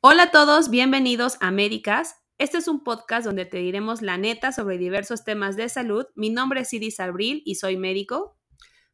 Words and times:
Hola 0.00 0.22
a 0.22 0.30
todos, 0.30 0.70
bienvenidos 0.70 1.38
a 1.40 1.50
Médicas. 1.50 2.14
Este 2.38 2.58
es 2.58 2.68
un 2.68 2.84
podcast 2.84 3.26
donde 3.26 3.46
te 3.46 3.56
diremos 3.56 4.00
la 4.00 4.16
neta 4.16 4.52
sobre 4.52 4.78
diversos 4.78 5.24
temas 5.24 5.56
de 5.56 5.68
salud. 5.68 6.06
Mi 6.14 6.30
nombre 6.30 6.60
es 6.60 6.72
Iris 6.72 7.00
Abril 7.00 7.42
y 7.44 7.56
soy 7.56 7.76
médico. 7.76 8.38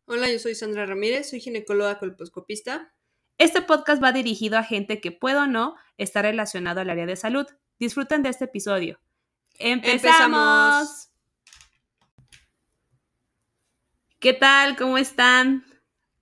Hola, 0.07 0.33
yo 0.33 0.39
soy 0.39 0.55
Sandra 0.55 0.87
Ramírez, 0.87 1.29
soy 1.29 1.41
ginecóloga 1.41 1.99
colposcopista. 1.99 2.95
Este 3.37 3.61
podcast 3.61 4.03
va 4.03 4.13
dirigido 4.13 4.57
a 4.57 4.63
gente 4.63 5.03
que 5.03 5.13
puede 5.13 5.37
o 5.37 5.47
no 5.47 5.77
estar 5.99 6.25
relacionado 6.25 6.81
al 6.81 6.89
área 6.89 7.05
de 7.05 7.17
salud. 7.17 7.47
Disfruten 7.79 8.23
de 8.23 8.31
este 8.31 8.47
episodio. 8.47 8.99
¡Empezamos! 9.59 11.11
¿Qué 14.21 14.33
tal? 14.33 14.75
¿Cómo 14.79 14.97
están? 14.97 15.67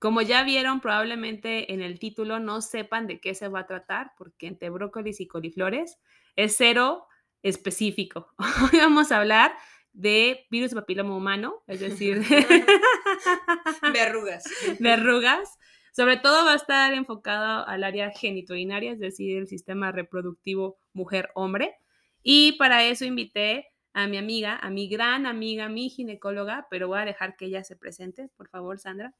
Como 0.02 0.20
ya 0.20 0.42
vieron 0.42 0.80
probablemente 0.80 1.72
en 1.72 1.80
el 1.80 2.00
título, 2.00 2.40
no 2.40 2.60
sepan 2.60 3.06
de 3.06 3.20
qué 3.20 3.36
se 3.36 3.46
va 3.46 3.60
a 3.60 3.66
tratar, 3.68 4.14
porque 4.18 4.48
entre 4.48 4.68
brócolis 4.68 5.20
y 5.20 5.29
coliflores 5.29 6.00
es 6.34 6.56
cero 6.56 7.06
específico. 7.44 8.34
Hoy 8.72 8.80
vamos 8.80 9.12
a 9.12 9.20
hablar 9.20 9.54
de 9.93 10.44
virus 10.50 10.70
de 10.70 10.80
papiloma 10.80 11.16
humano, 11.16 11.62
es 11.68 11.79
decir, 11.79 12.20
Verrugas. 13.93 14.43
verrugas. 14.80 15.57
Sobre 15.93 16.16
todo 16.16 16.46
va 16.46 16.54
a 16.54 16.57
estar 16.57 16.93
enfocado 16.94 17.64
al 17.68 17.84
área 17.84 18.10
genitourinaria, 18.10 18.90
es 18.90 18.98
decir, 18.98 19.38
el 19.38 19.46
sistema 19.46 19.93
reproductivo 19.93 20.79
mujer-hombre. 20.94 21.76
Y 22.24 22.54
para 22.58 22.82
eso 22.82 23.04
invité 23.04 23.68
a 23.93 24.08
mi 24.08 24.16
amiga, 24.16 24.57
a 24.57 24.68
mi 24.68 24.88
gran 24.88 25.26
amiga, 25.26 25.68
mi 25.68 25.90
ginecóloga, 25.90 26.66
pero 26.71 26.88
voy 26.88 26.98
a 26.98 27.04
dejar 27.04 27.36
que 27.36 27.44
ella 27.44 27.62
se 27.62 27.76
presente, 27.76 28.30
por 28.36 28.48
favor, 28.48 28.80
Sandra. 28.80 29.14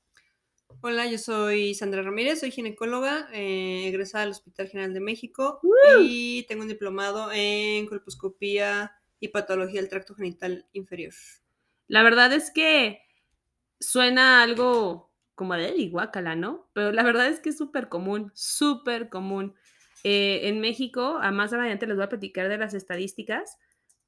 Hola, 0.81 1.07
yo 1.07 1.19
soy 1.19 1.75
Sandra 1.75 2.03
Ramírez, 2.03 2.41
soy 2.41 2.51
ginecóloga, 2.51 3.29
eh, 3.33 3.87
egresada 3.89 4.25
del 4.25 4.33
Hospital 4.33 4.69
General 4.69 4.93
de 4.95 5.01
México 5.01 5.61
y 6.03 6.45
tengo 6.49 6.63
un 6.63 6.69
diplomado 6.69 7.31
en 7.33 7.87
colposcopía 7.87 8.93
y 9.21 9.29
patología 9.29 9.81
del 9.81 9.89
tracto 9.91 10.15
genital 10.15 10.67
inferior. 10.73 11.13
La 11.89 12.03
verdad 12.03 12.33
es 12.33 12.51
que 12.51 13.01
suena 13.81 14.43
algo 14.43 15.13
como 15.35 15.55
de 15.55 15.71
"Ey, 15.71 15.91
guácala, 15.91 16.37
¿no? 16.37 16.71
Pero 16.75 16.93
la 16.93 17.03
verdad 17.03 17.29
es 17.29 17.41
que 17.41 17.51
es 17.51 17.59
súper 17.59 17.89
común, 17.89 18.31
súper 18.35 19.09
común. 19.09 19.55
Eh, 20.05 20.49
en 20.49 20.61
México, 20.61 21.19
a 21.23 21.31
más 21.31 21.53
adelante 21.53 21.87
les 21.87 21.97
voy 21.97 22.05
a 22.05 22.09
platicar 22.09 22.49
de 22.49 22.59
las 22.59 22.75
estadísticas, 22.75 23.59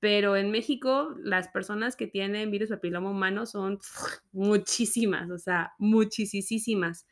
pero 0.05 0.37
en 0.37 0.51
México 0.51 1.15
las 1.17 1.49
personas 1.49 1.97
que 1.97 2.07
tienen 2.07 2.51
virus 2.51 2.69
papiloma 2.69 3.11
humano 3.11 3.47
son 3.47 3.79
muchísimas, 4.33 5.31
o 5.31 5.39
sea, 5.39 5.73
muchísimas. 5.79 7.07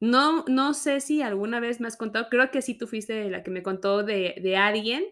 No, 0.00 0.44
no 0.48 0.74
sé 0.74 1.00
si 1.00 1.22
alguna 1.22 1.60
vez 1.60 1.80
me 1.80 1.86
has 1.86 1.96
contado, 1.96 2.26
creo 2.28 2.50
que 2.50 2.62
sí 2.62 2.76
tú 2.76 2.88
fuiste 2.88 3.30
la 3.30 3.44
que 3.44 3.52
me 3.52 3.62
contó 3.62 4.02
de, 4.02 4.34
de 4.42 4.56
alguien 4.56 5.04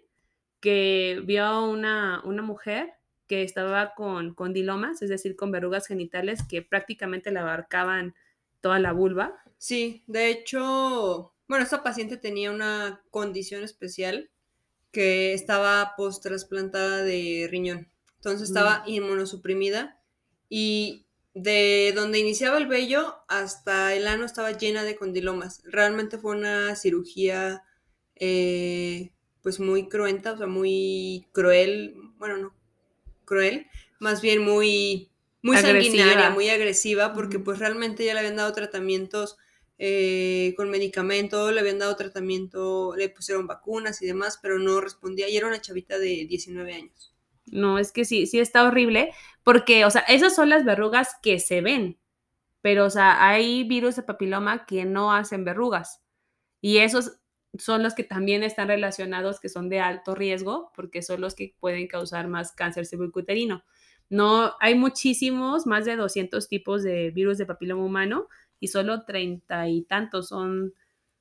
que 0.58 1.22
vio 1.24 1.44
a 1.44 1.68
una, 1.68 2.20
una 2.24 2.42
mujer 2.42 2.94
que 3.28 3.44
estaba 3.44 3.94
con 3.94 4.34
condilomas, 4.34 5.00
es 5.00 5.08
decir, 5.08 5.36
con 5.36 5.52
verrugas 5.52 5.86
genitales 5.86 6.42
que 6.48 6.62
prácticamente 6.62 7.30
le 7.30 7.38
abarcaban 7.38 8.16
toda 8.60 8.80
la 8.80 8.90
vulva. 8.90 9.40
Sí, 9.56 10.02
de 10.08 10.30
hecho, 10.30 11.32
bueno, 11.46 11.62
esta 11.62 11.84
paciente 11.84 12.16
tenía 12.16 12.50
una 12.50 13.04
condición 13.12 13.62
especial 13.62 14.32
que 14.92 15.34
estaba 15.34 15.94
post 15.96 16.22
trasplantada 16.22 17.02
de 17.02 17.48
riñón. 17.50 17.88
Entonces 18.16 18.48
estaba 18.48 18.82
inmunosuprimida 18.86 20.00
y 20.48 21.06
de 21.34 21.92
donde 21.94 22.18
iniciaba 22.18 22.58
el 22.58 22.66
vello 22.66 23.16
hasta 23.28 23.94
el 23.94 24.08
ano 24.08 24.24
estaba 24.24 24.52
llena 24.52 24.82
de 24.82 24.96
condilomas. 24.96 25.62
Realmente 25.64 26.18
fue 26.18 26.36
una 26.36 26.74
cirugía 26.74 27.62
eh, 28.16 29.12
pues 29.42 29.60
muy 29.60 29.88
cruenta, 29.88 30.32
o 30.32 30.36
sea, 30.36 30.46
muy 30.46 31.26
cruel, 31.32 31.94
bueno, 32.18 32.38
no 32.38 32.54
cruel, 33.24 33.66
más 34.00 34.20
bien 34.22 34.42
muy, 34.42 35.10
muy 35.42 35.56
Agresiva. 35.56 35.82
sanguinaria, 35.84 36.30
muy 36.30 36.48
agresiva, 36.48 37.12
porque 37.12 37.38
pues 37.38 37.58
realmente 37.58 38.04
ya 38.04 38.14
le 38.14 38.20
habían 38.20 38.36
dado 38.36 38.52
tratamientos 38.52 39.36
eh, 39.78 40.54
con 40.56 40.70
medicamento, 40.70 41.52
le 41.52 41.60
habían 41.60 41.78
dado 41.78 41.96
tratamiento, 41.96 42.94
le 42.96 43.08
pusieron 43.08 43.46
vacunas 43.46 44.02
y 44.02 44.06
demás, 44.06 44.38
pero 44.42 44.58
no 44.58 44.80
respondía 44.80 45.28
y 45.28 45.36
era 45.36 45.46
una 45.46 45.60
chavita 45.60 45.98
de 45.98 46.26
19 46.28 46.72
años. 46.74 47.14
No, 47.46 47.78
es 47.78 47.92
que 47.92 48.04
sí, 48.04 48.26
sí 48.26 48.40
está 48.40 48.64
horrible, 48.64 49.12
porque, 49.44 49.84
o 49.84 49.90
sea, 49.90 50.02
esas 50.02 50.34
son 50.34 50.48
las 50.48 50.64
verrugas 50.64 51.16
que 51.22 51.38
se 51.38 51.60
ven, 51.60 51.98
pero, 52.60 52.86
o 52.86 52.90
sea, 52.90 53.26
hay 53.26 53.64
virus 53.64 53.96
de 53.96 54.02
papiloma 54.02 54.66
que 54.66 54.84
no 54.84 55.12
hacen 55.12 55.44
verrugas. 55.44 56.02
Y 56.60 56.78
esos 56.78 57.20
son 57.56 57.82
los 57.82 57.94
que 57.94 58.04
también 58.04 58.42
están 58.42 58.68
relacionados, 58.68 59.40
que 59.40 59.48
son 59.48 59.68
de 59.68 59.80
alto 59.80 60.14
riesgo, 60.14 60.72
porque 60.74 61.02
son 61.02 61.20
los 61.20 61.34
que 61.34 61.54
pueden 61.60 61.86
causar 61.86 62.28
más 62.28 62.52
cáncer 62.52 62.84
cervicuterino. 62.84 63.64
No, 64.10 64.54
hay 64.60 64.74
muchísimos, 64.74 65.66
más 65.66 65.84
de 65.84 65.96
200 65.96 66.48
tipos 66.48 66.82
de 66.82 67.10
virus 67.10 67.38
de 67.38 67.46
papiloma 67.46 67.84
humano 67.84 68.28
y 68.60 68.68
solo 68.68 69.04
treinta 69.04 69.68
y 69.68 69.82
tantos 69.82 70.28
son 70.28 70.74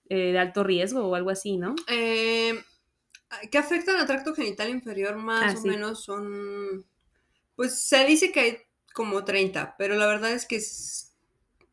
eh, 0.09 0.31
de 0.33 0.39
alto 0.39 0.63
riesgo 0.63 1.05
o 1.07 1.15
algo 1.15 1.29
así, 1.31 1.57
¿no? 1.57 1.75
Eh, 1.87 2.63
¿Qué 3.51 3.57
afectan 3.57 3.97
al 3.97 4.07
tracto 4.07 4.33
genital 4.35 4.69
inferior? 4.69 5.15
Más 5.17 5.43
Ah, 5.43 5.55
o 5.55 5.61
sí. 5.61 5.69
menos 5.69 6.03
son, 6.03 6.85
pues 7.55 7.81
se 7.81 8.05
dice 8.05 8.31
que 8.31 8.39
hay 8.41 8.57
como 8.93 9.25
30, 9.25 9.75
pero 9.77 9.95
la 9.95 10.07
verdad 10.07 10.33
es 10.33 10.45
que 10.45 10.57
es 10.57 11.15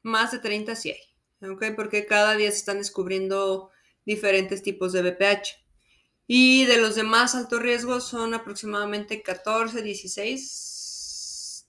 más 0.02 0.32
de 0.32 0.40
30 0.40 0.76
sí 0.76 0.92
hay, 0.92 1.48
¿ok? 1.50 1.64
Porque 1.76 2.06
cada 2.06 2.36
día 2.36 2.50
se 2.50 2.58
están 2.58 2.78
descubriendo 2.78 3.70
diferentes 4.06 4.62
tipos 4.62 4.92
de 4.92 5.02
BPH. 5.02 5.58
Y 6.26 6.64
de 6.66 6.78
los 6.78 6.94
de 6.96 7.04
más 7.04 7.34
alto 7.34 7.58
riesgo 7.60 8.00
son 8.00 8.34
aproximadamente 8.34 9.22
14, 9.22 9.82
16 9.82 10.73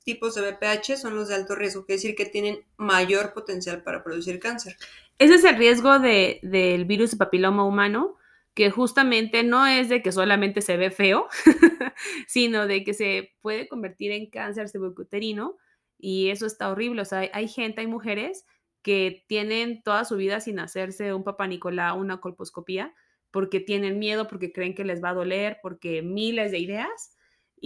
tipos 0.06 0.36
de 0.36 0.52
BPH, 0.52 0.98
son 0.98 1.16
los 1.16 1.28
de 1.28 1.36
alto 1.36 1.56
riesgo, 1.56 1.86
quiere 1.86 1.98
decir 1.98 2.16
que 2.16 2.26
tienen 2.26 2.64
mayor 2.78 3.34
potencial 3.34 3.84
para 3.84 4.04
producir 4.04 4.40
cáncer. 4.40 4.78
Ese 5.18 5.36
es 5.36 5.44
el 5.44 5.58
riesgo 5.58 6.00
de, 6.00 6.40
del 6.44 6.86
virus 6.86 7.12
de 7.12 7.18
papiloma 7.18 7.66
humano, 7.66 8.16
que 8.54 8.70
justamente 8.70 9.44
no 9.44 9.66
es 9.66 9.90
de 9.90 10.02
que 10.02 10.12
solamente 10.12 10.62
se 10.62 10.78
ve 10.78 10.92
feo, 10.92 11.28
sino 12.28 12.68
de 12.68 12.84
que 12.84 12.94
se 12.94 13.34
puede 13.42 13.68
convertir 13.68 14.12
en 14.12 14.30
cáncer 14.30 14.70
cervicuterino 14.70 15.58
y 15.98 16.30
eso 16.30 16.46
está 16.46 16.70
horrible. 16.70 17.02
O 17.02 17.06
sea, 17.06 17.20
hay, 17.20 17.30
hay 17.34 17.48
gente, 17.48 17.82
hay 17.82 17.88
mujeres 17.88 18.46
que 18.82 19.26
tienen 19.28 19.82
toda 19.82 20.06
su 20.06 20.16
vida 20.16 20.40
sin 20.40 20.60
hacerse 20.60 21.14
un 21.14 21.24
papá 21.24 21.48
Nicolau, 21.48 22.00
una 22.00 22.22
colposcopía, 22.22 22.94
porque 23.32 23.60
tienen 23.60 23.98
miedo, 23.98 24.28
porque 24.28 24.54
creen 24.54 24.76
que 24.76 24.86
les 24.86 25.04
va 25.04 25.10
a 25.10 25.16
doler, 25.16 25.58
porque 25.64 26.04
miles 26.04 26.52
de 26.52 26.60
ideas 26.60 27.15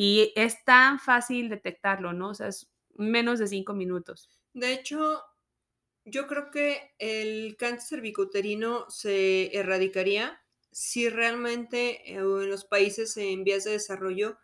y 0.02 0.32
es 0.38 0.64
tan 0.64 0.98
fácil 0.98 1.50
detectarlo, 1.50 2.14
¿no? 2.14 2.30
O 2.30 2.34
sea, 2.34 2.48
es 2.48 2.72
menos 2.96 3.38
de 3.38 3.48
cinco 3.48 3.74
minutos. 3.74 4.40
De 4.54 4.72
hecho, 4.72 5.22
yo 6.06 6.26
creo 6.26 6.52
que 6.52 6.94
el 7.00 7.58
cáncer 7.58 7.98
cervicuterino 7.98 8.90
se 8.90 9.54
erradicaría 9.54 10.42
si 10.72 11.10
realmente 11.10 12.14
eh, 12.14 12.16
en 12.16 12.50
los 12.50 12.64
países 12.64 13.18
en 13.18 13.44
vías 13.44 13.66
de 13.66 13.72
desarrollo 13.72 14.38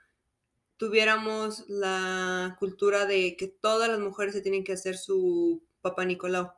tuviéramos 0.75 1.63
la 1.69 2.57
cultura 2.59 3.05
de 3.05 3.37
que 3.37 3.47
todas 3.47 3.87
las 3.87 4.01
mujeres 4.01 4.33
se 4.33 4.41
tienen 4.41 4.65
que 4.65 4.73
hacer 4.73 4.97
su 4.97 5.63
papá 5.79 6.03
Nicolau. 6.03 6.51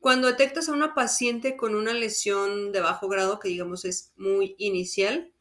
Cuando 0.00 0.26
detectas 0.26 0.68
a 0.68 0.72
una 0.72 0.94
paciente 0.94 1.56
con 1.56 1.76
una 1.76 1.92
lesión 1.92 2.72
de 2.72 2.80
bajo 2.80 3.06
grado, 3.06 3.38
que 3.38 3.50
digamos 3.50 3.84
es 3.84 4.12
muy 4.16 4.56
inicial, 4.58 5.31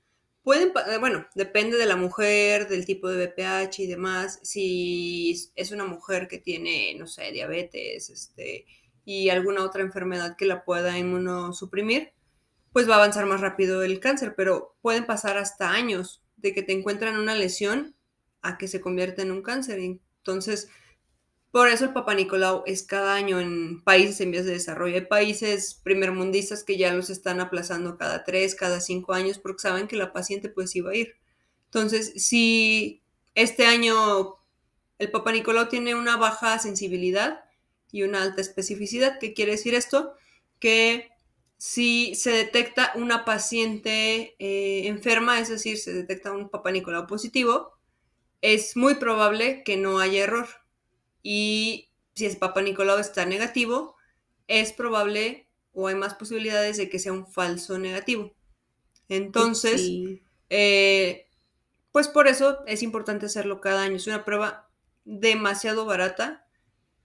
pueden, 0.44 0.72
eh, 0.88 0.98
bueno, 1.00 1.28
depende 1.36 1.78
de 1.78 1.86
la 1.86 1.96
mujer, 1.96 2.68
del 2.68 2.86
tipo 2.86 3.10
de 3.10 3.28
BPH 3.28 3.80
y 3.80 3.88
demás. 3.88 4.40
Si 4.44 5.52
es 5.56 5.72
una 5.72 5.86
mujer 5.86 6.28
que 6.28 6.38
tiene, 6.38 6.96
no 6.96 7.08
sé, 7.08 7.32
diabetes, 7.32 8.10
este, 8.10 8.66
y 9.06 9.30
alguna 9.30 9.64
otra 9.64 9.82
enfermedad 9.82 10.36
que 10.38 10.46
la 10.46 10.64
pueda 10.64 10.98
inmunosuprimir, 10.98 12.14
pues 12.72 12.90
va 12.90 12.96
a 12.96 12.98
avanzar 12.98 13.26
más 13.26 13.42
rápido 13.42 13.84
el 13.84 14.00
cáncer, 14.00 14.34
pero 14.36 14.76
pueden 14.82 15.06
pasar 15.06 15.38
hasta 15.38 15.72
años 15.72 16.24
de 16.38 16.54
que 16.54 16.64
te 16.64 16.72
encuentran 16.74 17.18
una 17.18 17.36
lesión 17.36 17.96
a 18.42 18.58
que 18.58 18.68
se 18.68 18.82
convierta 18.82 19.22
en 19.22 19.32
un 19.32 19.42
cáncer. 19.42 19.80
Entonces, 19.80 20.70
por 21.52 21.68
eso 21.68 21.86
el 21.86 21.94
Papa 21.94 22.14
Nicolau 22.14 22.64
es 22.66 22.84
cada 22.84 23.14
año 23.14 23.40
en 23.42 23.82
países 23.84 24.22
en 24.22 24.32
vías 24.32 24.46
de 24.46 24.54
desarrollo. 24.54 24.96
Hay 24.96 25.06
países 25.06 25.74
primermundistas 25.84 26.64
que 26.64 26.78
ya 26.78 26.94
los 26.94 27.10
están 27.10 27.42
aplazando 27.42 27.98
cada 27.98 28.24
tres, 28.24 28.56
cada 28.56 28.80
cinco 28.80 29.14
años, 29.14 29.38
porque 29.38 29.62
saben 29.62 29.88
que 29.88 29.98
la 29.98 30.14
paciente 30.14 30.48
pues 30.48 30.74
iba 30.76 30.92
a 30.92 30.96
ir. 30.96 31.16
Entonces, 31.66 32.14
si 32.16 33.02
este 33.36 33.66
año 33.66 34.38
el 34.98 35.12
Papa 35.12 35.32
Nicolau 35.34 35.68
tiene 35.68 35.96
una 35.96 36.16
baja 36.16 36.58
sensibilidad 36.60 37.44
y 37.92 38.04
una 38.04 38.22
alta 38.22 38.40
especificidad, 38.40 39.20
¿qué 39.20 39.34
quiere 39.34 39.54
decir 39.54 39.74
esto? 39.74 40.14
Que 40.60 41.10
si 41.58 42.16
se 42.16 42.32
detecta 42.32 42.94
una 42.96 43.26
paciente 43.26 44.36
eh, 44.40 44.88
enferma, 44.88 45.40
es 45.40 45.50
decir, 45.50 45.78
se 45.78 45.92
detecta 45.94 46.32
un 46.32 46.50
Papa 46.50 46.72
Nicolau 46.72 47.08
positivo, 47.08 47.74
es 48.42 48.78
muy 48.78 48.96
probable 48.96 49.64
que 49.64 49.76
no 49.76 50.00
haya 50.00 50.24
error. 50.24 50.48
Y 51.24 51.90
si 52.16 52.26
el 52.26 52.38
Papa 52.38 52.62
Nicolau 52.62 53.00
está 53.00 53.26
negativo, 53.26 53.96
es 54.48 54.74
probable 54.74 55.48
o 55.74 55.88
hay 55.88 55.96
más 55.96 56.14
posibilidades 56.16 56.78
de 56.78 56.90
que 56.90 57.00
sea 57.00 57.14
un 57.14 57.26
falso 57.28 57.78
negativo. 57.78 58.34
Entonces, 59.10 59.82
Sí. 59.82 60.22
eh, 60.50 61.28
pues 61.92 62.08
por 62.08 62.28
eso 62.28 62.60
es 62.68 62.84
importante 62.84 63.26
hacerlo 63.26 63.62
cada 63.62 63.84
año. 63.84 63.96
Es 63.96 64.08
una 64.08 64.26
prueba 64.26 64.70
demasiado 65.06 65.86
barata 65.86 66.46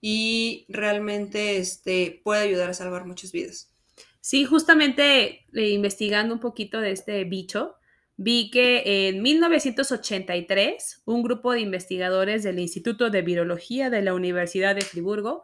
y 0.01 0.67
realmente 0.69 1.59
este, 1.59 2.21
puede 2.25 2.43
ayudar 2.43 2.71
a 2.71 2.75
salvar 2.75 3.07
muchas 3.07 3.33
vidas. 3.33 3.73
Sí, 4.21 4.45
justamente 4.45 5.45
eh, 5.53 5.69
investigando 5.71 6.35
un 6.35 6.41
poquito 6.41 6.81
de 6.81 6.91
este 6.93 7.23
bicho, 7.25 7.77
vi 8.17 8.51
que 8.51 9.09
en 9.09 9.23
1983 9.23 11.03
un 11.05 11.23
grupo 11.23 11.53
de 11.53 11.61
investigadores 11.61 12.43
del 12.43 12.59
Instituto 12.59 13.11
de 13.11 13.23
Virología 13.23 13.91
de 13.91 14.03
la 14.03 14.15
Universidad 14.15 14.75
de 14.75 14.83
Friburgo 14.83 15.43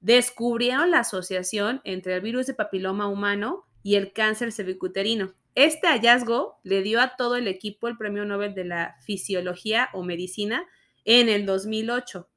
descubrieron 0.00 0.90
la 0.90 1.00
asociación 1.00 1.80
entre 1.84 2.14
el 2.14 2.20
virus 2.20 2.46
de 2.46 2.54
papiloma 2.54 3.06
humano 3.06 3.66
y 3.82 3.94
el 3.94 4.12
cáncer 4.12 4.52
cervicuterino. 4.52 5.34
Este 5.54 5.88
hallazgo 5.88 6.58
le 6.62 6.82
dio 6.82 7.00
a 7.00 7.16
todo 7.16 7.36
el 7.36 7.48
equipo 7.48 7.88
el 7.88 7.96
Premio 7.96 8.24
Nobel 8.24 8.54
de 8.54 8.64
la 8.64 8.96
Fisiología 9.04 9.88
o 9.92 10.02
Medicina 10.02 10.66
en 11.04 11.28
el 11.28 11.44
2008. 11.44 12.28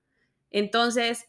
Entonces, 0.51 1.25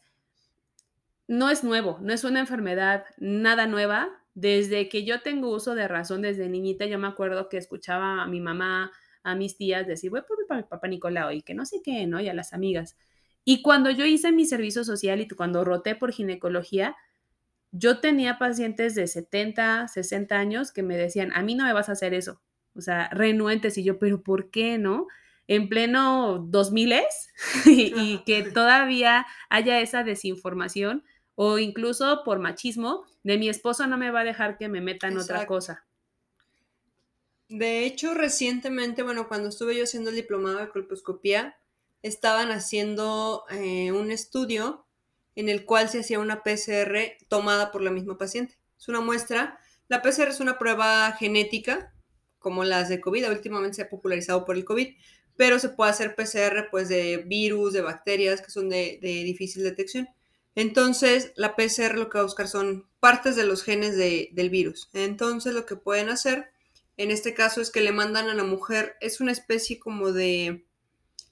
no 1.27 1.49
es 1.49 1.63
nuevo, 1.63 1.97
no 2.01 2.13
es 2.13 2.23
una 2.23 2.39
enfermedad 2.39 3.05
nada 3.17 3.65
nueva. 3.67 4.23
Desde 4.35 4.89
que 4.89 5.05
yo 5.05 5.21
tengo 5.21 5.49
uso 5.49 5.75
de 5.75 5.87
razón, 5.87 6.21
desde 6.21 6.49
niñita, 6.49 6.85
yo 6.85 6.99
me 6.99 7.07
acuerdo 7.07 7.49
que 7.49 7.57
escuchaba 7.57 8.21
a 8.21 8.27
mi 8.27 8.41
mamá, 8.41 8.91
a 9.23 9.33
mis 9.33 9.57
tías 9.57 9.87
decir, 9.87 10.11
voy 10.11 10.21
por 10.27 10.37
mi 10.55 10.63
papá 10.63 10.87
Nicolau 10.87 11.31
y 11.31 11.41
que 11.41 11.55
no 11.55 11.65
sé 11.65 11.81
qué, 11.83 12.05
¿no? 12.05 12.19
Y 12.21 12.27
a 12.27 12.33
las 12.33 12.53
amigas. 12.53 12.97
Y 13.45 13.61
cuando 13.61 13.89
yo 13.91 14.05
hice 14.05 14.31
mi 14.31 14.45
servicio 14.45 14.83
social 14.83 15.21
y 15.21 15.27
cuando 15.27 15.63
roté 15.63 15.95
por 15.95 16.11
ginecología, 16.11 16.95
yo 17.71 17.99
tenía 17.99 18.37
pacientes 18.37 18.93
de 18.95 19.07
70, 19.07 19.87
60 19.87 20.37
años 20.37 20.71
que 20.71 20.83
me 20.83 20.97
decían, 20.97 21.31
a 21.33 21.41
mí 21.41 21.55
no 21.55 21.65
me 21.65 21.73
vas 21.73 21.89
a 21.89 21.93
hacer 21.93 22.13
eso. 22.13 22.41
O 22.75 22.81
sea, 22.81 23.09
renuentes 23.09 23.77
y 23.77 23.83
yo, 23.83 23.99
pero 23.99 24.21
¿por 24.21 24.51
qué 24.51 24.77
no? 24.77 25.07
En 25.47 25.69
pleno 25.69 26.39
2000 26.49 26.91
es 26.93 27.29
y, 27.65 27.93
y 27.95 28.23
que 28.25 28.43
todavía 28.43 29.25
haya 29.49 29.79
esa 29.79 30.03
desinformación 30.03 31.03
o 31.35 31.59
incluso 31.59 32.23
por 32.23 32.39
machismo 32.39 33.05
de 33.23 33.37
mi 33.37 33.49
esposo 33.49 33.85
no 33.87 33.97
me 33.97 34.11
va 34.11 34.21
a 34.21 34.25
dejar 34.25 34.57
que 34.57 34.69
me 34.69 34.81
meta 34.81 35.07
en 35.07 35.17
otra 35.17 35.37
Exacto. 35.37 35.47
cosa. 35.47 35.85
De 37.47 37.85
hecho, 37.85 38.13
recientemente, 38.13 39.03
bueno, 39.03 39.27
cuando 39.27 39.49
estuve 39.49 39.77
yo 39.77 39.83
haciendo 39.83 40.09
el 40.09 40.15
diplomado 40.15 40.57
de 40.57 40.69
colposcopía, 40.69 41.55
estaban 42.01 42.51
haciendo 42.51 43.45
eh, 43.49 43.91
un 43.91 44.11
estudio 44.11 44.87
en 45.35 45.49
el 45.49 45.65
cual 45.65 45.89
se 45.89 45.99
hacía 45.99 46.19
una 46.19 46.43
PCR 46.43 47.17
tomada 47.27 47.71
por 47.71 47.81
la 47.81 47.91
misma 47.91 48.17
paciente. 48.17 48.57
Es 48.79 48.87
una 48.87 49.01
muestra. 49.01 49.59
La 49.87 50.01
PCR 50.01 50.29
es 50.29 50.39
una 50.39 50.57
prueba 50.57 51.11
genética, 51.13 51.93
como 52.39 52.63
las 52.63 52.89
de 52.89 53.01
COVID. 53.01 53.29
Últimamente 53.29 53.75
se 53.75 53.81
ha 53.83 53.89
popularizado 53.89 54.45
por 54.45 54.55
el 54.55 54.65
COVID, 54.65 54.95
pero 55.35 55.59
se 55.59 55.69
puede 55.69 55.91
hacer 55.91 56.15
PCR 56.15 56.69
pues, 56.71 56.89
de 56.89 57.17
virus, 57.25 57.73
de 57.73 57.81
bacterias 57.81 58.41
que 58.41 58.51
son 58.51 58.69
de, 58.69 58.99
de 59.01 59.23
difícil 59.23 59.63
detección. 59.63 60.07
Entonces, 60.55 61.33
la 61.35 61.55
PCR 61.55 61.97
lo 61.97 62.09
que 62.09 62.17
va 62.17 62.21
a 62.21 62.25
buscar 62.25 62.47
son 62.47 62.87
partes 62.99 63.35
de 63.35 63.45
los 63.45 63.63
genes 63.63 63.97
de, 63.97 64.29
del 64.31 64.49
virus. 64.49 64.89
Entonces, 64.93 65.53
lo 65.53 65.65
que 65.65 65.75
pueden 65.75 66.09
hacer 66.09 66.49
en 66.97 67.11
este 67.11 67.33
caso 67.33 67.61
es 67.61 67.71
que 67.71 67.81
le 67.81 67.91
mandan 67.91 68.29
a 68.29 68.33
la 68.33 68.43
mujer, 68.43 68.95
es 69.01 69.19
una 69.19 69.33
especie 69.33 69.79
como 69.79 70.13
de, 70.13 70.65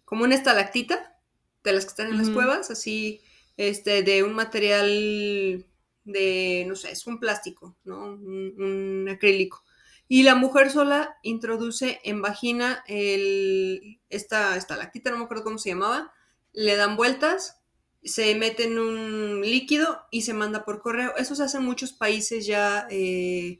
como 0.03 0.25
una 0.25 0.35
estalactita, 0.35 1.17
de 1.63 1.71
las 1.71 1.85
que 1.85 1.89
están 1.89 2.07
en 2.07 2.17
las 2.17 2.29
cuevas, 2.29 2.69
así, 2.69 3.21
este, 3.55 4.03
de 4.03 4.23
un 4.23 4.33
material 4.33 5.65
de, 6.03 6.65
no 6.67 6.75
sé, 6.75 6.91
es 6.91 7.07
un 7.07 7.19
plástico, 7.21 7.77
¿no? 7.85 8.03
Un, 8.03 8.53
un 8.57 9.09
acrílico. 9.09 9.63
Y 10.09 10.23
la 10.23 10.35
mujer 10.35 10.69
sola 10.69 11.17
introduce 11.23 12.01
en 12.03 12.21
vagina 12.21 12.83
el, 12.87 14.01
esta 14.09 14.57
estalactita, 14.57 15.09
no 15.09 15.17
me 15.17 15.23
acuerdo 15.23 15.45
cómo 15.45 15.57
se 15.57 15.69
llamaba, 15.69 16.11
le 16.51 16.75
dan 16.75 16.97
vueltas, 16.97 17.62
se 18.03 18.35
mete 18.35 18.65
en 18.65 18.79
un 18.79 19.41
líquido 19.41 20.01
y 20.11 20.23
se 20.23 20.33
manda 20.33 20.65
por 20.65 20.81
correo. 20.81 21.15
Eso 21.17 21.35
se 21.35 21.43
hace 21.43 21.57
en 21.57 21.65
muchos 21.65 21.93
países 21.93 22.45
ya 22.45 22.87
eh, 22.89 23.59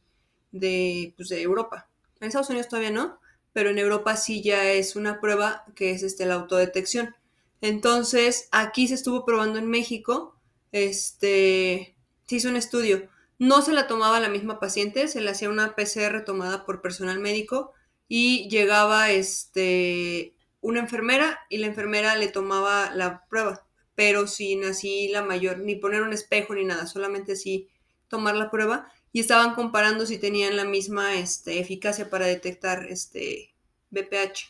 de, 0.51 1.13
pues, 1.15 1.29
de 1.29 1.41
Europa. 1.41 1.89
En 2.19 2.27
Estados 2.27 2.49
Unidos 2.49 2.69
todavía 2.69 2.91
no, 2.91 3.19
pero 3.53 3.69
en 3.69 3.77
Europa 3.77 4.15
sí 4.17 4.41
ya 4.41 4.71
es 4.71 4.95
una 4.95 5.19
prueba 5.21 5.65
que 5.75 5.91
es 5.91 6.03
este, 6.03 6.25
la 6.25 6.35
autodetección. 6.35 7.15
Entonces, 7.61 8.49
aquí 8.51 8.87
se 8.87 8.95
estuvo 8.95 9.25
probando 9.25 9.59
en 9.59 9.67
México, 9.69 10.35
este, 10.71 11.95
se 12.25 12.35
hizo 12.35 12.49
un 12.49 12.57
estudio. 12.57 13.09
No 13.39 13.61
se 13.61 13.73
la 13.73 13.87
tomaba 13.87 14.19
la 14.19 14.29
misma 14.29 14.59
paciente, 14.59 15.07
se 15.07 15.21
le 15.21 15.31
hacía 15.31 15.49
una 15.49 15.75
PCR 15.75 16.23
tomada 16.25 16.65
por 16.65 16.81
personal 16.81 17.19
médico 17.19 17.73
y 18.07 18.49
llegaba 18.49 19.11
este, 19.11 20.35
una 20.61 20.79
enfermera 20.79 21.39
y 21.49 21.57
la 21.57 21.67
enfermera 21.67 22.15
le 22.15 22.27
tomaba 22.27 22.93
la 22.93 23.25
prueba, 23.29 23.65
pero 23.95 24.27
sin 24.27 24.63
así 24.63 25.07
la 25.09 25.23
mayor, 25.23 25.59
ni 25.59 25.75
poner 25.75 26.01
un 26.01 26.13
espejo 26.13 26.55
ni 26.55 26.65
nada, 26.65 26.87
solamente 26.87 27.33
así 27.33 27.69
tomar 28.07 28.35
la 28.35 28.49
prueba 28.49 28.91
y 29.11 29.19
estaban 29.19 29.53
comparando 29.53 30.05
si 30.05 30.17
tenían 30.17 30.55
la 30.57 30.65
misma 30.65 31.15
este, 31.15 31.59
eficacia 31.59 32.09
para 32.09 32.25
detectar 32.25 32.85
este 32.89 33.53
BPH. 33.91 34.49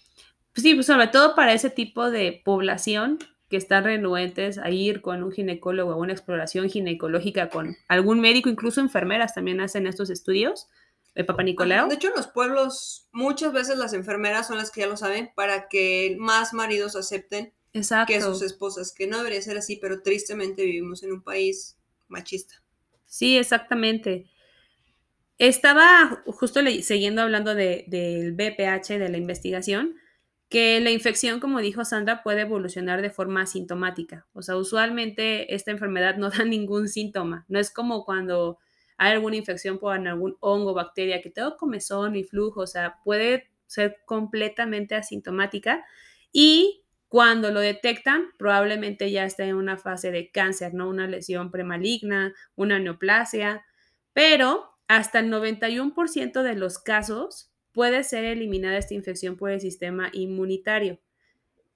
Pues 0.53 0.63
sí, 0.63 0.73
pues 0.73 0.85
sobre 0.85 1.07
todo 1.07 1.35
para 1.35 1.53
ese 1.53 1.69
tipo 1.69 2.09
de 2.09 2.41
población 2.45 3.19
que 3.49 3.57
están 3.57 3.83
renuentes 3.83 4.57
a 4.57 4.69
ir 4.69 5.01
con 5.01 5.21
un 5.21 5.31
ginecólogo 5.31 5.91
a 5.91 5.97
una 5.97 6.13
exploración 6.13 6.69
ginecológica 6.69 7.49
con 7.49 7.75
algún 7.87 8.19
médico, 8.19 8.49
incluso 8.49 8.81
enfermeras 8.81 9.35
también 9.35 9.61
hacen 9.61 9.85
estos 9.85 10.09
estudios 10.09 10.67
de 11.13 11.23
Papa 11.23 11.43
Nicolau. 11.43 11.89
De 11.89 11.95
hecho, 11.95 12.07
en 12.07 12.15
los 12.15 12.27
pueblos 12.27 13.07
muchas 13.11 13.53
veces 13.53 13.77
las 13.77 13.93
enfermeras 13.93 14.47
son 14.47 14.57
las 14.57 14.71
que 14.71 14.81
ya 14.81 14.87
lo 14.87 14.97
saben 14.97 15.31
para 15.35 15.67
que 15.67 16.15
más 16.19 16.53
maridos 16.53 16.95
acepten 16.95 17.53
Exacto. 17.73 18.13
que 18.13 18.21
sus 18.21 18.41
esposas, 18.41 18.93
que 18.93 19.07
no 19.07 19.17
debería 19.17 19.41
ser 19.41 19.57
así, 19.57 19.77
pero 19.77 20.01
tristemente 20.01 20.63
vivimos 20.63 21.03
en 21.03 21.11
un 21.11 21.23
país 21.23 21.77
machista. 22.07 22.63
Sí, 23.05 23.37
exactamente. 23.37 24.29
Estaba 25.39 26.23
justo 26.27 26.61
siguiendo 26.81 27.23
hablando 27.23 27.55
de, 27.55 27.85
del 27.87 28.33
BPH, 28.33 28.99
de 28.99 29.09
la 29.09 29.17
investigación, 29.17 29.95
que 30.49 30.79
la 30.79 30.91
infección, 30.91 31.39
como 31.39 31.59
dijo 31.59 31.83
Sandra, 31.83 32.21
puede 32.21 32.41
evolucionar 32.41 33.01
de 33.01 33.09
forma 33.09 33.41
asintomática. 33.41 34.27
O 34.33 34.43
sea, 34.43 34.55
usualmente 34.55 35.55
esta 35.55 35.71
enfermedad 35.71 36.17
no 36.17 36.29
da 36.29 36.45
ningún 36.45 36.87
síntoma. 36.87 37.45
No 37.47 37.59
es 37.59 37.71
como 37.71 38.05
cuando 38.05 38.59
hay 38.97 39.13
alguna 39.13 39.35
infección 39.35 39.79
por 39.79 39.95
algún 39.95 40.37
hongo 40.39 40.71
o 40.71 40.73
bacteria 40.75 41.21
que 41.21 41.31
tengo 41.31 41.57
comezón 41.57 42.15
y 42.15 42.23
flujo. 42.23 42.61
O 42.61 42.67
sea, 42.67 42.99
puede 43.03 43.49
ser 43.65 43.97
completamente 44.05 44.93
asintomática. 44.93 45.83
Y 46.31 46.82
cuando 47.13 47.51
lo 47.51 47.59
detectan, 47.59 48.29
probablemente 48.39 49.11
ya 49.11 49.23
está 49.23 49.45
en 49.45 49.53
una 49.53 49.77
fase 49.77 50.09
de 50.09 50.31
cáncer, 50.31 50.73
¿no? 50.73 50.89
Una 50.89 51.05
lesión 51.05 51.51
premaligna, 51.51 52.33
una 52.55 52.79
neoplasia. 52.79 53.63
Pero 54.13 54.71
hasta 54.87 55.19
el 55.19 55.29
91% 55.29 56.41
de 56.41 56.55
los 56.55 56.79
casos 56.79 57.51
puede 57.71 58.03
ser 58.03 58.25
eliminada 58.25 58.79
esta 58.79 58.95
infección 58.95 59.37
por 59.37 59.51
el 59.51 59.61
sistema 59.61 60.09
inmunitario. 60.11 61.01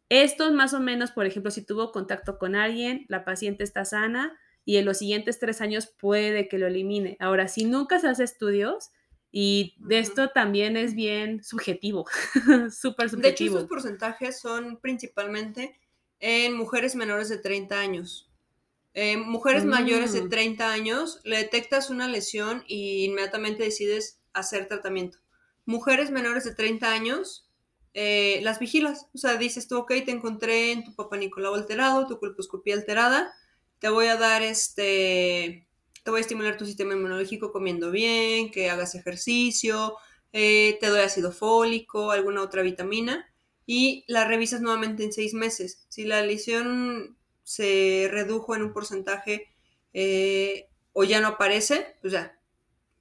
Esto 0.10 0.52
más 0.54 0.74
o 0.74 0.80
menos, 0.80 1.12
por 1.12 1.28
ejemplo, 1.28 1.52
si 1.52 1.64
tuvo 1.64 1.92
contacto 1.92 2.40
con 2.40 2.56
alguien, 2.56 3.06
la 3.08 3.24
paciente 3.24 3.64
está 3.64 3.86
sana 3.86 4.36
y 4.66 4.78
en 4.78 4.86
los 4.86 4.98
siguientes 4.98 5.38
tres 5.38 5.62
años 5.62 5.94
puede 6.00 6.48
que 6.48 6.58
lo 6.58 6.66
elimine. 6.66 7.16
Ahora, 7.20 7.48
si 7.48 7.66
nunca 7.66 8.00
se 8.00 8.08
hace 8.08 8.24
estudios, 8.24 8.90
y 9.32 9.76
de 9.80 10.00
esto 10.00 10.30
también 10.30 10.78
es 10.78 10.96
bien 10.96 11.44
subjetivo, 11.44 12.06
súper 12.72 13.10
subjetivo. 13.10 13.22
De 13.22 13.30
hecho, 13.30 13.46
estos 13.46 13.64
porcentajes 13.66 14.40
son 14.40 14.78
principalmente 14.78 15.80
en 16.20 16.56
mujeres 16.56 16.96
menores 16.96 17.30
de 17.30 17.38
30 17.38 17.80
años. 17.80 18.30
Eh, 18.94 19.18
mujeres 19.18 19.66
mm. 19.66 19.70
mayores 19.70 20.14
de 20.14 20.28
30 20.28 20.72
años, 20.72 21.22
le 21.24 21.38
detectas 21.38 21.90
una 21.90 22.08
lesión 22.08 22.64
y 22.68 23.06
inmediatamente 23.06 23.64
decides 23.64 24.20
hacer 24.34 24.68
tratamiento 24.68 25.20
mujeres 25.68 26.10
menores 26.10 26.46
de 26.46 26.56
30 26.56 26.92
años, 26.92 27.48
eh, 27.94 28.40
las 28.42 28.58
vigilas. 28.58 29.08
O 29.14 29.20
sea, 29.20 29.36
dices 29.36 29.68
tú, 29.68 29.78
ok, 29.78 29.90
te 30.06 30.12
encontré 30.12 30.72
en 30.72 30.84
tu 30.84 30.96
papá 30.96 31.18
Nicolau 31.18 31.54
alterado, 31.54 32.08
tu 32.08 32.18
colposcopía 32.18 32.74
alterada, 32.74 33.32
te 33.80 33.90
voy 33.90 34.08
a 34.08 34.16
dar 34.16 34.42
este, 34.42 35.67
te 36.08 36.12
voy 36.12 36.20
a 36.20 36.22
estimular 36.22 36.56
tu 36.56 36.66
sistema 36.66 36.94
inmunológico 36.94 37.52
comiendo 37.52 37.92
bien, 37.92 38.50
que 38.50 38.70
hagas 38.70 38.96
ejercicio, 38.96 39.98
eh, 40.32 40.78
te 40.80 40.88
doy 40.88 41.02
ácido 41.02 41.34
fólico, 41.34 42.12
alguna 42.12 42.44
otra 42.44 42.62
vitamina, 42.62 43.30
y 43.66 44.06
la 44.08 44.24
revisas 44.24 44.62
nuevamente 44.62 45.04
en 45.04 45.12
seis 45.12 45.34
meses. 45.34 45.86
Si 45.90 46.06
la 46.06 46.22
lesión 46.22 47.18
se 47.44 48.08
redujo 48.10 48.56
en 48.56 48.62
un 48.62 48.72
porcentaje 48.72 49.54
eh, 49.92 50.70
o 50.94 51.04
ya 51.04 51.20
no 51.20 51.28
aparece, 51.28 51.98
pues 52.00 52.14
ya, 52.14 52.40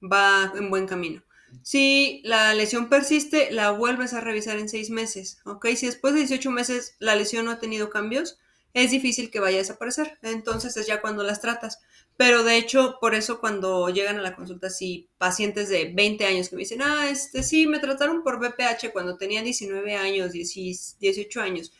va 0.03 0.51
en 0.57 0.69
buen 0.69 0.85
camino. 0.85 1.23
Si 1.61 2.19
la 2.25 2.53
lesión 2.53 2.89
persiste, 2.89 3.51
la 3.51 3.71
vuelves 3.71 4.11
a 4.11 4.19
revisar 4.19 4.57
en 4.57 4.67
seis 4.67 4.89
meses, 4.89 5.39
¿ok? 5.45 5.65
Si 5.77 5.85
después 5.85 6.13
de 6.13 6.19
18 6.19 6.51
meses 6.51 6.97
la 6.99 7.15
lesión 7.15 7.45
no 7.45 7.51
ha 7.51 7.59
tenido 7.59 7.89
cambios, 7.89 8.37
es 8.77 8.91
difícil 8.91 9.31
que 9.31 9.39
vaya 9.39 9.57
a 9.57 9.59
desaparecer. 9.59 10.19
Entonces 10.21 10.77
es 10.77 10.85
ya 10.85 11.01
cuando 11.01 11.23
las 11.23 11.41
tratas. 11.41 11.79
Pero 12.15 12.43
de 12.43 12.57
hecho, 12.57 12.97
por 13.01 13.15
eso 13.15 13.39
cuando 13.39 13.89
llegan 13.89 14.17
a 14.17 14.21
la 14.21 14.35
consulta, 14.35 14.69
si 14.69 15.09
pacientes 15.17 15.69
de 15.69 15.91
20 15.93 16.25
años 16.25 16.49
que 16.49 16.55
me 16.55 16.61
dicen, 16.61 16.81
ah, 16.83 17.09
este 17.09 17.41
sí, 17.43 17.65
me 17.67 17.79
trataron 17.79 18.23
por 18.23 18.39
BPH 18.39 18.91
cuando 18.93 19.17
tenía 19.17 19.41
19 19.41 19.95
años, 19.95 20.31
18 20.31 21.41
años, 21.41 21.73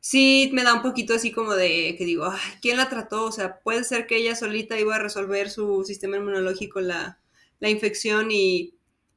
sí 0.00 0.50
me 0.52 0.62
da 0.62 0.74
un 0.74 0.82
poquito 0.82 1.14
así 1.14 1.32
como 1.32 1.54
de 1.54 1.96
que 1.98 2.04
digo, 2.04 2.32
¿quién 2.62 2.76
la 2.76 2.88
trató? 2.88 3.24
O 3.24 3.32
sea, 3.32 3.60
puede 3.60 3.84
ser 3.84 4.06
que 4.06 4.16
ella 4.16 4.36
solita 4.36 4.78
iba 4.78 4.96
a 4.96 5.00
resolver 5.00 5.50
su 5.50 5.84
sistema 5.84 6.16
inmunológico 6.16 6.80
la, 6.80 7.18
la 7.58 7.70
infección 7.70 8.30
y 8.30 8.74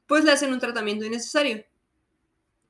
pues 0.08 0.24
le 0.24 0.32
hacen 0.32 0.52
un 0.52 0.60
tratamiento 0.60 1.04
innecesario. 1.04 1.64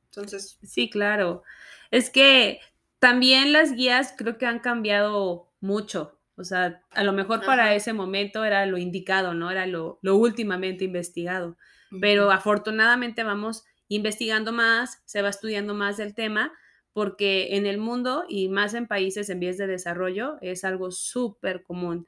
Entonces. 0.06 0.58
Sí, 0.62 0.90
claro. 0.90 1.42
Es 1.90 2.10
que 2.10 2.60
también 3.04 3.52
las 3.52 3.74
guías 3.74 4.14
creo 4.16 4.38
que 4.38 4.46
han 4.46 4.60
cambiado 4.60 5.52
mucho. 5.60 6.18
O 6.36 6.42
sea, 6.42 6.82
a 6.92 7.04
lo 7.04 7.12
mejor 7.12 7.44
para 7.44 7.74
ese 7.74 7.92
momento 7.92 8.46
era 8.46 8.64
lo 8.64 8.78
indicado, 8.78 9.34
¿no? 9.34 9.50
Era 9.50 9.66
lo, 9.66 9.98
últimamente 10.02 10.84
investigado. 10.84 11.58
Pero 12.00 12.30
afortunadamente 12.30 13.22
vamos 13.22 13.64
investigando 13.88 14.52
más, 14.52 15.02
se 15.04 15.20
va 15.20 15.28
estudiando 15.28 15.74
más 15.74 15.98
del 15.98 16.14
tema, 16.14 16.50
porque 16.94 17.56
en 17.56 17.66
el 17.66 17.76
mundo 17.76 18.24
y 18.26 18.48
más 18.48 18.72
en 18.72 18.86
países 18.86 19.28
en 19.28 19.38
vías 19.38 19.58
de 19.58 19.66
desarrollo 19.66 20.38
es 20.40 20.64
algo 20.64 20.90
súper 20.90 21.62
común. 21.62 22.06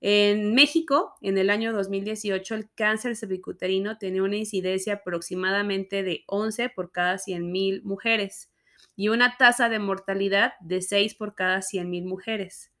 En 0.00 0.54
México, 0.54 1.14
en 1.22 1.38
el 1.38 1.50
año 1.50 1.72
2018, 1.72 2.54
el 2.54 2.70
cáncer 2.72 3.16
cervicuterino 3.16 3.98
tenía 3.98 4.22
una 4.22 4.36
incidencia 4.36 4.94
aproximadamente 4.94 6.04
de 6.04 6.22
11 6.28 6.68
por 6.68 6.92
cada 6.92 7.16
100.000 7.16 7.82
mujeres 7.82 8.52
y 8.94 9.08
una 9.08 9.36
tasa 9.36 9.68
de 9.68 9.78
mortalidad 9.78 10.54
de 10.60 10.82
6 10.82 11.14
por 11.14 11.34
cada 11.34 11.58
100.000 11.58 12.04
mujeres. 12.04 12.72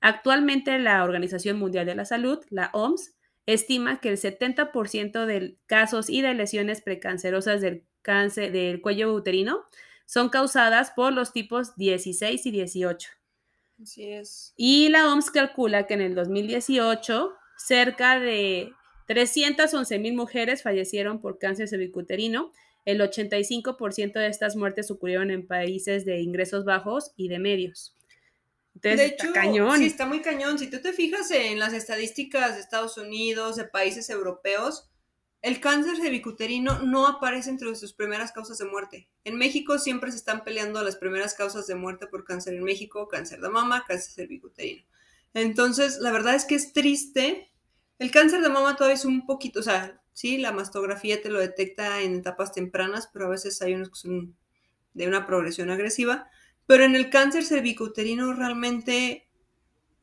Actualmente 0.00 0.78
la 0.78 1.04
Organización 1.04 1.58
Mundial 1.58 1.86
de 1.86 1.94
la 1.94 2.04
Salud, 2.04 2.38
la 2.48 2.70
OMS, 2.72 3.14
estima 3.46 4.00
que 4.00 4.10
el 4.10 4.16
70% 4.16 5.26
de 5.26 5.56
casos 5.66 6.08
y 6.08 6.22
de 6.22 6.34
lesiones 6.34 6.80
precancerosas 6.80 7.60
del 7.60 7.84
cáncer 8.02 8.52
del 8.52 8.80
cuello 8.80 9.12
uterino 9.12 9.64
son 10.06 10.28
causadas 10.28 10.90
por 10.90 11.12
los 11.12 11.32
tipos 11.32 11.76
16 11.76 12.44
y 12.46 12.50
18. 12.50 13.10
Así 13.82 14.10
es. 14.10 14.54
Y 14.56 14.88
la 14.88 15.12
OMS 15.12 15.30
calcula 15.30 15.86
que 15.86 15.94
en 15.94 16.00
el 16.00 16.14
2018 16.14 17.32
cerca 17.56 18.18
de 18.18 18.72
311 19.06 19.98
mil 19.98 20.14
mujeres 20.14 20.62
fallecieron 20.62 21.20
por 21.20 21.38
cáncer 21.38 21.68
cervicuterino. 21.68 22.52
El 22.84 23.00
85% 23.00 24.12
de 24.12 24.26
estas 24.26 24.56
muertes 24.56 24.90
ocurrieron 24.90 25.30
en 25.30 25.46
países 25.46 26.04
de 26.04 26.20
ingresos 26.20 26.64
bajos 26.64 27.12
y 27.16 27.28
de 27.28 27.38
medios 27.38 27.96
de 28.74 29.04
hecho, 29.04 29.32
cañón. 29.32 29.78
sí, 29.78 29.86
está 29.86 30.06
muy 30.06 30.20
cañón. 30.20 30.58
Si 30.58 30.68
tú 30.68 30.80
te 30.80 30.92
fijas 30.92 31.30
en 31.30 31.58
las 31.58 31.72
estadísticas 31.72 32.54
de 32.54 32.60
Estados 32.60 32.96
Unidos, 32.96 33.56
de 33.56 33.64
países 33.64 34.08
europeos, 34.10 34.88
el 35.42 35.60
cáncer 35.60 35.96
cervicuterino 35.96 36.80
no 36.80 37.06
aparece 37.06 37.50
entre 37.50 37.74
sus 37.74 37.92
primeras 37.92 38.32
causas 38.32 38.58
de 38.58 38.66
muerte. 38.66 39.08
En 39.24 39.36
México 39.36 39.78
siempre 39.78 40.10
se 40.10 40.18
están 40.18 40.44
peleando 40.44 40.82
las 40.82 40.96
primeras 40.96 41.34
causas 41.34 41.66
de 41.66 41.74
muerte 41.74 42.06
por 42.06 42.24
cáncer 42.24 42.54
en 42.54 42.62
México, 42.62 43.08
cáncer 43.08 43.40
de 43.40 43.48
mama, 43.48 43.84
cáncer 43.86 44.12
cervicuterino. 44.12 44.84
Entonces, 45.32 45.98
la 45.98 46.10
verdad 46.10 46.34
es 46.34 46.44
que 46.44 46.56
es 46.56 46.72
triste. 46.72 47.50
El 47.98 48.10
cáncer 48.10 48.42
de 48.42 48.48
mama 48.48 48.76
todavía 48.76 48.96
es 48.96 49.04
un 49.04 49.26
poquito, 49.26 49.60
o 49.60 49.62
sea, 49.62 49.99
sí, 50.12 50.38
la 50.38 50.52
mastografía 50.52 51.20
te 51.22 51.30
lo 51.30 51.38
detecta 51.40 52.00
en 52.00 52.16
etapas 52.16 52.52
tempranas, 52.52 53.08
pero 53.12 53.26
a 53.26 53.30
veces 53.30 53.60
hay 53.62 53.74
unos 53.74 53.90
que 53.90 53.96
son 53.96 54.36
de 54.94 55.06
una 55.06 55.26
progresión 55.26 55.70
agresiva. 55.70 56.28
Pero 56.66 56.84
en 56.84 56.94
el 56.94 57.10
cáncer 57.10 57.44
cervicuterino 57.44 58.32
realmente, 58.32 59.28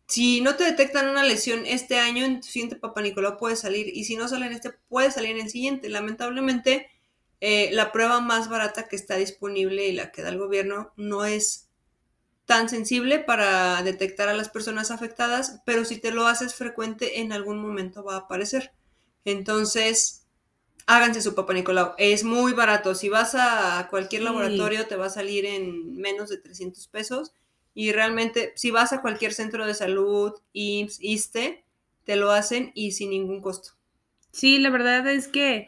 si 0.08 0.42
no 0.42 0.56
te 0.56 0.66
detectan 0.66 1.08
una 1.08 1.24
lesión 1.24 1.66
este 1.66 1.98
año, 1.98 2.26
en 2.26 2.42
tu 2.42 2.48
siguiente 2.48 2.76
Papa 2.76 3.02
Nicolau 3.02 3.38
puede 3.38 3.56
salir. 3.56 3.88
Y 3.96 4.06
si 4.06 4.16
no 4.16 4.28
sale 4.28 4.48
en 4.48 4.54
este, 4.54 4.72
puede 4.90 5.12
salir 5.12 5.32
en 5.32 5.44
el 5.44 5.50
siguiente. 5.50 5.90
Lamentablemente, 5.90 6.90
eh, 7.40 7.70
la 7.72 7.92
prueba 7.92 8.20
más 8.20 8.50
barata 8.50 8.88
que 8.88 8.96
está 8.96 9.16
disponible 9.16 9.88
y 9.88 9.94
la 9.94 10.12
que 10.12 10.24
da 10.24 10.30
el 10.30 10.40
gobierno 10.40 10.92
no 10.98 11.26
es 11.26 11.70
tan 12.46 12.70
sensible 12.70 13.20
para 13.20 13.84
detectar 13.84 14.30
a 14.30 14.34
las 14.34 14.50
personas 14.50 14.90
afectadas, 14.90 15.62
pero 15.66 15.84
si 15.84 15.98
te 16.00 16.12
lo 16.12 16.28
haces 16.28 16.56
frecuente, 16.56 17.20
en 17.20 17.34
algún 17.34 17.62
momento 17.62 18.04
va 18.04 18.16
a 18.16 18.20
aparecer. 18.20 18.72
Entonces, 19.28 20.26
háganse 20.86 21.22
su 21.22 21.36
Papa 21.36 21.54
Nicolau. 21.54 21.94
Es 21.98 22.24
muy 22.24 22.54
barato. 22.54 22.96
Si 22.96 23.10
vas 23.10 23.36
a 23.36 23.88
cualquier 23.90 24.22
laboratorio 24.22 24.88
te 24.88 24.96
va 24.96 25.08
a 25.08 25.10
salir 25.10 25.46
en 25.46 25.98
menos 25.98 26.30
de 26.30 26.38
300 26.38 26.88
pesos. 26.88 27.34
Y 27.74 27.92
realmente, 27.92 28.54
si 28.56 28.72
vas 28.72 28.94
a 28.94 29.02
cualquier 29.02 29.34
centro 29.34 29.68
de 29.68 29.74
salud, 29.74 30.32
IMSS, 30.54 31.00
ISTE, 31.02 31.66
te 32.06 32.16
lo 32.16 32.32
hacen 32.32 32.72
y 32.74 32.94
sin 32.94 33.10
ningún 33.10 33.42
costo. 33.42 33.72
Sí, 34.32 34.60
la 34.60 34.70
verdad 34.70 35.06
es 35.08 35.28
que, 35.28 35.68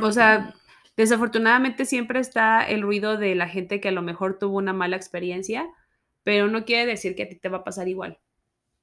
o 0.00 0.12
sea, 0.12 0.54
desafortunadamente 0.96 1.86
siempre 1.86 2.20
está 2.20 2.64
el 2.64 2.82
ruido 2.82 3.16
de 3.16 3.34
la 3.34 3.48
gente 3.48 3.80
que 3.80 3.88
a 3.88 3.92
lo 3.92 4.02
mejor 4.02 4.38
tuvo 4.38 4.58
una 4.58 4.72
mala 4.72 4.94
experiencia, 4.94 5.68
pero 6.22 6.46
no 6.46 6.64
quiere 6.64 6.86
decir 6.86 7.16
que 7.16 7.24
a 7.24 7.28
ti 7.28 7.34
te 7.34 7.48
va 7.48 7.58
a 7.58 7.64
pasar 7.64 7.88
igual. 7.88 8.20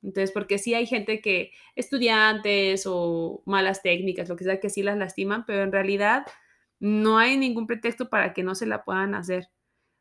Entonces, 0.04 0.32
porque 0.32 0.58
sí 0.58 0.74
hay 0.74 0.86
gente 0.86 1.22
que, 1.22 1.52
estudiantes 1.76 2.84
o 2.88 3.44
malas 3.46 3.82
técnicas, 3.82 4.30
lo 4.30 4.36
que 4.36 4.44
sea, 4.44 4.60
que 4.60 4.70
sí 4.70 4.84
las 4.84 4.98
lastiman, 4.98 5.46
pero 5.46 5.64
en 5.64 5.72
realidad 5.72 6.26
no 6.80 7.20
hay 7.20 7.38
ningún 7.38 7.68
pretexto 7.68 8.10
para 8.10 8.34
que 8.34 8.44
no 8.44 8.56
se 8.56 8.66
la 8.66 8.84
puedan 8.84 9.14
hacer. 9.14 9.50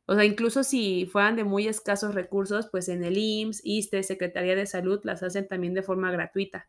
O 0.07 0.15
sea, 0.15 0.25
incluso 0.25 0.65
si 0.65 1.07
fueran 1.07 1.37
de 1.37 1.45
muy 1.45 1.69
escasos 1.69 2.15
recursos, 2.15 2.69
pues 2.71 2.89
en 2.89 3.05
el 3.05 3.17
IMSS, 3.17 3.61
ISTE, 3.63 4.03
Secretaría 4.03 4.57
de 4.57 4.67
Salud, 4.67 5.01
las 5.05 5.23
hacen 5.23 5.47
también 5.47 5.75
de 5.75 5.83
forma 5.83 6.11
gratuita. 6.11 6.69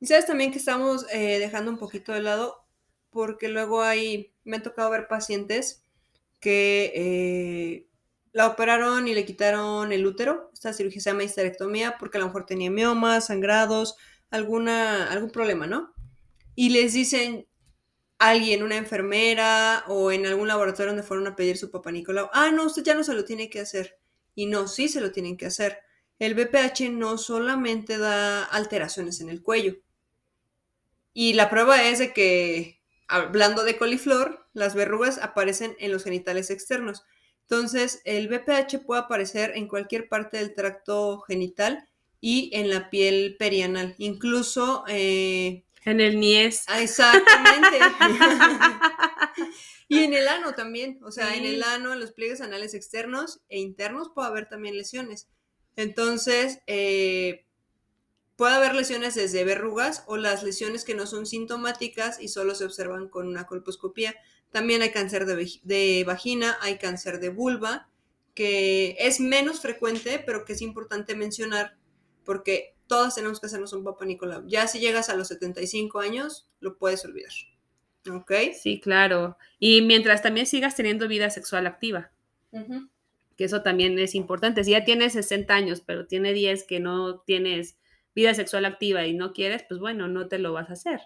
Y 0.00 0.06
sabes 0.06 0.26
también 0.26 0.52
que 0.52 0.58
estamos 0.58 1.06
eh, 1.12 1.38
dejando 1.38 1.70
un 1.70 1.78
poquito 1.78 2.12
de 2.12 2.20
lado, 2.20 2.66
porque 3.10 3.48
luego 3.48 3.82
hay, 3.82 4.34
me 4.44 4.58
ha 4.58 4.62
tocado 4.62 4.90
ver 4.90 5.08
pacientes 5.08 5.84
que 6.40 6.92
eh, 6.94 7.87
la 8.38 8.46
operaron 8.46 9.08
y 9.08 9.14
le 9.14 9.24
quitaron 9.24 9.90
el 9.90 10.06
útero. 10.06 10.52
Esta 10.54 10.72
cirugía 10.72 11.00
se 11.00 11.10
llama 11.10 11.24
histerectomía 11.24 11.96
porque 11.98 12.18
a 12.18 12.20
lo 12.20 12.28
mejor 12.28 12.46
tenía 12.46 12.70
miomas, 12.70 13.26
sangrados, 13.26 13.96
alguna, 14.30 15.10
algún 15.10 15.32
problema, 15.32 15.66
¿no? 15.66 15.92
Y 16.54 16.70
les 16.70 16.92
dicen 16.92 17.48
alguien, 18.16 18.62
una 18.62 18.76
enfermera 18.76 19.82
o 19.88 20.12
en 20.12 20.24
algún 20.24 20.46
laboratorio 20.46 20.92
donde 20.92 21.02
fueron 21.02 21.26
a 21.26 21.34
pedir 21.34 21.58
su 21.58 21.72
papá 21.72 21.90
Nicolau, 21.90 22.30
ah, 22.32 22.52
no, 22.52 22.66
usted 22.66 22.84
ya 22.84 22.94
no 22.94 23.02
se 23.02 23.12
lo 23.12 23.24
tiene 23.24 23.50
que 23.50 23.58
hacer. 23.58 23.98
Y 24.36 24.46
no, 24.46 24.68
sí 24.68 24.88
se 24.88 25.00
lo 25.00 25.10
tienen 25.10 25.36
que 25.36 25.46
hacer. 25.46 25.80
El 26.20 26.34
BPH 26.34 26.92
no 26.92 27.18
solamente 27.18 27.98
da 27.98 28.44
alteraciones 28.44 29.20
en 29.20 29.30
el 29.30 29.42
cuello. 29.42 29.78
Y 31.12 31.32
la 31.32 31.50
prueba 31.50 31.82
es 31.82 31.98
de 31.98 32.12
que, 32.12 32.80
hablando 33.08 33.64
de 33.64 33.76
coliflor, 33.76 34.46
las 34.52 34.76
verrugas 34.76 35.18
aparecen 35.18 35.74
en 35.80 35.90
los 35.90 36.04
genitales 36.04 36.50
externos. 36.50 37.02
Entonces, 37.50 38.02
el 38.04 38.28
BPH 38.28 38.84
puede 38.84 39.00
aparecer 39.00 39.52
en 39.54 39.68
cualquier 39.68 40.08
parte 40.08 40.36
del 40.36 40.54
tracto 40.54 41.20
genital 41.20 41.88
y 42.20 42.50
en 42.52 42.68
la 42.68 42.90
piel 42.90 43.36
perianal, 43.38 43.94
incluso... 43.96 44.84
Eh, 44.86 45.64
en 45.84 46.00
el 46.00 46.20
niés. 46.20 46.64
Ah, 46.66 46.82
exactamente. 46.82 47.78
y 49.88 50.00
en 50.00 50.12
el 50.12 50.28
ano 50.28 50.52
también, 50.52 51.00
o 51.02 51.10
sea, 51.10 51.34
en 51.34 51.46
el 51.46 51.62
ano, 51.62 51.94
en 51.94 52.00
los 52.00 52.12
pliegues 52.12 52.42
anales 52.42 52.74
externos 52.74 53.40
e 53.48 53.58
internos 53.58 54.10
puede 54.14 54.28
haber 54.28 54.48
también 54.50 54.76
lesiones. 54.76 55.28
Entonces, 55.76 56.60
eh, 56.66 57.46
puede 58.36 58.56
haber 58.56 58.74
lesiones 58.74 59.14
desde 59.14 59.44
verrugas 59.44 60.04
o 60.06 60.18
las 60.18 60.42
lesiones 60.42 60.84
que 60.84 60.94
no 60.94 61.06
son 61.06 61.24
sintomáticas 61.24 62.20
y 62.20 62.28
solo 62.28 62.54
se 62.54 62.66
observan 62.66 63.08
con 63.08 63.26
una 63.26 63.46
colposcopía. 63.46 64.14
También 64.50 64.82
hay 64.82 64.90
cáncer 64.90 65.26
de, 65.26 66.04
vagina, 66.06 66.56
hay 66.60 66.78
cáncer 66.78 67.20
de 67.20 67.28
vulva, 67.28 67.88
que 68.34 68.96
es 68.98 69.20
menos 69.20 69.60
frecuente, 69.60 70.22
pero 70.24 70.44
que 70.44 70.54
es 70.54 70.62
importante 70.62 71.14
mencionar 71.14 71.76
porque 72.24 72.74
todas 72.86 73.14
tenemos 73.14 73.40
que 73.40 73.46
hacernos 73.46 73.72
un 73.72 73.84
Papa 73.84 74.04
Nicolau. 74.04 74.46
Ya 74.46 74.66
si 74.66 74.78
llegas 74.80 75.08
a 75.08 75.16
los 75.16 75.28
75 75.28 76.00
años, 76.00 76.48
lo 76.60 76.78
puedes 76.78 77.04
olvidar. 77.04 77.32
¿Ok? 78.10 78.32
Sí, 78.58 78.80
claro. 78.80 79.36
Y 79.58 79.82
mientras 79.82 80.22
también 80.22 80.46
sigas 80.46 80.76
teniendo 80.76 81.08
vida 81.08 81.30
sexual 81.30 81.66
activa. 81.66 82.10
Que 83.36 83.44
eso 83.44 83.62
también 83.62 83.98
es 83.98 84.14
importante. 84.14 84.64
Si 84.64 84.70
ya 84.70 84.84
tienes 84.84 85.12
60 85.12 85.54
años, 85.54 85.82
pero 85.84 86.06
tiene 86.06 86.32
10 86.32 86.64
que 86.64 86.80
no 86.80 87.20
tienes 87.20 87.76
vida 88.14 88.34
sexual 88.34 88.64
activa 88.64 89.06
y 89.06 89.14
no 89.14 89.32
quieres, 89.32 89.64
pues 89.68 89.78
bueno, 89.78 90.08
no 90.08 90.28
te 90.28 90.38
lo 90.38 90.52
vas 90.52 90.70
a 90.70 90.72
hacer. 90.72 91.00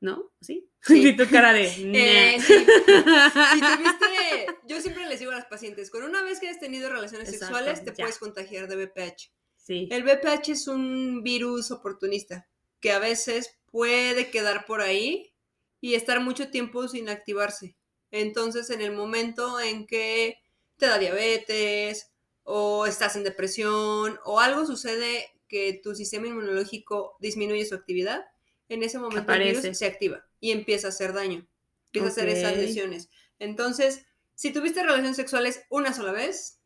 ¿No? 0.00 0.32
¿Sí? 0.40 0.70
Sí. 0.80 1.16
tu 1.16 1.28
cara 1.28 1.52
de... 1.52 1.66
Eh, 1.94 2.38
sí. 2.40 2.54
yo 4.68 4.80
siempre 4.80 5.06
les 5.06 5.18
digo 5.18 5.32
a 5.32 5.36
las 5.36 5.46
pacientes, 5.46 5.90
con 5.90 6.04
una 6.04 6.22
vez 6.22 6.40
que 6.40 6.48
has 6.48 6.60
tenido 6.60 6.88
relaciones 6.88 7.30
sexuales, 7.30 7.84
te 7.84 7.92
puedes 7.92 8.18
contagiar 8.18 8.68
de 8.68 8.86
BPH. 8.86 9.32
Sí. 9.56 9.88
El 9.90 10.04
BPH 10.04 10.50
es 10.50 10.68
un 10.68 11.22
virus 11.22 11.70
oportunista 11.70 12.48
que 12.80 12.92
a 12.92 12.98
veces 12.98 13.58
puede 13.70 14.30
quedar 14.30 14.64
por 14.66 14.80
ahí 14.80 15.34
y 15.80 15.94
estar 15.94 16.20
mucho 16.20 16.50
tiempo 16.50 16.88
sin 16.88 17.08
activarse. 17.08 17.76
Entonces, 18.10 18.70
en 18.70 18.80
el 18.80 18.92
momento 18.92 19.60
en 19.60 19.86
que 19.86 20.38
te 20.76 20.86
da 20.86 20.98
diabetes 20.98 22.10
o 22.44 22.86
estás 22.86 23.16
en 23.16 23.24
depresión 23.24 24.18
o 24.24 24.40
algo 24.40 24.64
sucede 24.64 25.26
que 25.48 25.80
tu 25.82 25.94
sistema 25.94 26.28
inmunológico 26.28 27.16
disminuye 27.20 27.66
su 27.66 27.74
actividad, 27.74 28.24
en 28.68 28.82
ese 28.82 28.98
momento 28.98 29.32
el 29.32 29.42
virus 29.42 29.76
se 29.76 29.86
activa 29.86 30.24
y 30.40 30.52
empieza 30.52 30.88
a 30.88 30.90
hacer 30.90 31.12
daño, 31.12 31.46
empieza 31.86 32.06
a 32.06 32.10
hacer 32.10 32.28
esas 32.28 32.56
lesiones. 32.56 33.10
Entonces, 33.38 34.06
si 34.34 34.52
tuviste 34.52 34.82
relaciones 34.82 35.16
sexuales 35.16 35.64
una 35.70 35.92
sola 35.92 36.12
vez, 36.12 36.60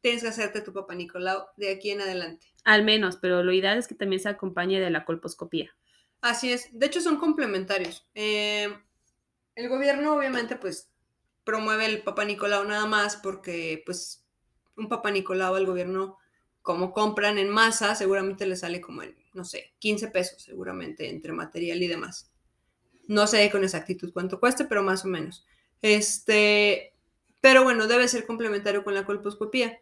tienes 0.00 0.22
que 0.22 0.28
hacerte 0.28 0.60
tu 0.60 0.72
papá 0.72 0.94
Nicolau 0.94 1.46
de 1.56 1.70
aquí 1.70 1.90
en 1.90 2.00
adelante. 2.00 2.46
Al 2.64 2.84
menos, 2.84 3.16
pero 3.16 3.42
lo 3.42 3.52
ideal 3.52 3.78
es 3.78 3.88
que 3.88 3.94
también 3.94 4.20
se 4.20 4.28
acompañe 4.28 4.80
de 4.80 4.90
la 4.90 5.04
colposcopía. 5.04 5.74
Así 6.20 6.52
es, 6.52 6.68
de 6.72 6.86
hecho 6.86 7.00
son 7.00 7.16
complementarios. 7.16 8.06
Eh, 8.14 8.68
el 9.54 9.68
gobierno 9.68 10.14
obviamente 10.14 10.56
pues 10.56 10.90
promueve 11.44 11.86
el 11.86 12.02
Papa 12.02 12.24
Nicolau 12.24 12.64
nada 12.64 12.86
más 12.86 13.16
porque 13.16 13.82
pues 13.86 14.24
un 14.76 14.88
Papa 14.88 15.10
Nicolau 15.10 15.54
al 15.54 15.66
gobierno 15.66 16.18
como 16.62 16.92
compran 16.92 17.38
en 17.38 17.48
masa 17.48 17.94
seguramente 17.94 18.46
le 18.46 18.56
sale 18.56 18.80
como 18.80 19.02
en, 19.02 19.16
no 19.38 19.44
sé, 19.44 19.72
15 19.78 20.08
pesos 20.08 20.42
seguramente 20.42 21.08
entre 21.08 21.32
material 21.32 21.80
y 21.80 21.86
demás. 21.86 22.28
No 23.06 23.28
sé 23.28 23.48
con 23.50 23.62
exactitud 23.62 24.12
cuánto 24.12 24.40
cueste, 24.40 24.64
pero 24.64 24.82
más 24.82 25.04
o 25.04 25.08
menos. 25.08 25.46
Este, 25.80 26.92
pero 27.40 27.62
bueno, 27.62 27.86
debe 27.86 28.08
ser 28.08 28.26
complementario 28.26 28.82
con 28.82 28.94
la 28.94 29.06
colposcopía. 29.06 29.78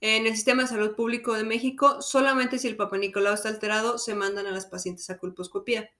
En 0.00 0.26
el 0.26 0.34
sistema 0.34 0.62
de 0.62 0.68
salud 0.68 0.94
público 0.94 1.34
de 1.34 1.42
México, 1.42 2.00
solamente 2.00 2.58
si 2.60 2.68
el 2.68 2.76
Papa 2.76 2.96
Nicolau 2.96 3.34
está 3.34 3.48
alterado, 3.48 3.98
se 3.98 4.14
mandan 4.14 4.46
a 4.46 4.52
las 4.52 4.66
pacientes 4.66 5.10
a 5.10 5.18
colposcopía. 5.18 5.90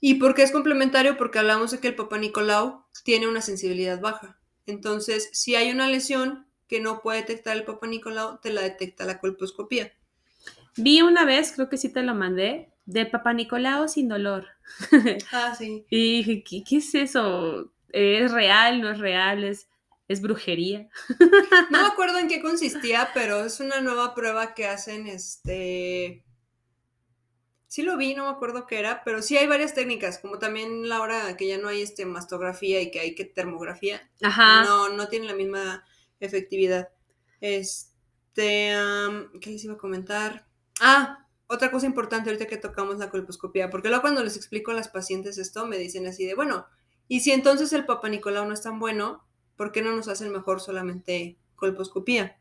¿Y 0.00 0.14
por 0.14 0.34
qué 0.34 0.42
es 0.42 0.50
complementario? 0.50 1.16
Porque 1.16 1.38
hablamos 1.38 1.70
de 1.70 1.78
que 1.78 1.88
el 1.88 1.94
Papa 1.94 2.18
Nicolau 2.18 2.84
tiene 3.04 3.28
una 3.28 3.40
sensibilidad 3.40 4.00
baja. 4.00 4.38
Entonces, 4.66 5.30
si 5.32 5.54
hay 5.54 5.70
una 5.70 5.88
lesión 5.88 6.46
que 6.66 6.80
no 6.80 7.02
puede 7.02 7.20
detectar 7.20 7.56
el 7.56 7.64
Papa 7.64 7.86
Nicolau, 7.86 8.40
te 8.40 8.50
la 8.50 8.62
detecta 8.62 9.04
la 9.04 9.20
colposcopía. 9.20 9.92
Vi 10.76 11.02
una 11.02 11.24
vez, 11.24 11.52
creo 11.52 11.68
que 11.68 11.76
sí 11.76 11.92
te 11.92 12.02
lo 12.02 12.14
mandé, 12.14 12.70
de 12.84 13.06
Papa 13.06 13.32
Nicolau 13.32 13.88
sin 13.88 14.08
dolor. 14.08 14.46
Ah, 15.32 15.54
sí. 15.56 15.86
y 15.90 16.18
dije, 16.18 16.42
¿qué, 16.42 16.64
¿qué, 16.64 16.76
es 16.78 16.94
eso? 16.94 17.72
¿Es 17.90 18.32
real? 18.32 18.80
¿No 18.80 18.90
es 18.90 18.98
real? 18.98 19.44
¿Es, 19.44 19.68
es 20.08 20.20
brujería. 20.20 20.88
No 21.70 21.82
me 21.82 21.88
acuerdo 21.88 22.18
en 22.18 22.28
qué 22.28 22.40
consistía, 22.40 23.10
pero 23.14 23.44
es 23.44 23.60
una 23.60 23.80
nueva 23.80 24.14
prueba 24.14 24.54
que 24.54 24.66
hacen, 24.66 25.06
este... 25.06 26.22
Sí 27.68 27.82
lo 27.82 27.96
vi, 27.96 28.14
no 28.14 28.24
me 28.24 28.30
acuerdo 28.30 28.66
qué 28.66 28.78
era, 28.78 29.02
pero 29.04 29.20
sí 29.20 29.36
hay 29.36 29.46
varias 29.46 29.74
técnicas, 29.74 30.18
como 30.18 30.38
también 30.38 30.88
la 30.88 31.00
hora 31.00 31.36
que 31.36 31.48
ya 31.48 31.58
no 31.58 31.68
hay 31.68 31.82
este 31.82 32.06
mastografía 32.06 32.80
y 32.80 32.90
que 32.90 33.00
hay 33.00 33.14
que 33.14 33.24
termografía. 33.24 34.08
Ajá. 34.22 34.62
No, 34.64 34.88
no 34.90 35.08
tiene 35.08 35.26
la 35.26 35.34
misma 35.34 35.84
efectividad. 36.20 36.88
Este, 37.40 38.72
¿qué 39.40 39.50
les 39.50 39.64
iba 39.64 39.74
a 39.74 39.78
comentar? 39.78 40.46
Ah, 40.80 41.26
otra 41.48 41.70
cosa 41.70 41.86
importante 41.86 42.30
ahorita 42.30 42.46
que 42.46 42.56
tocamos 42.56 42.98
la 42.98 43.10
colposcopía, 43.10 43.70
porque 43.70 43.88
luego 43.88 44.02
cuando 44.02 44.24
les 44.24 44.36
explico 44.36 44.70
a 44.70 44.74
las 44.74 44.88
pacientes 44.88 45.38
esto, 45.38 45.66
me 45.66 45.78
dicen 45.78 46.06
así 46.06 46.26
de, 46.26 46.34
bueno, 46.34 46.66
y 47.08 47.20
si 47.20 47.32
entonces 47.32 47.72
el 47.72 47.86
Papa 47.86 48.08
Nicolau 48.08 48.46
no 48.46 48.54
es 48.54 48.62
tan 48.62 48.78
bueno, 48.78 49.24
¿por 49.56 49.72
qué 49.72 49.82
no 49.82 49.94
nos 49.94 50.08
hacen 50.08 50.32
mejor 50.32 50.60
solamente 50.60 51.38
colposcopía? 51.54 52.36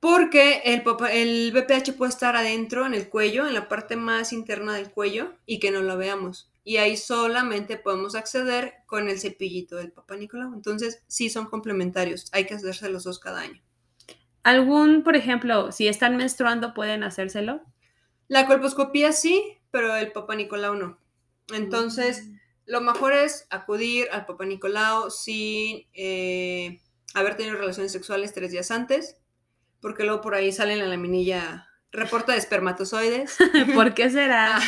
Porque 0.00 0.60
el, 0.64 0.82
el 1.10 1.52
BPH 1.52 1.96
puede 1.96 2.10
estar 2.10 2.36
adentro, 2.36 2.84
en 2.84 2.94
el 2.94 3.08
cuello, 3.08 3.46
en 3.46 3.54
la 3.54 3.68
parte 3.68 3.96
más 3.96 4.32
interna 4.32 4.74
del 4.74 4.90
cuello, 4.90 5.32
y 5.46 5.58
que 5.58 5.70
no 5.70 5.80
lo 5.80 5.96
veamos. 5.96 6.50
Y 6.62 6.76
ahí 6.76 6.96
solamente 6.96 7.76
podemos 7.78 8.14
acceder 8.14 8.74
con 8.86 9.08
el 9.08 9.18
cepillito 9.18 9.76
del 9.76 9.92
Papa 9.92 10.16
Nicolau. 10.16 10.52
Entonces, 10.52 11.02
sí 11.06 11.30
son 11.30 11.46
complementarios. 11.46 12.28
Hay 12.32 12.44
que 12.44 12.54
hacerse 12.54 12.90
los 12.90 13.04
dos 13.04 13.18
cada 13.18 13.40
año. 13.40 13.62
¿Algún, 14.46 15.02
por 15.02 15.16
ejemplo, 15.16 15.72
si 15.72 15.88
están 15.88 16.16
menstruando, 16.16 16.72
pueden 16.72 17.02
hacérselo? 17.02 17.62
La 18.28 18.46
colposcopía 18.46 19.12
sí, 19.12 19.58
pero 19.70 19.96
el 19.96 20.12
Papa 20.12 20.34
Nicolau 20.34 20.74
no. 20.74 20.98
Entonces, 21.52 22.26
mm. 22.26 22.36
Lo 22.66 22.80
mejor 22.80 23.12
es 23.12 23.46
acudir 23.48 24.08
al 24.10 24.26
Papa 24.26 24.44
Nicolau 24.44 25.08
sin 25.08 25.86
eh, 25.94 26.80
haber 27.14 27.36
tenido 27.36 27.56
relaciones 27.56 27.92
sexuales 27.92 28.34
tres 28.34 28.50
días 28.50 28.72
antes, 28.72 29.16
porque 29.80 30.02
luego 30.02 30.20
por 30.20 30.34
ahí 30.34 30.50
sale 30.50 30.72
en 30.72 30.80
la 30.80 30.86
laminilla 30.86 31.68
reporta 31.92 32.32
de 32.32 32.38
espermatozoides. 32.38 33.38
¿Por 33.74 33.94
qué 33.94 34.10
será? 34.10 34.58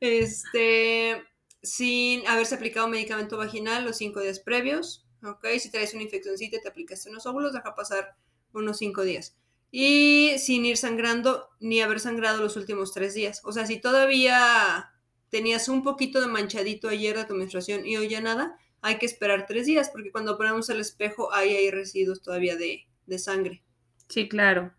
este, 0.00 1.22
sin 1.62 2.26
haberse 2.26 2.54
aplicado 2.54 2.88
medicamento 2.88 3.36
vaginal 3.36 3.84
los 3.84 3.98
cinco 3.98 4.20
días 4.20 4.40
previos, 4.40 5.06
¿ok? 5.22 5.46
Si 5.58 5.70
traes 5.70 5.92
una 5.92 6.04
infeccióncita 6.04 6.56
y 6.56 6.62
te 6.62 6.68
aplicaste 6.68 7.10
unos 7.10 7.26
óvulos, 7.26 7.52
deja 7.52 7.74
pasar 7.74 8.16
unos 8.52 8.78
cinco 8.78 9.02
días. 9.02 9.36
Y 9.72 10.34
sin 10.38 10.64
ir 10.64 10.76
sangrando 10.76 11.48
ni 11.60 11.80
haber 11.80 12.00
sangrado 12.00 12.42
los 12.42 12.56
últimos 12.56 12.92
tres 12.92 13.14
días. 13.14 13.40
O 13.44 13.52
sea, 13.52 13.66
si 13.66 13.80
todavía 13.80 14.90
tenías 15.30 15.68
un 15.68 15.82
poquito 15.82 16.20
de 16.20 16.26
manchadito 16.26 16.88
ayer 16.88 17.16
de 17.16 17.24
tu 17.24 17.34
menstruación 17.34 17.86
y 17.86 17.96
hoy 17.96 18.08
ya 18.08 18.20
nada, 18.20 18.56
hay 18.82 18.98
que 18.98 19.06
esperar 19.06 19.46
tres 19.46 19.66
días 19.66 19.90
porque 19.90 20.10
cuando 20.10 20.36
ponemos 20.36 20.68
el 20.70 20.80
espejo 20.80 21.32
ahí 21.32 21.54
hay 21.54 21.70
residuos 21.70 22.22
todavía 22.22 22.56
de, 22.56 22.86
sangre. 23.18 23.62
Sí, 24.08 24.28
claro. 24.28 24.72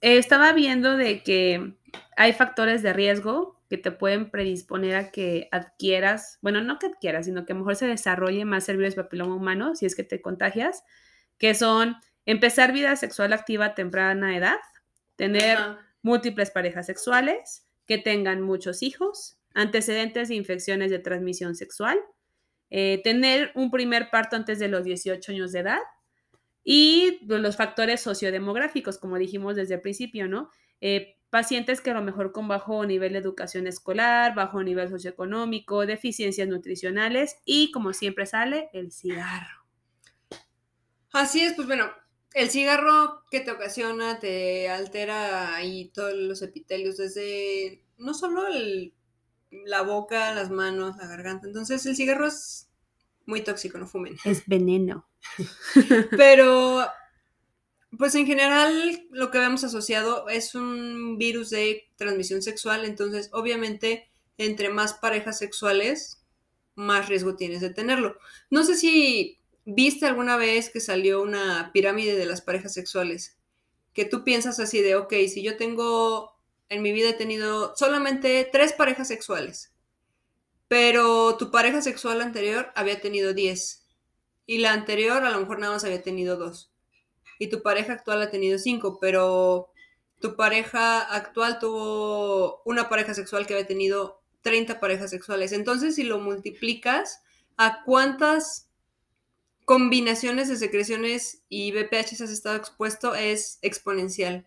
estaba 0.00 0.52
viendo 0.52 0.96
de 0.96 1.22
que 1.22 1.74
hay 2.16 2.32
factores 2.32 2.82
de 2.82 2.92
riesgo 2.92 3.60
que 3.68 3.76
te 3.76 3.90
pueden 3.90 4.30
predisponer 4.30 4.94
a 4.94 5.10
que 5.10 5.48
adquieras, 5.50 6.38
bueno, 6.42 6.60
no 6.60 6.78
que 6.78 6.86
adquieras, 6.86 7.26
sino 7.26 7.44
que 7.44 7.54
mejor 7.54 7.74
se 7.74 7.86
desarrolle 7.86 8.44
más 8.44 8.68
el 8.68 8.76
virus 8.76 8.94
papiloma 8.94 9.34
humano 9.34 9.74
si 9.74 9.86
es 9.86 9.96
que 9.96 10.04
te 10.04 10.20
contagias, 10.20 10.84
que 11.38 11.54
son 11.54 11.96
empezar 12.26 12.72
vida 12.72 12.96
sexual 12.96 13.32
activa 13.32 13.66
a 13.66 13.74
temprana 13.74 14.36
edad, 14.36 14.58
tener 15.16 15.58
múltiples 16.02 16.50
parejas 16.50 16.86
sexuales, 16.86 17.66
que 17.86 17.98
tengan 17.98 18.40
muchos 18.40 18.82
hijos, 18.82 19.38
antecedentes 19.54 20.28
de 20.28 20.34
infecciones 20.34 20.90
de 20.90 20.98
transmisión 20.98 21.54
sexual, 21.54 21.98
eh, 22.70 23.00
tener 23.04 23.52
un 23.54 23.70
primer 23.70 24.10
parto 24.10 24.36
antes 24.36 24.58
de 24.58 24.68
los 24.68 24.84
18 24.84 25.32
años 25.32 25.52
de 25.52 25.60
edad 25.60 25.80
y 26.64 27.18
los 27.26 27.56
factores 27.56 28.00
sociodemográficos, 28.00 28.98
como 28.98 29.18
dijimos 29.18 29.54
desde 29.54 29.74
el 29.74 29.80
principio, 29.80 30.26
¿no? 30.26 30.50
Eh, 30.80 31.16
pacientes 31.30 31.80
que 31.80 31.90
a 31.90 31.94
lo 31.94 32.02
mejor 32.02 32.32
con 32.32 32.48
bajo 32.48 32.86
nivel 32.86 33.12
de 33.12 33.18
educación 33.18 33.66
escolar, 33.66 34.34
bajo 34.34 34.62
nivel 34.62 34.88
socioeconómico, 34.88 35.84
deficiencias 35.84 36.48
nutricionales 36.48 37.36
y, 37.44 37.70
como 37.70 37.92
siempre 37.92 38.24
sale, 38.24 38.70
el 38.72 38.92
cigarro. 38.92 39.66
Así 41.12 41.42
es, 41.42 41.54
pues 41.54 41.66
bueno, 41.66 41.90
el 42.34 42.50
cigarro 42.50 43.22
que 43.30 43.40
te 43.40 43.52
ocasiona 43.52 44.18
te 44.18 44.68
altera 44.68 45.54
ahí 45.54 45.90
todos 45.94 46.14
los 46.14 46.42
epitelios, 46.42 46.98
desde 46.98 47.82
no 47.96 48.12
solo 48.12 48.46
el 48.48 48.92
la 49.64 49.82
boca, 49.82 50.34
las 50.34 50.50
manos, 50.50 50.96
la 50.96 51.06
garganta. 51.06 51.46
Entonces 51.46 51.86
el 51.86 51.96
cigarro 51.96 52.26
es 52.26 52.68
muy 53.26 53.42
tóxico, 53.42 53.78
no 53.78 53.86
fumen. 53.86 54.16
Es 54.24 54.44
veneno. 54.46 55.08
Pero, 56.10 56.84
pues 57.96 58.14
en 58.16 58.26
general 58.26 59.06
lo 59.10 59.30
que 59.30 59.38
vemos 59.38 59.64
asociado 59.64 60.28
es 60.28 60.54
un 60.54 61.16
virus 61.18 61.50
de 61.50 61.84
transmisión 61.96 62.42
sexual, 62.42 62.84
entonces 62.84 63.30
obviamente 63.32 64.10
entre 64.36 64.68
más 64.68 64.94
parejas 64.94 65.38
sexuales, 65.38 66.24
más 66.74 67.08
riesgo 67.08 67.36
tienes 67.36 67.60
de 67.60 67.70
tenerlo. 67.70 68.16
No 68.50 68.64
sé 68.64 68.74
si 68.74 69.38
viste 69.64 70.06
alguna 70.06 70.36
vez 70.36 70.70
que 70.70 70.80
salió 70.80 71.22
una 71.22 71.70
pirámide 71.72 72.16
de 72.16 72.26
las 72.26 72.42
parejas 72.42 72.74
sexuales, 72.74 73.38
que 73.92 74.04
tú 74.04 74.24
piensas 74.24 74.60
así 74.60 74.80
de, 74.82 74.96
ok, 74.96 75.12
si 75.28 75.42
yo 75.42 75.56
tengo 75.56 76.34
en 76.68 76.82
mi 76.82 76.92
vida 76.92 77.10
he 77.10 77.14
tenido 77.14 77.74
solamente 77.76 78.48
tres 78.50 78.72
parejas 78.72 79.08
sexuales, 79.08 79.72
pero 80.68 81.36
tu 81.36 81.50
pareja 81.50 81.82
sexual 81.82 82.20
anterior 82.20 82.72
había 82.74 83.00
tenido 83.00 83.34
diez 83.34 83.86
y 84.46 84.58
la 84.58 84.72
anterior 84.72 85.24
a 85.24 85.30
lo 85.30 85.40
mejor 85.40 85.58
nada 85.58 85.74
más 85.74 85.84
había 85.84 86.02
tenido 86.02 86.36
dos 86.36 86.74
y 87.38 87.48
tu 87.48 87.62
pareja 87.62 87.94
actual 87.94 88.22
ha 88.22 88.30
tenido 88.30 88.58
cinco, 88.58 88.98
pero 89.00 89.70
tu 90.20 90.36
pareja 90.36 91.00
actual 91.00 91.58
tuvo 91.58 92.62
una 92.64 92.88
pareja 92.88 93.14
sexual 93.14 93.46
que 93.46 93.54
había 93.54 93.66
tenido 93.66 94.22
30 94.42 94.80
parejas 94.80 95.10
sexuales. 95.10 95.52
Entonces, 95.52 95.96
si 95.96 96.04
lo 96.04 96.18
multiplicas, 96.18 97.22
¿a 97.56 97.82
cuántas 97.84 98.70
combinaciones 99.64 100.48
de 100.48 100.56
secreciones 100.56 101.42
y 101.48 101.72
BPH 101.72 102.22
has 102.22 102.30
estado 102.30 102.56
expuesto? 102.56 103.14
Es 103.14 103.58
exponencial. 103.62 104.46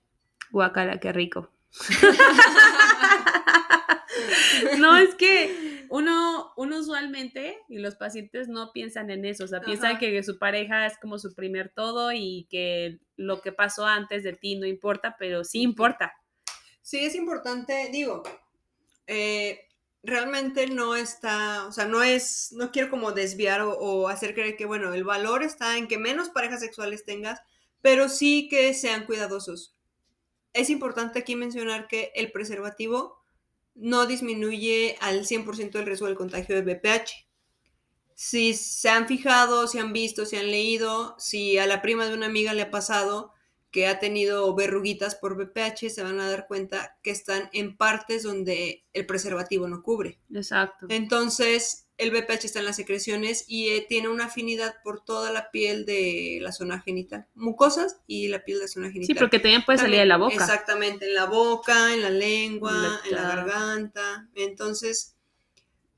Guacala, 0.51 0.99
qué 0.99 1.11
rico. 1.11 1.49
no, 4.77 4.97
es 4.97 5.15
que 5.15 5.85
uno, 5.89 6.53
uno 6.55 6.79
usualmente, 6.79 7.57
y 7.67 7.79
los 7.79 7.95
pacientes 7.95 8.47
no 8.47 8.71
piensan 8.71 9.09
en 9.09 9.25
eso, 9.25 9.43
o 9.43 9.47
sea, 9.47 9.61
piensan 9.61 9.97
que 9.97 10.21
su 10.23 10.37
pareja 10.37 10.85
es 10.85 10.97
como 10.97 11.19
su 11.19 11.33
primer 11.33 11.69
todo 11.69 12.11
y 12.11 12.47
que 12.49 12.99
lo 13.15 13.41
que 13.41 13.51
pasó 13.51 13.85
antes 13.85 14.23
de 14.23 14.33
ti 14.33 14.57
no 14.57 14.65
importa, 14.65 15.15
pero 15.17 15.43
sí 15.43 15.61
importa. 15.61 16.13
Sí, 16.81 16.99
es 16.99 17.15
importante, 17.15 17.89
digo, 17.91 18.23
eh, 19.07 19.66
realmente 20.07 20.67
no 20.67 20.95
está, 20.95 21.67
o 21.67 21.71
sea, 21.71 21.85
no 21.85 22.01
es, 22.01 22.53
no 22.53 22.71
quiero 22.71 22.89
como 22.89 23.11
desviar 23.11 23.61
o, 23.61 24.07
hacer 24.07 24.33
creer 24.33 24.55
que, 24.55 24.65
bueno, 24.65 24.93
el 24.93 25.03
valor 25.03 25.43
está 25.43 25.77
en 25.77 25.87
que 25.87 25.97
menos 25.97 26.29
parejas 26.29 26.61
sexuales 26.61 27.03
tengas, 27.05 27.41
pero 27.81 28.07
sí 28.07 28.47
que 28.49 28.73
sean 28.73 29.05
cuidadosos. 29.05 29.75
Es 30.53 30.69
importante 30.69 31.19
aquí 31.19 31.35
mencionar 31.35 31.87
que 31.87 32.11
el 32.15 32.31
preservativo 32.31 33.21
no 33.75 34.05
disminuye 34.05 34.97
al 35.01 35.25
100% 35.25 35.75
el 35.75 35.85
riesgo 35.85 36.07
del 36.07 36.15
contagio 36.15 36.55
de 36.55 36.61
BPH. 36.73 37.27
Si 38.15 38.53
se 38.53 38.89
han 38.89 39.07
fijado, 39.07 39.67
si 39.67 39.77
han 39.77 39.91
visto, 39.91 40.25
si 40.25 40.37
han 40.37 40.47
leído, 40.47 41.15
si 41.19 41.57
a 41.57 41.67
la 41.67 41.81
prima 41.81 42.07
de 42.07 42.13
una 42.13 42.27
amiga 42.27 42.53
le 42.53 42.63
ha 42.63 42.71
pasado 42.71 43.33
que 43.71 43.87
ha 43.87 43.99
tenido 43.99 44.53
verruguitas 44.55 45.15
por 45.15 45.35
BPH, 45.35 45.89
se 45.89 46.03
van 46.03 46.19
a 46.19 46.29
dar 46.29 46.47
cuenta 46.47 46.97
que 47.03 47.11
están 47.11 47.49
en 47.53 47.75
partes 47.75 48.23
donde 48.23 48.85
el 48.93 49.05
preservativo 49.05 49.67
no 49.67 49.83
cubre. 49.83 50.19
Exacto. 50.33 50.87
Entonces, 50.89 51.87
el 51.97 52.11
BPH 52.11 52.45
está 52.45 52.59
en 52.59 52.65
las 52.65 52.75
secreciones 52.75 53.45
y 53.47 53.69
eh, 53.69 53.85
tiene 53.87 54.07
una 54.07 54.25
afinidad 54.25 54.75
por 54.83 55.03
toda 55.03 55.31
la 55.31 55.51
piel 55.51 55.85
de 55.85 56.39
la 56.41 56.51
zona 56.51 56.79
genital, 56.79 57.25
mucosas 57.35 57.99
y 58.07 58.27
la 58.27 58.43
piel 58.45 58.59
de 58.59 58.65
la 58.65 58.69
zona 58.69 58.91
genital. 58.91 59.15
Sí, 59.15 59.19
porque 59.19 59.39
también 59.39 59.63
puede 59.65 59.79
salir 59.79 59.99
de 59.99 60.05
la 60.05 60.17
boca. 60.17 60.35
Exactamente, 60.35 61.07
en 61.07 61.15
la 61.15 61.25
boca, 61.25 61.93
en 61.93 62.01
la 62.03 62.09
lengua, 62.09 63.01
en 63.05 63.15
la 63.15 63.23
garganta. 63.23 64.29
Entonces, 64.35 65.15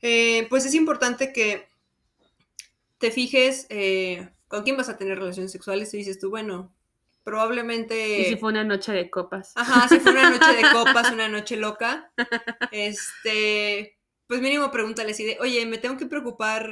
eh, 0.01 0.47
pues 0.49 0.65
es 0.65 0.73
importante 0.73 1.33
que 1.33 1.67
te 2.97 3.11
fijes 3.11 3.65
eh, 3.69 4.29
con 4.47 4.63
quién 4.63 4.77
vas 4.77 4.89
a 4.89 4.97
tener 4.97 5.19
relaciones 5.19 5.51
sexuales 5.51 5.93
y 5.93 5.97
dices 5.97 6.19
tú, 6.19 6.29
bueno, 6.29 6.73
probablemente... 7.23 8.19
Y 8.19 8.25
si 8.25 8.37
fue 8.37 8.49
una 8.49 8.63
noche 8.63 8.91
de 8.91 9.09
copas. 9.09 9.53
Ajá, 9.55 9.87
si 9.87 9.99
fue 9.99 10.11
una 10.11 10.29
noche 10.29 10.55
de 10.55 10.61
copas, 10.73 11.11
una 11.11 11.27
noche 11.27 11.57
loca. 11.57 12.11
Este 12.71 13.99
pues 14.29 14.41
mínimo 14.41 14.69
pregúntale 14.69 15.11
así 15.11 15.25
de, 15.25 15.37
oye, 15.41 15.65
me 15.65 15.79
tengo 15.79 15.97
que 15.97 16.05
preocupar 16.05 16.69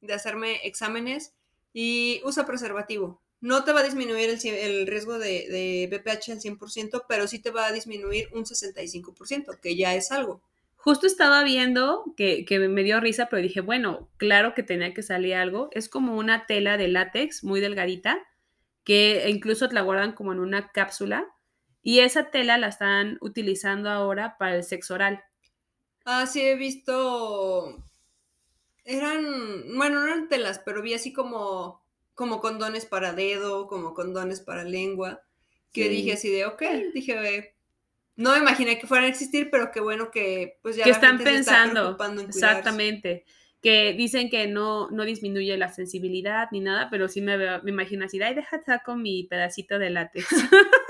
de 0.00 0.14
hacerme 0.14 0.64
exámenes 0.64 1.34
y 1.72 2.20
usa 2.24 2.46
preservativo. 2.46 3.20
No 3.40 3.64
te 3.64 3.72
va 3.72 3.80
a 3.80 3.82
disminuir 3.82 4.30
el, 4.30 4.86
riesgo 4.86 5.18
de, 5.18 5.48
de, 5.48 5.88
BPH 5.90 6.30
al 6.30 6.40
100%, 6.40 7.04
pero 7.08 7.26
sí 7.26 7.40
te 7.40 7.50
va 7.50 7.66
a 7.66 7.72
disminuir 7.72 8.28
un 8.32 8.44
65%, 8.44 9.58
que 9.58 9.74
ya 9.74 9.96
es 9.96 10.12
algo. 10.12 10.42
Justo 10.76 11.08
estaba 11.08 11.42
viendo 11.42 12.04
que, 12.16 12.44
que 12.44 12.60
me 12.60 12.84
dio 12.84 13.00
risa, 13.00 13.26
pero 13.28 13.42
dije, 13.42 13.60
bueno, 13.60 14.08
claro 14.16 14.54
que 14.54 14.62
tenía 14.62 14.94
que 14.94 15.02
salir 15.02 15.34
algo. 15.34 15.70
Es 15.72 15.88
como 15.88 16.16
una 16.16 16.46
tela 16.46 16.76
de 16.76 16.86
látex 16.86 17.42
muy 17.42 17.58
delgadita, 17.58 18.20
que 18.84 19.28
incluso 19.28 19.66
la 19.68 19.82
guardan 19.82 20.12
como 20.12 20.32
en 20.32 20.40
una 20.40 20.70
cápsula, 20.70 21.26
y 21.82 22.00
esa 22.00 22.30
tela 22.30 22.58
la 22.58 22.68
están 22.68 23.18
utilizando 23.20 23.90
ahora 23.90 24.36
para 24.38 24.54
el 24.56 24.64
sexo 24.64 24.94
oral. 24.94 25.22
Ah, 26.04 26.26
sí, 26.26 26.40
he 26.40 26.54
visto. 26.54 27.84
Eran. 28.84 29.24
Bueno, 29.76 30.00
no 30.00 30.06
eran 30.06 30.28
telas, 30.28 30.60
pero 30.64 30.82
vi 30.82 30.94
así 30.94 31.12
como. 31.12 31.82
Como 32.14 32.40
condones 32.40 32.84
para 32.84 33.14
dedo, 33.14 33.66
como 33.66 33.94
condones 33.94 34.40
para 34.40 34.64
lengua. 34.64 35.22
Que 35.72 35.88
dije 35.88 36.12
así 36.12 36.30
de, 36.30 36.44
ok, 36.44 36.62
dije, 36.92 37.54
no 38.16 38.32
me 38.32 38.38
imaginé 38.38 38.78
que 38.78 38.86
fueran 38.86 39.06
a 39.06 39.08
existir, 39.08 39.48
pero 39.50 39.70
qué 39.72 39.80
bueno 39.80 40.10
que 40.10 40.58
pues 40.62 40.76
ya 40.76 40.84
que 40.84 40.90
están 40.90 41.18
pensando. 41.18 41.96
exactamente. 42.28 43.24
Que 43.62 43.92
dicen 43.92 44.28
que 44.28 44.48
no, 44.48 44.90
no 44.90 45.04
disminuye 45.04 45.56
la 45.56 45.72
sensibilidad 45.72 46.48
ni 46.50 46.60
nada, 46.60 46.88
pero 46.90 47.08
sí 47.08 47.20
me, 47.20 47.36
me 47.36 47.70
imagino 47.70 48.04
así, 48.04 48.20
ay, 48.20 48.34
déjate 48.34 48.72
con 48.84 49.02
mi 49.02 49.24
pedacito 49.24 49.78
de 49.78 49.90
látex. 49.90 50.26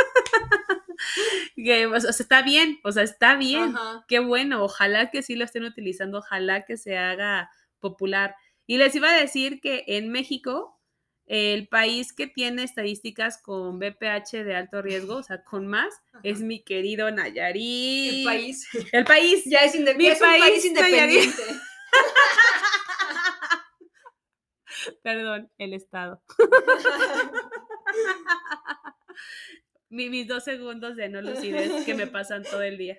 que, 1.57 1.87
o 1.87 2.01
sea, 2.01 2.11
está 2.11 2.43
bien, 2.43 2.81
o 2.85 2.93
sea, 2.93 3.03
está 3.03 3.37
bien, 3.37 3.75
qué 4.09 4.19
bueno, 4.19 4.63
ojalá 4.65 5.11
que 5.11 5.23
sí 5.23 5.35
lo 5.35 5.45
estén 5.45 5.65
utilizando, 5.65 6.19
ojalá 6.19 6.65
que 6.65 6.77
se 6.77 6.97
haga 6.97 7.51
popular. 7.81 8.35
Y 8.67 8.79
les 8.79 8.95
iba 8.95 9.11
a 9.11 9.17
decir 9.17 9.61
que 9.61 9.85
en 9.87 10.11
México, 10.11 10.81
el 11.27 11.69
país 11.69 12.13
que 12.13 12.27
tiene 12.27 12.63
estadísticas 12.63 13.41
con 13.41 13.79
BPH 13.79 14.45
de 14.45 14.55
alto 14.55 14.83
riesgo, 14.83 15.17
o 15.17 15.23
sea, 15.23 15.43
con 15.45 15.67
más, 15.67 15.95
es 16.23 16.41
mi 16.41 16.63
querido 16.63 17.11
Nayarit. 17.11 18.19
El 18.19 18.25
país. 18.25 18.69
El 18.93 19.05
país. 19.05 19.43
Ya 19.45 19.61
es, 19.61 19.75
independiente. 19.75 20.25
un 20.25 20.41
país 20.41 20.65
independiente. 20.65 21.43
Perdón, 25.03 25.51
el 25.59 25.75
Estado 25.75 26.23
mis 29.93 30.27
dos 30.27 30.45
segundos 30.45 30.97
de 30.97 31.09
no 31.09 31.21
lucidez 31.21 31.85
que 31.85 31.95
me 31.95 32.07
pasan 32.09 32.43
todo 32.45 32.63
el 32.63 32.79
día. 32.79 32.99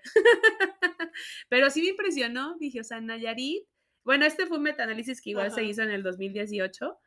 Pero 1.49 1.69
sí 1.69 1.81
me 1.81 1.89
impresionó, 1.89 2.55
dije, 2.59 2.81
o 2.81 2.83
sea, 2.83 3.01
Nayarit, 3.01 3.65
bueno, 4.03 4.25
este 4.25 4.45
fue 4.45 4.57
un 4.57 4.63
metaanálisis 4.63 5.21
que 5.21 5.31
igual 5.31 5.51
se 5.51 5.63
hizo 5.63 5.81
en 5.81 5.89
el 5.89 6.03
2018 6.03 6.97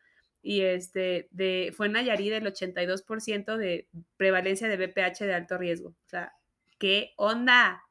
y 0.43 0.62
este, 0.62 1.29
de, 1.31 1.73
fue 1.77 1.87
en 1.87 1.93
Nayarit 1.93 2.33
el 2.33 2.47
82% 2.47 3.57
de 3.57 3.89
prevalencia 4.17 4.69
de 4.69 4.77
BPH 4.77 5.25
de 5.25 5.35
alto 5.35 5.59
riesgo. 5.59 5.91
O 5.91 6.09
sea, 6.09 6.33
¿qué 6.79 7.12
onda? 7.17 7.83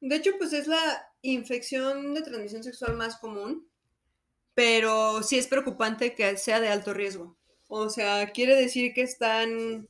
De 0.00 0.16
hecho, 0.16 0.32
pues 0.38 0.52
es 0.52 0.66
la 0.66 1.08
infección 1.22 2.14
de 2.14 2.22
transmisión 2.22 2.62
sexual 2.62 2.96
más 2.96 3.16
común, 3.16 3.68
pero 4.54 5.22
sí 5.22 5.38
es 5.38 5.46
preocupante 5.46 6.14
que 6.14 6.36
sea 6.36 6.60
de 6.60 6.68
alto 6.68 6.94
riesgo. 6.94 7.36
O 7.68 7.90
sea, 7.90 8.30
quiere 8.32 8.54
decir 8.56 8.92
que 8.94 9.02
están 9.02 9.88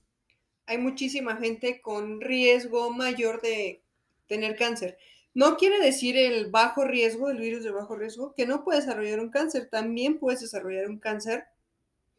hay 0.67 0.79
muchísima 0.79 1.37
gente 1.37 1.81
con 1.81 2.21
riesgo 2.21 2.91
mayor 2.91 3.41
de 3.41 3.83
tener 4.27 4.57
cáncer. 4.57 4.99
No 5.35 5.57
quiere 5.57 5.81
decir 5.81 6.17
el 6.17 6.51
bajo 6.51 6.85
riesgo, 6.85 7.29
el 7.29 7.39
virus 7.39 7.65
de 7.65 7.73
bajo 7.73 7.97
riesgo, 7.97 8.35
que 8.35 8.47
no 8.47 8.65
puede 8.65 8.81
desarrollar 8.81 9.21
un 9.21 9.31
cáncer. 9.31 9.69
También 9.71 10.19
puedes 10.19 10.41
desarrollar 10.41 10.89
un 10.89 10.99
cáncer, 10.99 11.45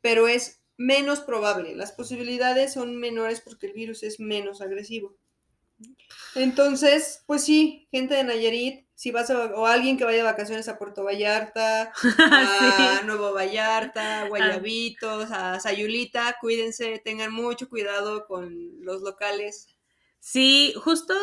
pero 0.01 0.27
es 0.27 0.62
menos 0.77 1.21
probable. 1.21 1.75
Las 1.75 1.93
posibilidades 1.93 2.73
son 2.73 2.97
menores 2.97 3.41
porque 3.41 3.67
el 3.67 3.73
virus 3.73 4.03
es 4.03 4.19
menos 4.19 4.62
agresivo. 4.62 5.15
Entonces, 6.35 7.23
pues 7.25 7.43
sí, 7.43 7.88
gente 7.91 8.15
de 8.15 8.23
Nayarit, 8.23 8.85
si 8.93 9.11
vas 9.11 9.29
o 9.29 9.65
alguien 9.65 9.97
que 9.97 10.05
vaya 10.05 10.17
de 10.17 10.23
vacaciones 10.23 10.67
a 10.69 10.77
Puerto 10.77 11.03
Vallarta, 11.03 11.91
a 12.31 13.01
Nuevo 13.05 13.33
Vallarta, 13.33 14.21
a 14.21 14.27
Guayabitos, 14.27 15.31
a 15.31 15.59
Sayulita, 15.59 16.38
cuídense, 16.39 17.01
tengan 17.03 17.33
mucho 17.33 17.69
cuidado 17.69 18.25
con 18.25 18.83
los 18.83 19.01
locales. 19.01 19.67
Sí, 20.19 20.73
justo 20.83 21.13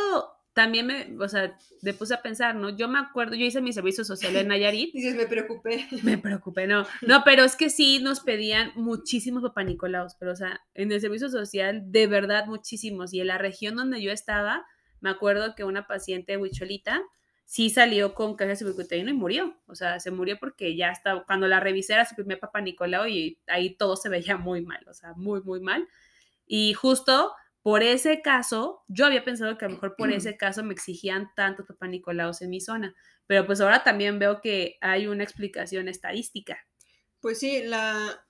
también 0.53 0.87
me, 0.87 1.17
o 1.19 1.29
sea, 1.29 1.57
me 1.81 1.95
puse 1.95 2.15
a 2.15 2.23
pensar, 2.23 2.55
¿no? 2.55 2.71
Yo 2.71 2.89
me 2.89 2.99
acuerdo, 2.99 3.35
yo 3.35 3.47
hice 3.47 3.61
mi 3.61 3.73
servicio 3.73 4.05
social 4.05 4.37
en 4.37 4.49
Nayarit. 4.49 4.93
Dices, 4.95 5.15
me 5.15 5.27
preocupé. 5.27 5.87
Me 6.03 6.19
preocupé, 6.19 6.67
no. 6.67 6.87
No, 7.01 7.23
pero 7.25 7.45
es 7.45 7.57
que 7.57 7.71
sí 7.71 8.01
nos 8.01 8.21
pedían 8.21 8.73
muchísimos 8.75 9.43
papanicolaos, 9.43 10.15
pero 10.17 10.33
o 10.33 10.37
sea, 10.37 10.61
en 10.75 10.93
el 10.93 11.01
servicio 11.01 11.31
social, 11.31 11.83
de 11.91 12.07
verdad 12.07 12.47
muchísimos. 12.47 13.15
Y 13.15 13.21
en 13.21 13.29
la 13.29 13.39
región 13.39 13.77
donde 13.77 14.03
yo 14.03 14.13
estaba, 14.13 14.67
me 15.01 15.11
acuerdo 15.11 15.55
que 15.55 15.65
una 15.65 15.87
paciente 15.87 16.37
huicholita 16.37 17.03
sí 17.45 17.71
salió 17.71 18.15
con 18.15 18.35
caja 18.37 18.55
de 18.55 18.97
y 18.99 19.13
murió. 19.13 19.57
O 19.67 19.75
sea, 19.75 20.01
se 20.01 20.11
murió 20.11 20.39
porque 20.39 20.77
ya 20.77 20.91
estaba, 20.91 21.25
cuando 21.25 21.49
la 21.49 21.61
revisé 21.61 21.95
era 21.95 22.05
su 22.05 22.15
primer 22.15 22.39
papá 22.39 22.61
Nicolau 22.61 23.07
y 23.07 23.39
ahí 23.47 23.75
todo 23.75 23.97
se 23.97 24.09
veía 24.09 24.37
muy 24.37 24.63
mal, 24.63 24.85
o 24.89 24.95
sea, 24.95 25.13
muy, 25.17 25.43
muy 25.43 25.61
mal. 25.61 25.89
Y 26.47 26.75
justo 26.75 27.33
por 27.63 27.83
ese 27.83 28.23
caso, 28.23 28.83
yo 28.89 29.07
había 29.07 29.25
pensado 29.25 29.57
que 29.57 29.65
a 29.65 29.69
lo 29.69 29.75
mejor 29.75 29.95
por 29.97 30.11
ese 30.13 30.37
caso 30.37 30.63
me 30.65 30.75
exigían 30.75 31.31
tantos 31.35 31.67
papá 31.67 31.87
Nicolaos 31.87 32.43
en 32.43 32.51
mi 32.51 32.61
zona, 32.61 32.95
pero 33.27 33.47
pues 33.47 33.61
ahora 33.61 33.85
también 33.85 34.19
veo 34.19 34.41
que 34.41 34.77
hay 34.81 35.07
una 35.07 35.25
explicación 35.25 35.89
estadística. 35.89 36.59
Pues 37.21 37.39
sí, 37.39 37.63
la, 37.63 38.25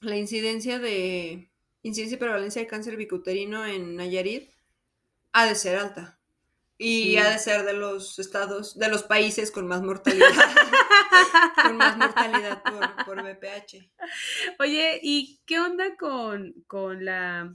la 0.00 0.16
incidencia 0.16 0.78
de 0.78 1.50
incidencia 1.82 2.16
y 2.16 2.18
prevalencia 2.18 2.62
de 2.62 2.68
cáncer 2.68 2.96
bicuterino 2.96 3.66
en 3.66 3.96
Nayarit 3.96 4.50
ha 5.32 5.46
de 5.46 5.54
ser 5.54 5.78
alta. 5.78 6.18
Y 6.82 7.18
ha 7.18 7.28
de 7.28 7.38
ser 7.38 7.64
de 7.64 7.74
los 7.74 8.18
estados, 8.18 8.78
de 8.78 8.88
los 8.88 9.02
países 9.02 9.50
con 9.50 9.66
más 9.66 9.82
mortalidad. 9.82 10.28
con 11.62 11.76
más 11.76 11.98
mortalidad 11.98 12.62
por, 12.62 13.04
por, 13.04 13.22
BPH. 13.22 13.90
Oye, 14.58 14.98
¿y 15.02 15.42
qué 15.44 15.60
onda 15.60 15.94
con, 15.98 16.54
con 16.66 17.04
la 17.04 17.54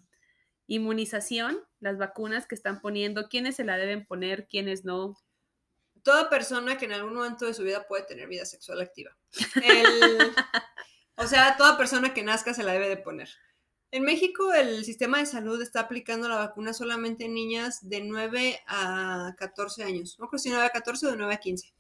inmunización, 0.67 1.59
las 1.79 1.97
vacunas 1.97 2.47
que 2.47 2.55
están 2.55 2.81
poniendo? 2.81 3.29
¿Quiénes 3.29 3.55
se 3.55 3.63
la 3.63 3.77
deben 3.77 4.05
poner? 4.05 4.47
¿Quiénes 4.47 4.85
no? 4.85 5.17
Toda 6.03 6.29
persona 6.29 6.77
que 6.77 6.85
en 6.85 6.93
algún 6.93 7.15
momento 7.15 7.45
de 7.45 7.53
su 7.53 7.63
vida 7.63 7.87
puede 7.87 8.03
tener 8.03 8.27
vida 8.27 8.45
sexual 8.45 8.81
activa. 8.81 9.15
o 11.17 11.27
sea, 11.27 11.57
toda 11.57 11.77
persona 11.77 12.13
que 12.13 12.23
nazca 12.23 12.53
se 12.53 12.63
la 12.63 12.73
debe 12.73 12.89
de 12.89 12.97
poner. 12.97 13.29
En 13.91 14.03
México 14.03 14.53
el 14.53 14.83
sistema 14.83 15.19
de 15.19 15.25
salud 15.25 15.61
está 15.61 15.81
aplicando 15.81 16.27
la 16.27 16.35
vacuna 16.35 16.73
solamente 16.73 17.25
en 17.25 17.33
niñas 17.33 17.87
de 17.87 18.01
9 18.01 18.61
a 18.67 19.33
14 19.37 19.83
años. 19.83 20.17
No 20.19 20.27
creo 20.27 20.39
si 20.39 20.49
9 20.49 20.65
a 20.65 20.69
14 20.69 21.07
o 21.07 21.11
de 21.11 21.17
9 21.17 21.33
a 21.33 21.37
15. 21.37 21.73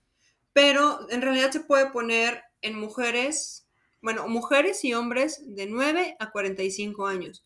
Pero 0.53 1.05
en 1.09 1.21
realidad 1.21 1.51
se 1.51 1.59
puede 1.59 1.91
poner 1.91 2.41
en 2.61 2.79
mujeres, 2.79 3.67
bueno, 4.01 4.27
mujeres 4.27 4.85
y 4.85 4.93
hombres 4.93 5.41
de 5.45 5.65
9 5.65 6.15
a 6.17 6.31
45 6.31 7.05
años. 7.05 7.44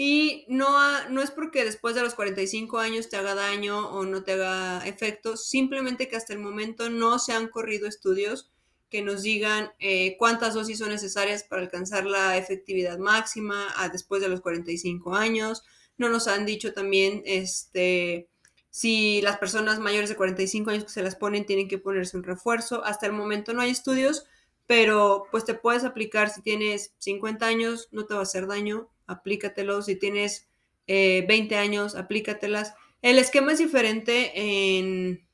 Y 0.00 0.44
no, 0.46 1.08
no 1.08 1.20
es 1.20 1.32
porque 1.32 1.64
después 1.64 1.96
de 1.96 2.02
los 2.02 2.14
45 2.14 2.78
años 2.78 3.08
te 3.08 3.16
haga 3.16 3.34
daño 3.34 3.88
o 3.90 4.04
no 4.04 4.22
te 4.22 4.34
haga 4.34 4.86
efecto, 4.86 5.36
simplemente 5.36 6.06
que 6.06 6.14
hasta 6.14 6.32
el 6.32 6.38
momento 6.38 6.88
no 6.88 7.18
se 7.18 7.32
han 7.32 7.48
corrido 7.48 7.88
estudios 7.88 8.48
que 8.90 9.02
nos 9.02 9.22
digan 9.22 9.72
eh, 9.80 10.16
cuántas 10.16 10.54
dosis 10.54 10.78
son 10.78 10.90
necesarias 10.90 11.42
para 11.42 11.62
alcanzar 11.62 12.06
la 12.06 12.36
efectividad 12.36 12.96
máxima 12.98 13.74
después 13.90 14.22
de 14.22 14.28
los 14.28 14.40
45 14.40 15.16
años. 15.16 15.64
No 15.96 16.08
nos 16.08 16.28
han 16.28 16.46
dicho 16.46 16.72
también 16.72 17.24
este, 17.26 18.28
si 18.70 19.20
las 19.22 19.38
personas 19.38 19.80
mayores 19.80 20.10
de 20.10 20.14
45 20.14 20.70
años 20.70 20.84
que 20.84 20.90
se 20.90 21.02
las 21.02 21.16
ponen 21.16 21.44
tienen 21.44 21.66
que 21.66 21.78
ponerse 21.78 22.16
un 22.16 22.22
refuerzo. 22.22 22.84
Hasta 22.84 23.06
el 23.06 23.14
momento 23.14 23.52
no 23.52 23.62
hay 23.62 23.70
estudios, 23.70 24.26
pero 24.68 25.24
pues 25.32 25.44
te 25.44 25.54
puedes 25.54 25.82
aplicar 25.82 26.30
si 26.30 26.40
tienes 26.40 26.94
50 26.98 27.44
años, 27.44 27.88
no 27.90 28.06
te 28.06 28.14
va 28.14 28.20
a 28.20 28.22
hacer 28.22 28.46
daño, 28.46 28.88
aplícatelo. 29.08 29.82
Si 29.82 29.96
tienes 29.96 30.48
20 30.86 31.54
eh, 31.54 31.58
años, 31.58 31.96
aplícatelas. 31.96 32.74
El 33.02 33.18
esquema 33.18 33.52
es 33.52 33.58
diferente 33.58 34.32
en 34.34 35.26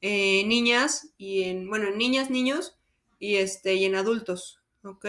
niñas 0.00 1.14
y 1.16 1.44
en, 1.44 1.68
bueno, 1.68 1.88
en 1.88 1.98
niñas, 1.98 2.30
niños 2.30 2.76
y, 3.18 3.36
este, 3.36 3.74
y 3.74 3.86
en 3.86 3.94
adultos, 3.94 4.60
¿ok? 4.82 5.06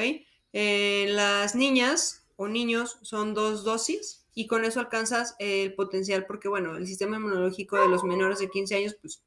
Las 0.54 1.56
niñas 1.56 2.26
o 2.38 2.48
niños 2.48 2.98
son 3.02 3.34
dos 3.34 3.64
dosis 3.64 4.26
y 4.34 4.48
con 4.48 4.64
eso 4.64 4.80
alcanzas 4.80 5.36
el 5.40 5.74
potencial 5.76 6.26
porque, 6.26 6.48
bueno, 6.48 6.78
el 6.78 6.88
sistema 6.88 7.18
inmunológico 7.18 7.76
de 7.76 7.90
los 7.90 8.06
menores 8.06 8.40
de 8.40 8.50
15 8.50 8.76
años, 8.76 8.96
pues, 9.02 9.22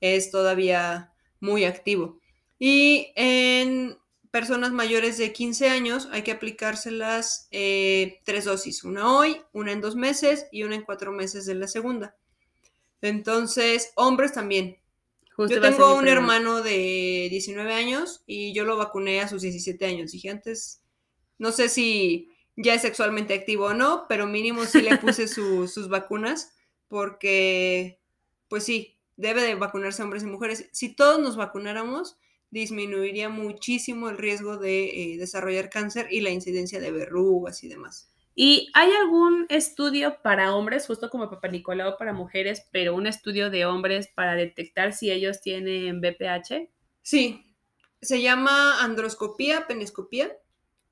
es 0.00 0.30
todavía 0.30 1.14
muy 1.40 1.64
activo. 1.64 2.20
Y 2.58 3.12
en 3.16 3.96
personas 4.30 4.72
mayores 4.72 5.18
de 5.18 5.32
15 5.32 5.68
años 5.68 6.08
hay 6.12 6.22
que 6.22 6.32
aplicárselas 6.32 7.48
eh, 7.50 8.20
tres 8.24 8.44
dosis, 8.44 8.84
una 8.84 9.16
hoy, 9.16 9.40
una 9.52 9.72
en 9.72 9.80
dos 9.80 9.96
meses 9.96 10.46
y 10.52 10.62
una 10.62 10.76
en 10.76 10.82
cuatro 10.82 11.12
meses 11.12 11.46
de 11.46 11.54
la 11.54 11.66
segunda. 11.66 12.16
Entonces, 13.02 13.92
hombres 13.96 14.32
también, 14.32 14.76
yo 15.38 15.60
tengo 15.60 15.94
un 15.94 16.06
hermano 16.06 16.62
de 16.62 17.28
19 17.30 17.72
años 17.72 18.22
y 18.26 18.52
yo 18.52 18.64
lo 18.64 18.76
vacuné 18.76 19.20
a 19.20 19.28
sus 19.28 19.42
17 19.42 19.86
años. 19.86 20.12
Dije 20.12 20.28
antes, 20.28 20.82
no 21.38 21.50
sé 21.50 21.70
si 21.70 22.28
ya 22.56 22.74
es 22.74 22.82
sexualmente 22.82 23.32
activo 23.32 23.66
o 23.66 23.74
no, 23.74 24.04
pero 24.08 24.26
mínimo 24.26 24.64
sí 24.66 24.82
le 24.82 24.98
puse 24.98 25.28
sus 25.28 25.88
vacunas 25.88 26.52
porque, 26.88 28.00
pues 28.48 28.64
sí, 28.64 28.98
debe 29.16 29.42
de 29.42 29.54
vacunarse 29.54 30.02
hombres 30.02 30.24
y 30.24 30.26
mujeres. 30.26 30.68
Si 30.72 30.94
todos 30.94 31.20
nos 31.20 31.36
vacunáramos, 31.36 32.18
disminuiría 32.50 33.28
muchísimo 33.28 34.08
el 34.08 34.18
riesgo 34.18 34.56
de 34.56 34.84
eh, 34.84 35.18
desarrollar 35.18 35.70
cáncer 35.70 36.08
y 36.10 36.20
la 36.20 36.30
incidencia 36.30 36.80
de 36.80 36.90
verrugas 36.90 37.62
y 37.62 37.68
demás. 37.68 38.10
¿Y 38.34 38.70
hay 38.74 38.90
algún 38.92 39.46
estudio 39.48 40.16
para 40.22 40.54
hombres, 40.54 40.86
justo 40.86 41.10
como 41.10 41.28
Papa 41.28 41.48
Nicolau 41.48 41.98
para 41.98 42.12
mujeres, 42.12 42.66
pero 42.72 42.94
un 42.94 43.06
estudio 43.06 43.50
de 43.50 43.66
hombres 43.66 44.08
para 44.14 44.34
detectar 44.34 44.92
si 44.92 45.10
ellos 45.10 45.40
tienen 45.42 46.00
BPH? 46.00 46.68
Sí, 47.02 47.44
se 48.00 48.22
llama 48.22 48.82
androscopía, 48.82 49.66
penescopía, 49.66 50.32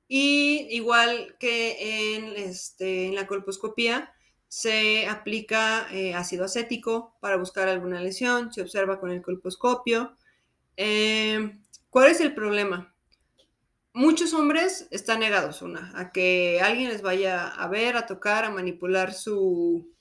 y 0.07 0.67
igual 0.71 1.35
que 1.39 2.15
en, 2.15 2.35
este, 2.35 3.07
en 3.07 3.15
la 3.15 3.25
colposcopía, 3.25 4.13
se 4.49 5.07
aplica 5.07 5.87
eh, 5.91 6.15
ácido 6.15 6.45
acético 6.45 7.15
para 7.21 7.37
buscar 7.37 7.67
alguna 7.67 8.01
lesión, 8.01 8.51
se 8.51 8.63
observa 8.63 8.99
con 8.99 9.11
el 9.11 9.21
colposcopio. 9.21 10.17
Eh, 10.81 11.59
¿Cuál 11.89 12.11
es 12.11 12.21
el 12.21 12.33
problema? 12.33 12.93
muchos 13.93 14.33
hombres 14.33 14.87
están 14.91 15.19
negados, 15.19 15.61
una, 15.61 15.91
a 15.95 16.11
que 16.11 16.61
alguien 16.61 16.89
les 16.89 17.01
vaya 17.01 17.47
a 17.47 17.67
ver, 17.67 17.97
a 17.97 18.05
tocar, 18.05 18.45
a 18.45 18.49
manipular 18.49 19.13
su 19.13 19.93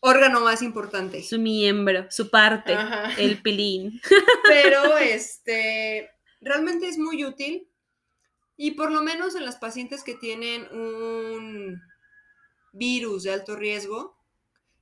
órgano 0.00 0.40
más 0.40 0.60
importante. 0.60 1.22
Su 1.22 1.38
miembro, 1.38 2.06
su 2.10 2.30
parte, 2.30 2.76
el 3.16 3.40
pilín. 3.42 4.00
Pero 4.48 4.98
este, 4.98 6.10
realmente 6.40 6.88
es 6.88 6.98
muy 6.98 7.24
útil 7.24 7.68
y 8.56 8.72
por 8.72 8.90
lo 8.90 9.02
menos 9.02 9.34
en 9.34 9.44
las 9.44 9.56
pacientes 9.56 10.02
que 10.02 10.14
tienen 10.14 10.66
un 10.72 11.80
virus 12.72 13.22
de 13.22 13.32
alto 13.32 13.54
riesgo, 13.54 14.13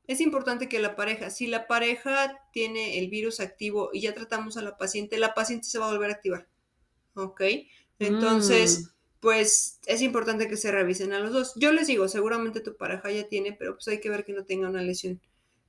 es 0.07 0.21
importante 0.21 0.69
que 0.69 0.81
la 0.81 0.97
pareja, 0.97 1.31
si 1.31 1.47
la 1.47 1.67
pareja 1.67 2.41
tiene 2.53 2.99
el 2.99 3.09
virus 3.09 3.41
activo 3.41 3.91
y 3.93 4.01
ya 4.01 4.15
tratamos 4.15 4.57
a 4.57 4.63
la 4.63 4.77
paciente, 4.77 5.19
la 5.19 5.35
paciente 5.35 5.69
se 5.69 5.79
va 5.79 5.89
a 5.89 5.93
volver 5.93 6.11
a 6.11 6.15
activar. 6.15 6.49
¿Ok? 7.15 7.43
Entonces, 7.99 8.81
mm. 8.81 8.89
pues 9.21 9.79
es 9.87 10.03
importante 10.03 10.49
que 10.49 10.57
se 10.57 10.73
revisen 10.73 11.13
a 11.13 11.21
los 11.21 11.33
dos. 11.33 11.53
Yo 11.57 11.73
les 11.73 11.87
digo, 11.87 12.09
seguramente 12.09 12.61
tu 12.61 12.77
pareja 12.77 13.11
ya 13.11 13.29
tiene, 13.29 13.53
pero 13.53 13.75
pues 13.75 13.87
hay 13.89 14.01
que 14.01 14.11
ver 14.11 14.25
que 14.25 14.33
no 14.33 14.45
tenga 14.45 14.69
una 14.69 14.83
lesión. 14.83 15.21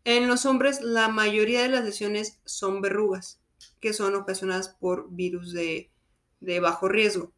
En 0.04 0.28
los 0.28 0.46
hombres, 0.46 0.82
la 0.82 1.08
mayoría 1.10 1.62
de 1.62 1.70
las 1.70 1.86
lesiones 1.86 2.40
son 2.44 2.82
verrugas, 2.82 3.40
que 3.80 3.94
son 3.94 4.16
ocasionadas 4.16 4.70
por 4.70 5.10
virus 5.12 5.54
de, 5.54 5.92
bajo 6.60 6.90
riesgo. 6.90 7.32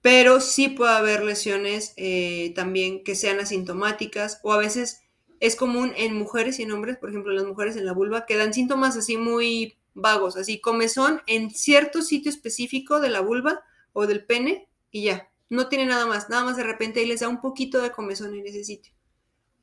Pero 0.00 0.40
sí 0.40 0.68
puede 0.68 0.92
haber 0.92 1.22
lesiones 1.22 1.94
eh, 1.96 2.52
también 2.54 3.04
que 3.04 3.14
sean 3.14 3.40
asintomáticas 3.40 4.40
o 4.42 4.52
a 4.52 4.58
veces 4.58 5.03
es 5.46 5.56
común 5.56 5.92
en 5.96 6.14
mujeres 6.14 6.58
y 6.58 6.62
en 6.62 6.72
hombres, 6.72 6.96
por 6.96 7.10
ejemplo, 7.10 7.32
las 7.32 7.44
mujeres 7.44 7.76
en 7.76 7.86
la 7.86 7.92
vulva, 7.92 8.26
que 8.26 8.36
dan 8.36 8.54
síntomas 8.54 8.96
así 8.96 9.16
muy 9.16 9.76
vagos, 9.94 10.36
así 10.36 10.60
comezón 10.60 11.22
en 11.26 11.50
cierto 11.50 12.02
sitio 12.02 12.30
específico 12.30 13.00
de 13.00 13.10
la 13.10 13.20
vulva, 13.20 13.64
o 13.94 14.06
del 14.06 14.26
pene 14.26 14.68
y 14.90 15.04
ya. 15.04 15.30
No 15.48 15.68
tiene 15.68 15.86
nada 15.86 16.04
más, 16.04 16.28
nada 16.28 16.44
más 16.44 16.56
de 16.56 16.64
repente 16.64 17.00
ahí 17.00 17.06
les 17.06 17.20
da 17.20 17.28
un 17.28 17.40
poquito 17.40 17.80
de 17.80 17.90
comezón 17.90 18.34
en 18.34 18.46
ese 18.46 18.64
sitio. 18.64 18.92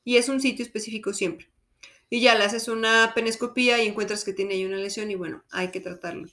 Y 0.04 0.18
es 0.18 0.30
un 0.30 0.42
sitio 0.42 0.66
específico 0.66 1.14
siempre. 1.14 1.52
Y 2.10 2.22
ya 2.22 2.36
le 2.36 2.44
haces 2.44 2.68
una 2.68 3.12
penescopía 3.14 3.82
y 3.84 3.88
encuentras 3.88 4.24
que 4.24 4.34
tiene 4.34 4.56
ahí 4.56 4.66
una 4.66 4.78
lesión 4.78 5.12
y 5.12 5.16
bueno, 5.16 5.44
hay 5.52 5.70
que 5.70 5.80
tratarlo. 5.80 6.28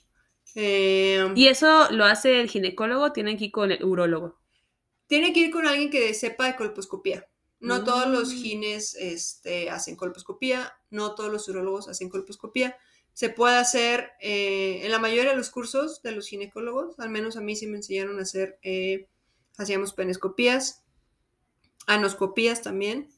Em, 0.55 1.37
¿Y 1.37 1.47
eso 1.47 1.91
lo 1.91 2.05
hace 2.05 2.41
el 2.41 2.49
ginecólogo? 2.49 3.11
¿Tienen 3.13 3.37
que 3.37 3.45
ir 3.45 3.51
con 3.51 3.71
el 3.71 3.83
urólogo? 3.83 4.39
Tiene 5.07 5.33
que 5.33 5.41
ir 5.41 5.51
con 5.51 5.67
alguien 5.67 5.89
que 5.89 6.13
sepa 6.13 6.47
de 6.47 6.55
colposcopía. 6.55 7.27
No 7.59 7.83
todos 7.83 8.07
los 8.07 8.33
mm. 8.33 8.37
gines 8.37 8.95
este, 8.95 9.69
hacen 9.69 9.95
colposcopía, 9.95 10.73
no 10.89 11.15
todos 11.15 11.31
los 11.31 11.47
urólogos 11.49 11.89
hacen 11.89 12.09
colposcopía 12.09 12.77
se 13.19 13.29
puede 13.29 13.57
hacer 13.57 14.13
eh, 14.21 14.79
en 14.85 14.91
la 14.91 14.97
mayoría 14.97 15.31
de 15.31 15.35
los 15.35 15.49
cursos 15.49 16.01
de 16.01 16.13
los 16.13 16.29
ginecólogos, 16.29 16.97
al 16.99 17.09
menos 17.09 17.35
a 17.35 17.41
mí 17.41 17.53
sí 17.53 17.67
me 17.67 17.75
enseñaron 17.75 18.17
a 18.17 18.21
hacer, 18.21 18.57
eh, 18.61 19.09
hacíamos 19.57 19.91
penescopías, 19.91 20.85
anoscopías 21.85 22.61
también. 22.61 23.09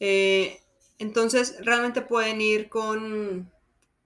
Eh, 0.00 0.62
entonces, 0.98 1.56
realmente 1.60 2.00
pueden 2.00 2.40
ir 2.40 2.70
con, 2.70 3.52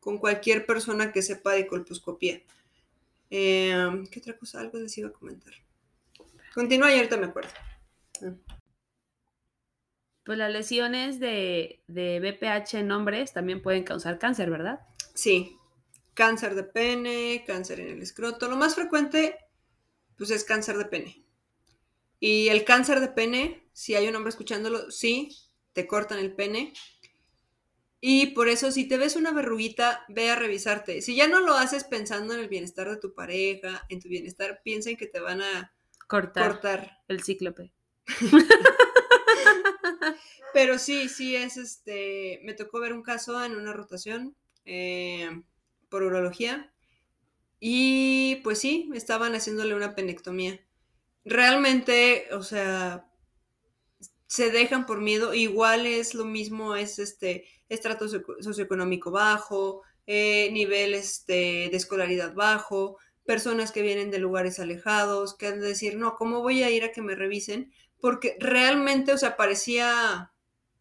con, 0.00 0.18
cualquier 0.18 0.66
persona 0.66 1.12
que 1.12 1.22
sepa 1.22 1.52
de 1.52 1.68
colposcopía. 1.68 2.42
¿Qué 3.30 4.18
otra 4.18 4.36
cosa? 4.36 4.58
Algo 4.58 4.78
les 4.78 4.98
iba 4.98 5.08
a 5.08 5.12
comentar. 5.12 5.52
Continúa 6.52 6.92
y 6.92 6.96
ahorita 6.96 7.16
me 7.16 7.26
acuerdo. 7.26 7.50
Pues 10.26 10.38
las 10.38 10.52
lesiones 10.52 11.20
de, 11.20 11.84
de 11.86 12.18
BPH 12.18 12.74
en 12.74 12.90
hombres 12.90 13.32
también 13.32 13.62
pueden 13.62 13.84
causar 13.84 14.18
cáncer, 14.18 14.50
¿verdad? 14.50 14.80
Sí, 15.14 15.56
cáncer 16.14 16.56
de 16.56 16.64
pene, 16.64 17.44
cáncer 17.46 17.78
en 17.78 17.90
el 17.90 18.02
escroto. 18.02 18.48
Lo 18.48 18.56
más 18.56 18.74
frecuente, 18.74 19.38
pues 20.18 20.30
es 20.30 20.42
cáncer 20.42 20.78
de 20.78 20.86
pene. 20.86 21.24
Y 22.18 22.48
el 22.48 22.64
cáncer 22.64 22.98
de 22.98 23.06
pene, 23.06 23.68
si 23.72 23.94
hay 23.94 24.08
un 24.08 24.16
hombre 24.16 24.30
escuchándolo, 24.30 24.90
sí, 24.90 25.28
te 25.72 25.86
cortan 25.86 26.18
el 26.18 26.34
pene. 26.34 26.72
Y 28.00 28.28
por 28.28 28.48
eso, 28.48 28.72
si 28.72 28.88
te 28.88 28.96
ves 28.96 29.14
una 29.14 29.30
verruguita, 29.30 30.04
ve 30.08 30.30
a 30.30 30.34
revisarte. 30.36 31.02
Si 31.02 31.14
ya 31.14 31.28
no 31.28 31.40
lo 31.40 31.54
haces 31.54 31.84
pensando 31.84 32.34
en 32.34 32.40
el 32.40 32.48
bienestar 32.48 32.90
de 32.90 32.96
tu 32.96 33.14
pareja, 33.14 33.86
en 33.88 34.00
tu 34.00 34.08
bienestar, 34.08 34.60
piensa 34.64 34.90
en 34.90 34.96
que 34.96 35.06
te 35.06 35.20
van 35.20 35.40
a 35.40 35.72
cortar, 36.08 36.50
cortar. 36.50 36.98
el 37.06 37.22
cíclope. 37.22 37.72
Pero 40.52 40.78
sí, 40.78 41.08
sí 41.08 41.36
es 41.36 41.56
este. 41.56 42.40
Me 42.44 42.54
tocó 42.54 42.80
ver 42.80 42.92
un 42.92 43.02
caso 43.02 43.42
en 43.44 43.56
una 43.56 43.72
rotación 43.72 44.36
eh, 44.64 45.42
por 45.88 46.02
urología. 46.02 46.72
Y 47.60 48.36
pues 48.44 48.58
sí, 48.58 48.90
estaban 48.94 49.34
haciéndole 49.34 49.74
una 49.74 49.94
penectomía. 49.94 50.60
Realmente, 51.24 52.28
o 52.32 52.42
sea, 52.42 53.08
se 54.26 54.50
dejan 54.50 54.86
por 54.86 55.00
miedo. 55.00 55.34
Igual 55.34 55.86
es 55.86 56.14
lo 56.14 56.24
mismo, 56.24 56.76
es 56.76 56.98
este 56.98 57.46
estrato 57.68 58.08
socioeconómico 58.08 59.10
bajo, 59.10 59.82
eh, 60.06 60.50
nivel 60.52 60.94
este, 60.94 61.68
de 61.70 61.76
escolaridad 61.76 62.34
bajo, 62.34 62.98
personas 63.24 63.72
que 63.72 63.82
vienen 63.82 64.10
de 64.10 64.18
lugares 64.18 64.60
alejados, 64.60 65.36
que 65.36 65.48
han 65.48 65.60
de 65.60 65.68
decir, 65.68 65.96
no, 65.96 66.14
¿cómo 66.14 66.42
voy 66.42 66.62
a 66.62 66.70
ir 66.70 66.84
a 66.84 66.92
que 66.92 67.02
me 67.02 67.16
revisen? 67.16 67.72
Porque 68.00 68.36
realmente, 68.40 69.12
o 69.12 69.18
sea, 69.18 69.36
parecía 69.36 70.32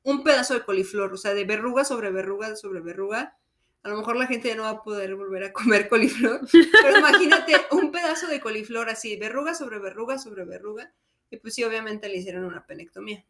un 0.04 0.24
pedazo 0.24 0.54
de 0.54 0.64
coliflor, 0.64 1.14
o 1.14 1.18
sea, 1.18 1.34
de 1.34 1.46
verruga 1.46 1.86
sobre 1.86 2.12
verruga 2.12 2.56
sobre 2.56 2.82
verruga 2.82 3.38
a 3.86 3.90
lo 3.90 3.98
mejor 3.98 4.18
la 4.18 4.26
gente 4.26 4.48
ya 4.48 4.56
no 4.56 4.64
va 4.64 4.72
a 4.72 4.84
poder 4.84 5.16
volver 5.16 5.44
a 5.44 5.54
comer 5.54 5.88
coliflor, 5.90 6.42
pero 6.52 6.98
imagínate 6.98 7.54
un 7.72 7.92
pedazo 7.92 8.28
de 8.28 8.40
coliflor 8.40 8.90
así, 8.90 9.16
verruga 9.16 9.54
sobre 9.54 9.78
verruga 9.78 10.18
sobre 10.18 10.44
verruga, 10.44 10.92
y 11.30 11.38
pues 11.38 11.54
sí, 11.54 11.64
obviamente 11.64 12.10
le 12.10 12.18
hicieron 12.18 12.46
una 12.46 12.66
penectomía. 12.66 13.24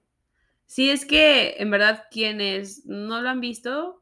Sí, 0.65 0.89
es 0.89 1.05
que 1.05 1.55
en 1.57 1.71
verdad 1.71 2.05
quienes 2.09 2.85
no 2.85 3.21
lo 3.21 3.29
han 3.29 3.41
visto, 3.41 4.01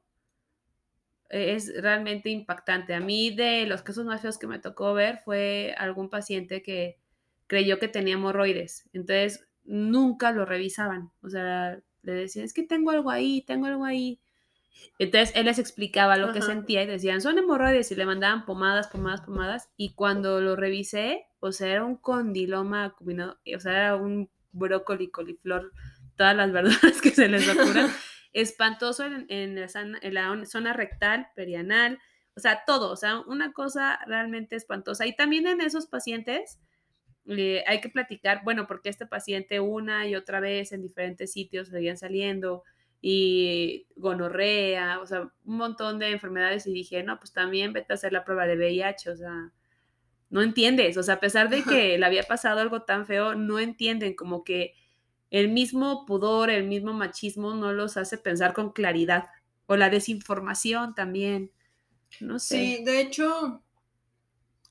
e, 1.32 1.56
es 1.56 1.74
realmente 1.82 2.30
impactante. 2.30 2.94
A 2.94 3.00
mí 3.00 3.36
de 3.36 3.66
los 3.66 3.82
casos 3.82 4.06
más 4.06 4.22
feos 4.22 4.38
que 4.38 4.46
me 4.46 4.60
tocó 4.60 4.94
ver 4.94 5.18
fue 5.26 5.74
algún 5.80 6.12
paciente 6.12 6.62
que 6.62 7.00
creyó 7.48 7.80
que 7.80 7.88
tenía 7.88 8.14
hemorroides. 8.14 8.88
Entonces, 8.94 9.48
nunca 9.66 10.32
lo 10.32 10.46
revisaban. 10.46 11.12
O 11.22 11.30
sea, 11.30 11.80
le 12.02 12.14
decían, 12.14 12.46
es 12.46 12.54
que 12.54 12.64
tengo 12.64 12.92
algo 12.92 13.10
ahí, 13.10 13.42
tengo 13.42 13.66
algo 13.66 13.86
ahí. 13.86 14.20
Entonces, 15.00 15.32
él 15.36 15.46
les 15.46 15.60
explicaba 15.60 16.18
lo 16.18 16.34
que 16.34 16.42
sentía 16.42 16.84
y 16.84 16.88
decían, 16.88 17.22
son 17.22 17.38
hemorroides 17.38 17.92
y 17.92 17.96
le 17.96 18.06
mandaban 18.06 18.46
pomadas, 18.46 18.88
pomadas, 18.88 19.22
pomadas. 19.22 19.70
Y 19.78 19.94
cuando 19.94 20.42
lo 20.42 20.56
revisé, 20.56 21.26
o 21.40 21.52
sea, 21.52 21.68
era 21.68 21.86
un 21.86 21.96
condiloma 21.96 22.96
o 23.00 23.60
sea, 23.60 23.72
era 23.72 23.96
un 23.96 24.30
brócoli, 24.52 25.10
coliflor, 25.10 25.72
todas 26.16 26.36
las 26.36 26.52
verduras 26.54 27.02
que 27.02 27.12
se 27.12 27.28
les 27.28 27.48
ocurran. 27.48 27.90
Espantoso 28.34 29.06
en, 29.06 29.56
la, 29.56 29.68
en 30.02 30.14
la 30.14 30.46
zona 30.46 30.74
rectal, 30.74 31.28
perianal, 31.36 32.00
o 32.36 32.40
sea, 32.40 32.64
todo, 32.66 32.92
o 32.92 32.96
sea, 32.96 33.20
una 33.20 33.54
cosa 33.54 34.00
realmente 34.08 34.56
espantosa. 34.56 35.06
Y 35.06 35.16
también 35.16 35.46
en 35.46 35.62
esos 35.62 35.86
pacientes, 35.86 36.60
hay 37.26 37.82
que 37.82 37.90
platicar, 37.90 38.42
bueno, 38.44 38.68
porque 38.68 38.90
este 38.90 39.06
paciente 39.06 39.60
una 39.60 40.08
y 40.08 40.16
otra 40.16 40.40
vez 40.40 40.72
en 40.72 40.82
diferentes 40.82 41.32
sitios 41.32 41.70
seguían 41.70 41.98
saliendo 41.98 42.64
y 43.02 43.88
gonorrea, 43.96 45.00
o 45.00 45.06
sea, 45.06 45.30
un 45.44 45.58
montón 45.58 46.00
de 46.00 46.12
enfermedades 46.12 46.66
y 46.68 46.74
dije, 46.74 47.04
no, 47.04 47.20
pues 47.20 47.34
también 47.34 47.74
vete 47.74 47.94
a 47.94 47.96
hacer 47.96 48.14
la 48.14 48.24
prueba 48.24 48.46
de 48.48 48.56
VIH, 48.56 49.10
o 49.10 49.16
sea, 49.16 49.52
no 50.30 50.42
entiendes, 50.42 50.98
o 50.98 51.04
sea, 51.04 51.16
a 51.16 51.20
pesar 51.20 51.50
de 51.50 51.64
que 51.64 51.98
le 51.98 52.06
había 52.06 52.24
pasado 52.24 52.60
algo 52.60 52.84
tan 52.84 53.06
feo, 53.06 53.36
no 53.36 53.60
entienden 53.60 54.16
como 54.16 54.44
que 54.44 54.74
el 55.32 55.50
mismo 55.50 56.06
pudor, 56.06 56.50
el 56.50 56.66
mismo 56.66 56.94
machismo 56.94 57.54
no 57.54 57.74
los 57.74 57.98
hace 57.98 58.18
pensar 58.18 58.54
con 58.54 58.72
claridad, 58.72 59.26
o 59.66 59.76
la 59.76 59.90
desinformación 59.90 60.96
también, 60.96 61.52
no 62.20 62.40
sé. 62.40 62.58
Sí, 62.58 62.84
de 62.84 63.02
hecho, 63.02 63.63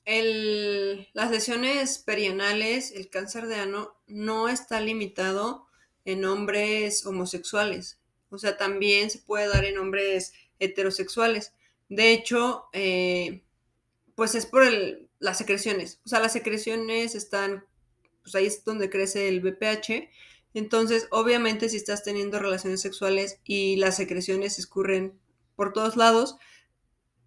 el, 0.05 1.07
las 1.13 1.31
lesiones 1.31 1.97
perianales, 1.99 2.91
el 2.91 3.09
cáncer 3.09 3.47
de 3.47 3.55
ano, 3.55 3.95
no 4.07 4.49
está 4.49 4.81
limitado 4.81 5.67
en 6.05 6.25
hombres 6.25 7.05
homosexuales. 7.05 7.99
O 8.29 8.37
sea, 8.37 8.57
también 8.57 9.09
se 9.09 9.19
puede 9.19 9.47
dar 9.47 9.63
en 9.65 9.77
hombres 9.77 10.33
heterosexuales. 10.59 11.53
De 11.89 12.11
hecho, 12.11 12.65
eh, 12.73 13.43
pues 14.15 14.35
es 14.35 14.45
por 14.45 14.63
las 15.19 15.37
secreciones. 15.37 15.99
O 16.05 16.09
sea, 16.09 16.19
las 16.19 16.33
secreciones 16.33 17.15
están, 17.15 17.65
pues 18.23 18.35
ahí 18.35 18.45
es 18.45 18.65
donde 18.65 18.89
crece 18.89 19.27
el 19.27 19.41
BPH. 19.41 20.09
Entonces, 20.53 21.07
obviamente, 21.11 21.69
si 21.69 21.77
estás 21.77 22.03
teniendo 22.03 22.39
relaciones 22.39 22.81
sexuales 22.81 23.39
y 23.43 23.77
las 23.77 23.95
secreciones 23.95 24.59
escurren 24.59 25.19
por 25.55 25.73
todos 25.73 25.95
lados, 25.95 26.35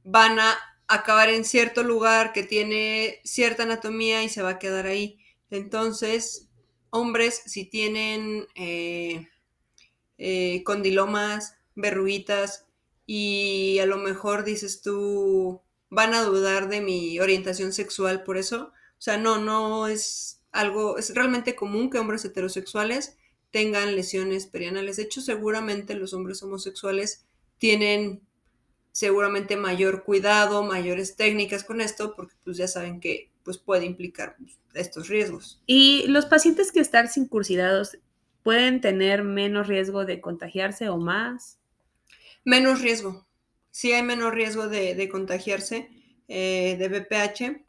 van 0.04 0.38
a 0.38 0.56
acabar 0.88 1.28
en 1.30 1.44
cierto 1.44 1.82
lugar 1.82 2.32
que 2.32 2.42
tiene 2.42 3.20
cierta 3.24 3.64
anatomía 3.64 4.22
y 4.24 4.28
se 4.28 4.42
va 4.42 4.50
a 4.50 4.58
quedar 4.58 4.86
ahí. 4.86 5.18
Entonces, 5.50 6.48
hombres, 6.90 7.42
si 7.46 7.64
tienen 7.64 8.46
eh, 8.54 9.28
eh, 10.18 10.62
condilomas, 10.64 11.56
verruguitas, 11.74 12.66
y 13.06 13.78
a 13.80 13.86
lo 13.86 13.98
mejor 13.98 14.44
dices 14.44 14.82
tú, 14.82 15.62
van 15.90 16.14
a 16.14 16.22
dudar 16.22 16.68
de 16.68 16.80
mi 16.80 17.20
orientación 17.20 17.72
sexual 17.72 18.24
por 18.24 18.36
eso. 18.36 18.72
O 18.98 19.00
sea, 19.00 19.16
no, 19.16 19.38
no 19.38 19.86
es 19.86 20.42
algo, 20.50 20.98
es 20.98 21.14
realmente 21.14 21.54
común 21.54 21.90
que 21.90 21.98
hombres 21.98 22.24
heterosexuales 22.24 23.16
tengan 23.52 23.94
lesiones 23.94 24.46
perianales. 24.46 24.96
De 24.96 25.04
hecho, 25.04 25.20
seguramente 25.20 25.94
los 25.94 26.12
hombres 26.14 26.42
homosexuales 26.42 27.24
tienen 27.58 28.25
seguramente 28.96 29.58
mayor 29.58 30.04
cuidado, 30.04 30.62
mayores 30.62 31.16
técnicas 31.16 31.64
con 31.64 31.82
esto, 31.82 32.14
porque 32.16 32.34
pues 32.42 32.56
ya 32.56 32.66
saben 32.66 32.98
que 32.98 33.30
pues 33.42 33.58
puede 33.58 33.84
implicar 33.84 34.36
pues, 34.38 34.58
estos 34.72 35.08
riesgos. 35.08 35.60
¿Y 35.66 36.06
los 36.08 36.24
pacientes 36.24 36.72
que 36.72 36.80
están 36.80 37.10
circuncidados 37.10 37.98
pueden 38.42 38.80
tener 38.80 39.22
menos 39.22 39.66
riesgo 39.66 40.06
de 40.06 40.22
contagiarse 40.22 40.88
o 40.88 40.96
más? 40.96 41.58
Menos 42.42 42.80
riesgo. 42.80 43.26
Sí 43.70 43.92
hay 43.92 44.02
menos 44.02 44.32
riesgo 44.32 44.66
de, 44.66 45.06
contagiarse 45.10 45.90
eh, 46.26 46.76
de 46.78 46.88
BPH. 46.88 47.66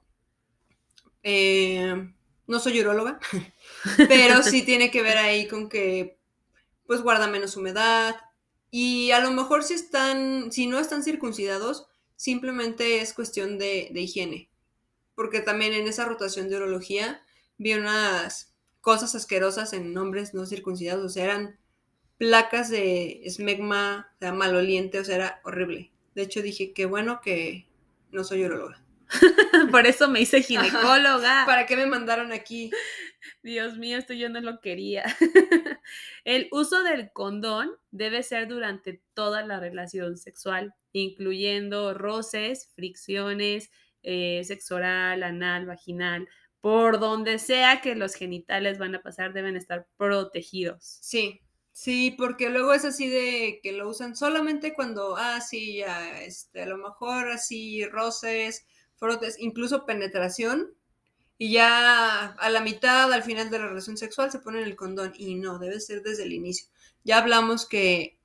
Eh, 1.24 2.10
no 2.48 2.60
soy 2.60 2.80
uróloga, 2.80 3.20
pero 4.08 4.44
sí 4.44 4.62
tiene 4.62 4.92
que 4.92 5.02
ver 5.02 5.18
ahí 5.18 5.46
con 5.50 5.68
que 5.68 6.18
pues 6.86 7.02
guarda 7.02 7.28
menos 7.28 7.58
humedad, 7.58 8.16
y 8.72 9.12
a 9.12 9.20
lo 9.20 9.32
mejor 9.32 9.64
si 9.64 9.74
están, 9.74 10.52
si 10.52 10.68
no 10.68 10.80
están 10.80 11.04
circuncidados, 11.04 11.88
simplemente 12.16 13.02
es 13.02 13.14
cuestión 13.14 13.58
de, 13.58 13.90
higiene. 13.94 14.50
Porque 15.16 15.40
también 15.40 15.74
en 15.74 15.88
esa 15.88 16.06
rotación 16.06 16.50
de 16.50 16.58
urología 16.58 17.22
vi 17.58 17.74
unas 17.74 18.54
cosas 18.82 19.16
asquerosas 19.16 19.74
en 19.74 19.98
hombres 19.98 20.34
no 20.34 20.46
circuncidados. 20.46 21.06
O 21.06 21.10
sea, 21.10 21.24
eran 21.24 21.58
placas 22.18 22.70
de 22.70 23.22
esmegma, 23.24 24.12
o 24.16 24.20
sea, 24.20 24.34
maloliente, 24.34 25.00
o 25.00 25.06
sea, 25.06 25.16
era 25.16 25.42
horrible. 25.44 25.92
De 26.14 26.24
hecho, 26.24 26.42
dije, 26.42 26.74
qué 26.74 26.86
bueno 26.86 27.22
que 27.22 27.68
no 28.12 28.24
soy 28.24 28.44
urologa. 28.44 28.84
Por 29.72 29.88
eso 29.88 30.10
me 30.10 30.22
hice 30.22 30.42
ginecóloga. 30.42 31.46
¿Para 31.46 31.66
qué 31.66 31.78
me 31.78 31.86
mandaron 31.86 32.32
aquí? 32.32 32.72
Dios 33.44 33.78
mío, 33.78 33.98
esto 33.98 34.14
yo 34.14 34.30
no 34.30 34.42
lo 34.42 34.60
quería. 34.60 35.04
El 36.24 36.48
uso 36.52 36.84
del 36.84 37.12
condón 37.12 37.72
debe 37.92 38.24
ser 38.24 38.48
durante 38.48 39.02
toda 39.14 39.46
la 39.46 39.60
relación 39.60 40.18
sexual, 40.18 40.74
incluyendo 40.92 41.94
roces, 41.94 42.72
fricciones, 42.76 43.70
eh, 44.04 44.42
sexo 44.44 44.76
oral, 44.76 45.24
anal, 45.24 45.66
vaginal. 45.66 46.28
Por 46.62 47.00
donde 47.00 47.40
sea 47.40 47.82
que 47.82 47.96
los 47.96 48.16
genitales 48.16 48.78
van 48.78 48.96
a 48.96 49.02
pasar, 49.02 49.34
deben 49.34 49.56
estar 49.56 49.88
protegidos. 49.98 50.98
Sí, 51.02 51.42
sí, 51.72 52.16
porque 52.18 52.50
luego 52.50 52.74
es 52.74 52.84
así 52.84 53.08
de 53.08 53.60
que 53.62 53.74
lo 53.74 53.90
usan 53.90 54.16
solamente 54.16 54.74
cuando, 54.74 55.16
ah, 55.18 55.40
sí, 55.42 55.78
ya, 55.78 56.22
este, 56.22 56.64
a 56.64 56.66
lo 56.66 56.78
mejor 56.78 57.30
así 57.30 57.86
roces, 57.86 58.66
frotes, 58.98 59.40
incluso 59.40 59.86
penetración, 59.86 60.74
y 61.38 61.52
ya 61.52 62.26
a 62.26 62.50
la 62.50 62.62
mitad, 62.62 63.12
al 63.14 63.24
final 63.24 63.50
de 63.50 63.60
la 63.60 63.68
relación 63.68 63.98
sexual, 63.98 64.32
se 64.32 64.40
ponen 64.40 64.64
el 64.64 64.76
condón. 64.76 65.14
Y 65.16 65.36
no, 65.36 65.60
debe 65.60 65.80
ser 65.80 66.02
desde 66.02 66.24
el 66.24 66.34
inicio. 66.34 66.68
Ya 67.04 67.20
hablamos 67.20 67.68
que 67.68 68.18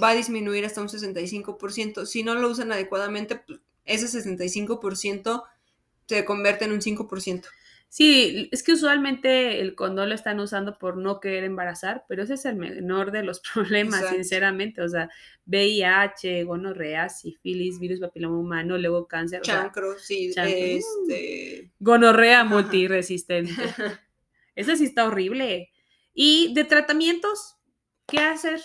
va 0.00 0.10
a 0.10 0.14
disminuir 0.14 0.64
hasta 0.64 0.80
un 0.80 0.88
65%. 0.88 2.06
Si 2.06 2.22
no 2.22 2.34
lo 2.34 2.48
usan 2.48 2.72
adecuadamente, 2.72 3.36
pues, 3.36 3.60
ese 3.84 4.06
65% 4.06 5.44
se 6.06 6.24
convierte 6.24 6.64
en 6.64 6.72
un 6.72 6.80
5%. 6.80 7.46
Sí, 7.94 8.48
es 8.50 8.64
que 8.64 8.72
usualmente 8.72 9.60
el 9.60 9.76
condón 9.76 10.08
lo 10.08 10.16
están 10.16 10.40
usando 10.40 10.76
por 10.80 10.96
no 10.96 11.20
querer 11.20 11.44
embarazar, 11.44 12.04
pero 12.08 12.24
ese 12.24 12.34
es 12.34 12.44
el 12.44 12.56
menor 12.56 13.12
de 13.12 13.22
los 13.22 13.38
problemas, 13.54 14.10
sinceramente. 14.10 14.82
O 14.82 14.88
sea, 14.88 15.08
VIH, 15.46 16.42
gonorrea, 16.42 17.08
sífilis, 17.08 17.78
virus 17.78 18.00
papiloma 18.00 18.36
humano, 18.36 18.76
luego 18.78 19.06
cáncer. 19.06 19.42
Chancro, 19.42 19.96
sí, 19.96 20.32
este... 20.36 21.70
Gonorrea 21.78 22.42
multiresistente. 22.42 23.52
Ese 24.56 24.76
sí 24.76 24.86
está 24.86 25.06
horrible. 25.06 25.70
¿Y 26.12 26.52
de 26.52 26.64
tratamientos? 26.64 27.58
¿Qué 28.08 28.18
hacer? 28.18 28.60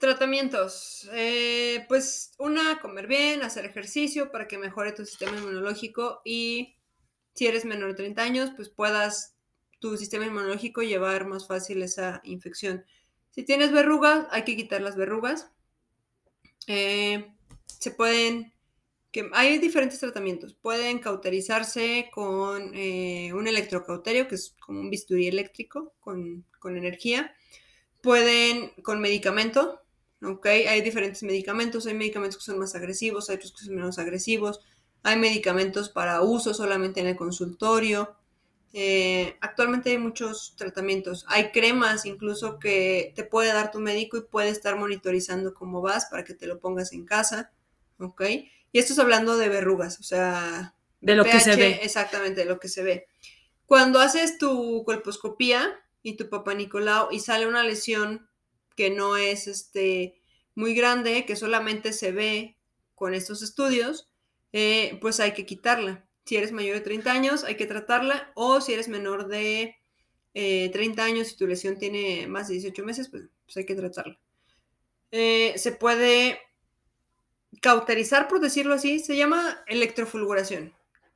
Tratamientos. 0.00 1.06
Eh, 1.12 1.84
pues 1.86 2.32
una, 2.38 2.80
comer 2.80 3.08
bien, 3.08 3.42
hacer 3.42 3.66
ejercicio 3.66 4.32
para 4.32 4.48
que 4.48 4.56
mejore 4.56 4.92
tu 4.92 5.04
sistema 5.04 5.36
inmunológico 5.36 6.22
y 6.24 6.75
si 7.36 7.46
eres 7.46 7.66
menor 7.66 7.90
de 7.90 7.96
30 7.96 8.22
años, 8.22 8.50
pues 8.56 8.70
puedas 8.70 9.34
tu 9.78 9.96
sistema 9.98 10.24
inmunológico 10.24 10.82
llevar 10.82 11.26
más 11.26 11.46
fácil 11.46 11.82
esa 11.82 12.22
infección. 12.24 12.84
Si 13.30 13.44
tienes 13.44 13.72
verrugas, 13.72 14.26
hay 14.30 14.44
que 14.44 14.56
quitar 14.56 14.80
las 14.80 14.96
verrugas. 14.96 15.50
Eh, 16.66 17.30
se 17.66 17.90
pueden, 17.90 18.54
hay 19.34 19.58
diferentes 19.58 20.00
tratamientos. 20.00 20.54
Pueden 20.54 20.98
cauterizarse 20.98 22.08
con 22.10 22.72
eh, 22.74 23.34
un 23.34 23.46
electrocauterio, 23.46 24.28
que 24.28 24.36
es 24.36 24.56
como 24.58 24.80
un 24.80 24.88
bisturí 24.88 25.28
eléctrico 25.28 25.92
con, 26.00 26.46
con 26.58 26.78
energía. 26.78 27.34
Pueden 28.00 28.70
con 28.82 29.02
medicamento, 29.02 29.82
¿ok? 30.22 30.46
Hay 30.46 30.80
diferentes 30.80 31.22
medicamentos. 31.22 31.86
Hay 31.86 31.94
medicamentos 31.94 32.38
que 32.38 32.44
son 32.44 32.58
más 32.58 32.74
agresivos, 32.74 33.28
hay 33.28 33.36
otros 33.36 33.52
que 33.52 33.66
son 33.66 33.74
menos 33.74 33.98
agresivos 33.98 34.60
hay 35.02 35.16
medicamentos 35.16 35.88
para 35.88 36.22
uso 36.22 36.54
solamente 36.54 37.00
en 37.00 37.06
el 37.06 37.16
consultorio. 37.16 38.16
Eh, 38.72 39.36
actualmente 39.40 39.90
hay 39.90 39.98
muchos 39.98 40.54
tratamientos. 40.56 41.24
Hay 41.28 41.50
cremas 41.50 42.06
incluso 42.06 42.58
que 42.58 43.12
te 43.14 43.24
puede 43.24 43.52
dar 43.52 43.70
tu 43.70 43.80
médico 43.80 44.16
y 44.16 44.22
puede 44.22 44.50
estar 44.50 44.76
monitorizando 44.76 45.54
cómo 45.54 45.80
vas 45.80 46.06
para 46.06 46.24
que 46.24 46.34
te 46.34 46.46
lo 46.46 46.58
pongas 46.58 46.92
en 46.92 47.04
casa. 47.04 47.52
¿Ok? 47.98 48.22
Y 48.72 48.78
esto 48.78 48.92
es 48.92 48.98
hablando 48.98 49.36
de 49.36 49.48
verrugas, 49.48 50.00
o 50.00 50.02
sea... 50.02 50.74
De 51.00 51.14
lo 51.14 51.24
que 51.24 51.40
se 51.40 51.56
ve. 51.56 51.80
Exactamente, 51.82 52.40
de 52.40 52.46
lo 52.46 52.58
que 52.58 52.68
se 52.68 52.82
ve. 52.82 53.06
Cuando 53.64 54.00
haces 54.00 54.38
tu 54.38 54.84
colposcopía 54.84 55.78
y 56.02 56.16
tu 56.16 56.28
papá 56.28 56.54
Nicolau 56.54 57.08
y 57.10 57.20
sale 57.20 57.46
una 57.46 57.62
lesión 57.62 58.28
que 58.76 58.90
no 58.90 59.16
es 59.16 59.46
este, 59.46 60.20
muy 60.54 60.74
grande, 60.74 61.24
que 61.24 61.36
solamente 61.36 61.92
se 61.92 62.12
ve 62.12 62.56
con 62.94 63.14
estos 63.14 63.42
estudios, 63.42 64.08
eh, 64.58 64.98
pues 65.00 65.20
hay 65.20 65.32
que 65.32 65.46
quitarla. 65.46 66.08
Si 66.24 66.36
eres 66.36 66.52
mayor 66.52 66.76
de 66.76 66.80
30 66.80 67.12
años, 67.12 67.44
hay 67.44 67.56
que 67.56 67.66
tratarla, 67.66 68.32
o 68.34 68.60
si 68.60 68.72
eres 68.72 68.88
menor 68.88 69.28
de 69.28 69.76
30 70.32 71.02
años 71.02 71.32
y 71.32 71.36
tu 71.36 71.46
lesión 71.46 71.78
tiene 71.78 72.26
más 72.26 72.48
de 72.48 72.54
18 72.54 72.84
meses, 72.84 73.08
pues, 73.08 73.24
pues 73.44 73.56
hay 73.56 73.64
que 73.64 73.74
tratarla. 73.74 74.18
se 75.10 75.76
puede 75.78 76.38
cauterizar, 77.60 78.28
por 78.28 78.40
decirlo 78.40 78.74
así, 78.74 78.98
se 78.98 79.16
llama 79.16 79.62
electrofulguración. 79.66 80.74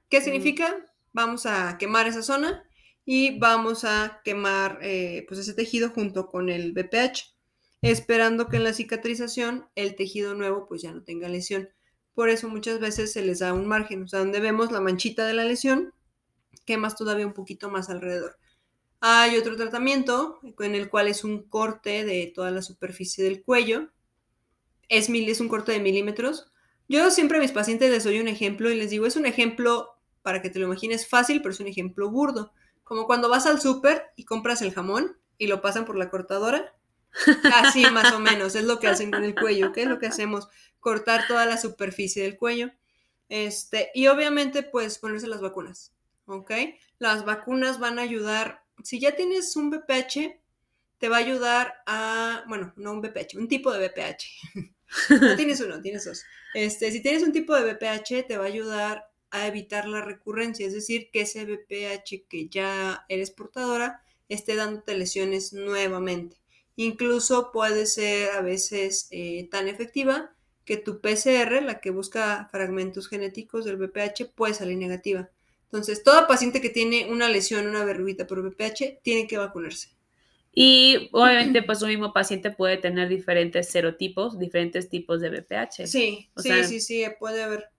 ¿Qué 0.09 0.20
significa? 0.20 0.84
Vamos 1.12 1.47
a 1.47 1.76
quemar 1.78 2.07
esa 2.07 2.22
zona 2.22 2.64
y 3.05 3.38
vamos 3.38 3.84
a 3.84 4.20
quemar 4.24 4.78
eh, 4.82 5.24
pues 5.28 5.41
ese 5.41 5.55
tejido 5.55 5.91
junto 5.91 6.26
con 6.26 6.49
el 6.49 6.72
BPH, 6.72 7.34
esperando 7.82 8.49
que 8.49 8.57
en 8.57 8.64
la 8.64 8.72
cicatrización 8.72 9.68
el 9.74 9.97
tejido 9.97 10.34
nuevo 10.34 10.66
pues 10.68 10.82
ya 10.82 10.93
no 10.93 11.03
tenga 11.03 11.28
lesión. 11.28 11.68
Por 12.15 12.29
eso 12.29 12.49
muchas 12.49 12.81
veces 12.81 13.13
se 13.13 13.23
les 13.23 13.39
da 13.39 13.53
un 13.53 13.67
margen, 13.67 14.05
o 14.05 14.09
sea, 14.09 14.19
donde 14.21 14.41
vemos 14.41 14.73
la 14.73 14.81
manchita 14.81 15.27
de 15.27 15.35
la 15.35 15.45
lesión, 15.45 15.93
quemas 16.65 16.97
todavía 16.97 17.27
un 17.27 17.33
poquito 17.33 17.71
más 17.71 17.89
alrededor. 17.91 18.37
Hay 19.01 19.37
otro 19.37 19.57
tratamiento 19.57 20.41
en 20.59 20.75
el 20.75 20.91
cual 20.91 21.09
es 21.09 21.25
un 21.25 21.43
corte 21.45 22.05
de 22.05 22.31
toda 22.35 22.51
la 22.51 22.63
superficie 22.63 23.25
del 23.25 23.43
cuello, 23.43 23.89
es, 24.89 25.09
es 25.09 25.41
un 25.41 25.49
corte 25.49 25.73
de 25.73 25.81
milímetros. 25.81 26.53
Yo 26.89 27.11
siempre 27.11 27.39
a 27.39 27.41
mis 27.41 27.53
pacientes 27.53 27.91
les 27.91 28.05
doy 28.05 28.19
un 28.19 28.29
ejemplo 28.29 28.71
y 28.71 28.75
les 28.75 28.91
digo, 28.91 29.07
es 29.07 29.17
un 29.17 29.25
ejemplo 29.25 29.89
para 30.23 30.43
que 30.43 30.51
te 30.51 30.59
lo 30.59 30.67
imagines 30.67 31.09
fácil, 31.09 31.41
pero 31.41 31.53
es 31.53 31.61
un 31.61 31.69
ejemplo 31.69 32.11
burdo. 32.11 32.53
Como 32.85 33.07
cuando 33.07 33.29
vas 33.29 33.47
al 33.47 33.61
súper 33.61 34.07
y 34.17 34.25
compras 34.25 34.61
el 34.63 34.73
jamón 34.75 35.17
y 35.39 35.47
lo 35.47 35.63
pasan 35.63 35.85
por 35.85 35.97
la 35.97 36.11
cortadora. 36.11 36.75
Así 37.55 37.85
más 37.91 38.13
o 38.13 38.21
menos, 38.21 38.55
es 38.55 38.65
lo 38.65 38.79
que 38.79 38.89
hacen 38.89 39.11
con 39.11 39.25
el 39.25 39.35
cuello. 39.35 39.73
¿Qué 39.73 39.83
es 39.83 39.89
lo 39.89 39.99
que 39.99 40.07
hacemos? 40.07 40.49
Cortar 40.79 41.27
toda 41.27 41.47
la 41.47 41.57
superficie 41.57 42.23
del 42.23 42.37
cuello. 42.37 42.71
Este, 43.29 43.91
y 43.95 44.07
obviamente, 44.09 44.63
pues 44.63 44.99
ponerse 44.99 45.27
las 45.27 45.41
vacunas. 45.41 45.93
¿Ok? 46.27 46.53
Las 46.99 47.25
vacunas 47.25 47.79
van 47.79 47.99
a 47.99 48.03
ayudar. 48.03 48.65
Si 48.83 49.01
ya 49.01 49.17
tienes 49.17 49.57
un 49.57 49.71
BPH, 49.71 50.41
te 50.99 51.09
va 51.09 51.17
a 51.17 51.21
ayudar 51.21 51.83
a. 51.87 52.45
Bueno, 52.49 52.73
no 52.77 52.93
un 52.93 53.01
BPH, 53.01 53.37
un 53.37 53.49
tipo 53.49 53.73
de 53.73 53.89
BPH. 53.89 54.71
no 55.21 55.37
tienes 55.37 55.61
uno, 55.61 55.81
tienes 55.81 56.05
dos. 56.05 56.23
Este, 56.55 56.93
si 56.93 57.03
tienes 57.03 57.23
un 57.23 57.33
tipo 57.33 57.55
de 57.55 57.73
BPH, 57.73 58.27
te 58.27 58.37
va 58.37 58.45
a 58.45 58.49
ayudar 58.49 59.11
a 59.31 59.47
evitar 59.47 59.87
la 59.87 60.03
recurrencia, 60.03 60.67
es 60.67 60.75
decir, 60.75 61.11
que 61.13 61.23
ese 61.23 61.45
BPH 61.45 62.27
que 62.29 62.49
ya 62.49 63.05
eres 63.09 63.31
portadora 63.31 64.03
esté 64.29 64.57
dándote 64.57 64.97
lesiones 64.97 65.53
nuevamente. 65.53 66.37
Incluso 66.77 67.53
puede 67.53 67.87
ser 67.87 68.31
a 68.31 68.41
veces 68.41 69.09
eh, 69.11 69.49
tan 69.51 69.68
efectiva 69.68 70.35
que 70.64 70.77
tu 70.77 71.01
PCR, 71.01 71.62
la 71.62 71.81
que 71.81 71.91
busca 71.91 72.49
fragmentos 72.51 73.09
genéticos 73.09 73.64
del 73.64 73.77
BPH, 73.77 74.33
puede 74.35 74.55
salir 74.55 74.79
negativa. 74.79 75.31
Entonces, 75.64 76.03
toda 76.03 76.27
paciente 76.27 76.61
que 76.61 76.71
tiene 76.71 77.11
una 77.11 77.29
lesión, 77.29 77.66
una 77.66 77.85
verruguita 77.85 78.27
por 78.27 78.43
BPH, 78.43 79.01
tiene 79.03 79.27
que 79.27 79.39
vacunarse. 79.39 79.91
Y 80.53 81.09
obviamente, 81.12 81.62
pues 81.62 81.81
un 81.83 81.89
mismo 81.89 82.12
paciente 82.12 82.51
puede 82.51 82.77
tener 82.77 83.09
diferentes 83.09 83.68
serotipos, 83.68 84.39
diferentes 84.39 84.89
tipos 84.89 85.21
de 85.21 85.31
BPH. 85.31 85.87
Sí, 85.87 86.31
sí, 86.37 86.64
sí, 86.64 86.81
sí, 86.81 87.05
puede 87.18 87.43
haber. 87.43 87.71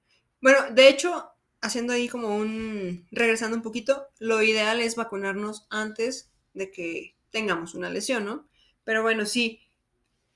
Bueno, 0.41 0.59
de 0.71 0.87
hecho, 0.87 1.31
haciendo 1.59 1.93
ahí 1.93 2.07
como 2.07 2.35
un, 2.35 3.07
regresando 3.11 3.57
un 3.57 3.63
poquito, 3.63 4.07
lo 4.19 4.41
ideal 4.41 4.79
es 4.79 4.95
vacunarnos 4.95 5.67
antes 5.69 6.31
de 6.53 6.71
que 6.71 7.15
tengamos 7.29 7.75
una 7.75 7.89
lesión, 7.89 8.25
¿no? 8.25 8.47
Pero 8.83 9.01
bueno, 9.01 9.25
sí, 9.25 9.59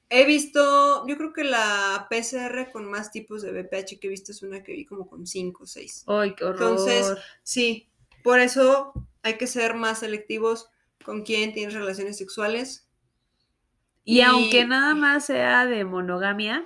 he 0.09 0.25
visto, 0.25 1.05
yo 1.07 1.17
creo 1.17 1.33
que 1.33 1.43
la 1.43 2.07
PCR 2.09 2.71
con 2.71 2.89
más 2.89 3.11
tipos 3.11 3.41
de 3.41 3.51
BPH 3.51 3.99
que 3.99 4.07
he 4.07 4.09
visto 4.09 4.31
es 4.31 4.43
una 4.43 4.63
que 4.63 4.73
vi 4.73 4.85
como 4.85 5.07
con 5.07 5.25
5 5.25 5.63
o 5.63 5.65
6. 5.65 6.03
¡Ay, 6.07 6.35
qué 6.35 6.45
horror! 6.45 6.61
Entonces, 6.61 7.17
sí, 7.43 7.89
por 8.23 8.39
eso 8.39 8.93
hay 9.23 9.37
que 9.37 9.47
ser 9.47 9.75
más 9.75 9.99
selectivos 9.99 10.69
con 11.03 11.23
quién 11.23 11.53
tienes 11.53 11.73
relaciones 11.73 12.17
sexuales. 12.17 12.87
Y, 14.03 14.21
aunque 14.21 14.65
nada 14.65 14.93
más 14.93 15.25
sea 15.25 15.65
de 15.65 15.83
monogamia, 15.83 16.65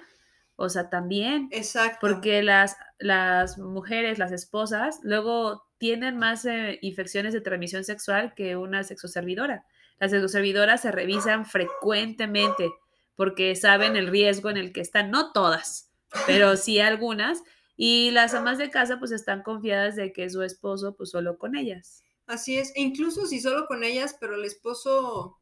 o 0.57 0.67
sea, 0.67 0.89
también. 0.89 1.47
Exacto. 1.51 1.99
Porque 2.01 2.43
las, 2.43 2.75
las 2.97 3.57
mujeres, 3.57 4.19
las 4.19 4.33
esposas, 4.33 4.99
luego 5.03 5.65
tienen 5.77 6.17
más 6.17 6.43
eh, 6.43 6.79
infecciones 6.81 7.33
de 7.33 7.39
transmisión 7.39 7.85
sexual 7.85 8.33
que 8.35 8.57
una 8.57 8.83
sexoservidora. 8.83 9.65
Las 9.99 10.11
sexoservidoras 10.11 10.81
se 10.81 10.91
revisan 10.91 11.45
frecuentemente 11.45 12.69
porque 13.15 13.55
saben 13.55 13.95
el 13.95 14.07
riesgo 14.07 14.49
en 14.49 14.57
el 14.57 14.71
que 14.71 14.81
están, 14.81 15.11
no 15.11 15.31
todas, 15.33 15.91
pero 16.25 16.55
sí 16.57 16.79
algunas. 16.79 17.43
Y 17.75 18.11
las 18.11 18.33
amas 18.33 18.57
de 18.57 18.69
casa 18.69 18.99
pues 18.99 19.11
están 19.11 19.43
confiadas 19.43 19.95
de 19.95 20.11
que 20.11 20.29
su 20.29 20.41
esposo 20.41 20.95
pues 20.95 21.11
solo 21.11 21.37
con 21.37 21.55
ellas. 21.55 22.03
Así 22.27 22.57
es, 22.57 22.71
e 22.75 22.81
incluso 22.81 23.25
si 23.25 23.39
solo 23.41 23.65
con 23.65 23.83
ellas, 23.83 24.15
pero 24.19 24.35
el 24.35 24.45
esposo 24.45 25.39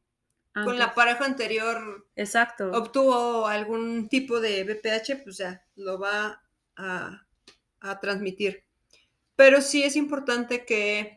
con 0.64 0.80
la 0.80 0.96
pareja 0.96 1.26
anterior 1.26 2.08
Exacto. 2.16 2.72
obtuvo 2.72 3.46
algún 3.46 4.10
tipo 4.10 4.40
de 4.40 4.64
BPH, 4.64 5.24
pues 5.24 5.38
ya 5.38 5.64
lo 5.76 6.00
va 6.00 6.42
a, 6.76 7.28
a 7.82 8.00
transmitir. 8.00 8.64
Pero 9.36 9.62
sí 9.62 9.84
es 9.84 9.96
importante 9.96 10.66
que, 10.66 11.17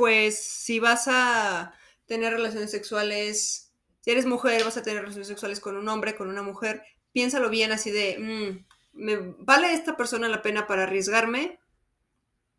pues, 0.00 0.42
si 0.42 0.80
vas 0.80 1.08
a 1.08 1.74
tener 2.06 2.32
relaciones 2.32 2.70
sexuales, 2.70 3.70
si 4.00 4.10
eres 4.10 4.24
mujer, 4.24 4.64
vas 4.64 4.78
a 4.78 4.82
tener 4.82 5.02
relaciones 5.02 5.28
sexuales 5.28 5.60
con 5.60 5.76
un 5.76 5.86
hombre, 5.90 6.16
con 6.16 6.30
una 6.30 6.40
mujer, 6.40 6.82
piénsalo 7.12 7.50
bien 7.50 7.70
así 7.70 7.90
de, 7.90 8.16
mm, 8.18 8.64
¿me 8.94 9.18
vale 9.40 9.74
esta 9.74 9.98
persona 9.98 10.26
la 10.30 10.40
pena 10.40 10.66
para 10.66 10.84
arriesgarme? 10.84 11.60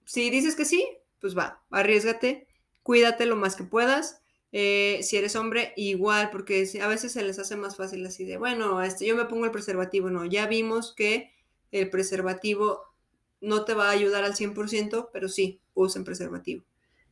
Si 0.05 0.29
dices 0.29 0.55
que 0.55 0.65
sí, 0.65 0.87
pues 1.19 1.35
va, 1.35 1.63
arriesgate, 1.71 2.45
cuídate 2.83 3.25
lo 3.25 3.37
más 3.37 3.55
que 3.55 3.63
puedas. 3.63 4.21
Eh, 4.51 4.99
si 5.01 5.17
eres 5.17 5.35
hombre, 5.35 5.73
igual, 5.75 6.29
porque 6.29 6.69
a 6.79 6.87
veces 6.87 7.11
se 7.11 7.23
les 7.23 7.39
hace 7.39 7.55
más 7.55 7.75
fácil 7.75 8.05
así 8.05 8.23
de, 8.23 8.37
bueno, 8.37 8.83
este, 8.83 9.07
yo 9.07 9.15
me 9.15 9.25
pongo 9.25 9.45
el 9.45 9.51
preservativo. 9.51 10.11
No, 10.11 10.25
ya 10.25 10.45
vimos 10.45 10.93
que 10.95 11.31
el 11.71 11.89
preservativo 11.89 12.83
no 13.39 13.65
te 13.65 13.73
va 13.73 13.87
a 13.87 13.93
ayudar 13.93 14.23
al 14.25 14.35
100%, 14.35 15.09
pero 15.11 15.27
sí, 15.27 15.59
usen 15.73 16.03
preservativo. 16.03 16.65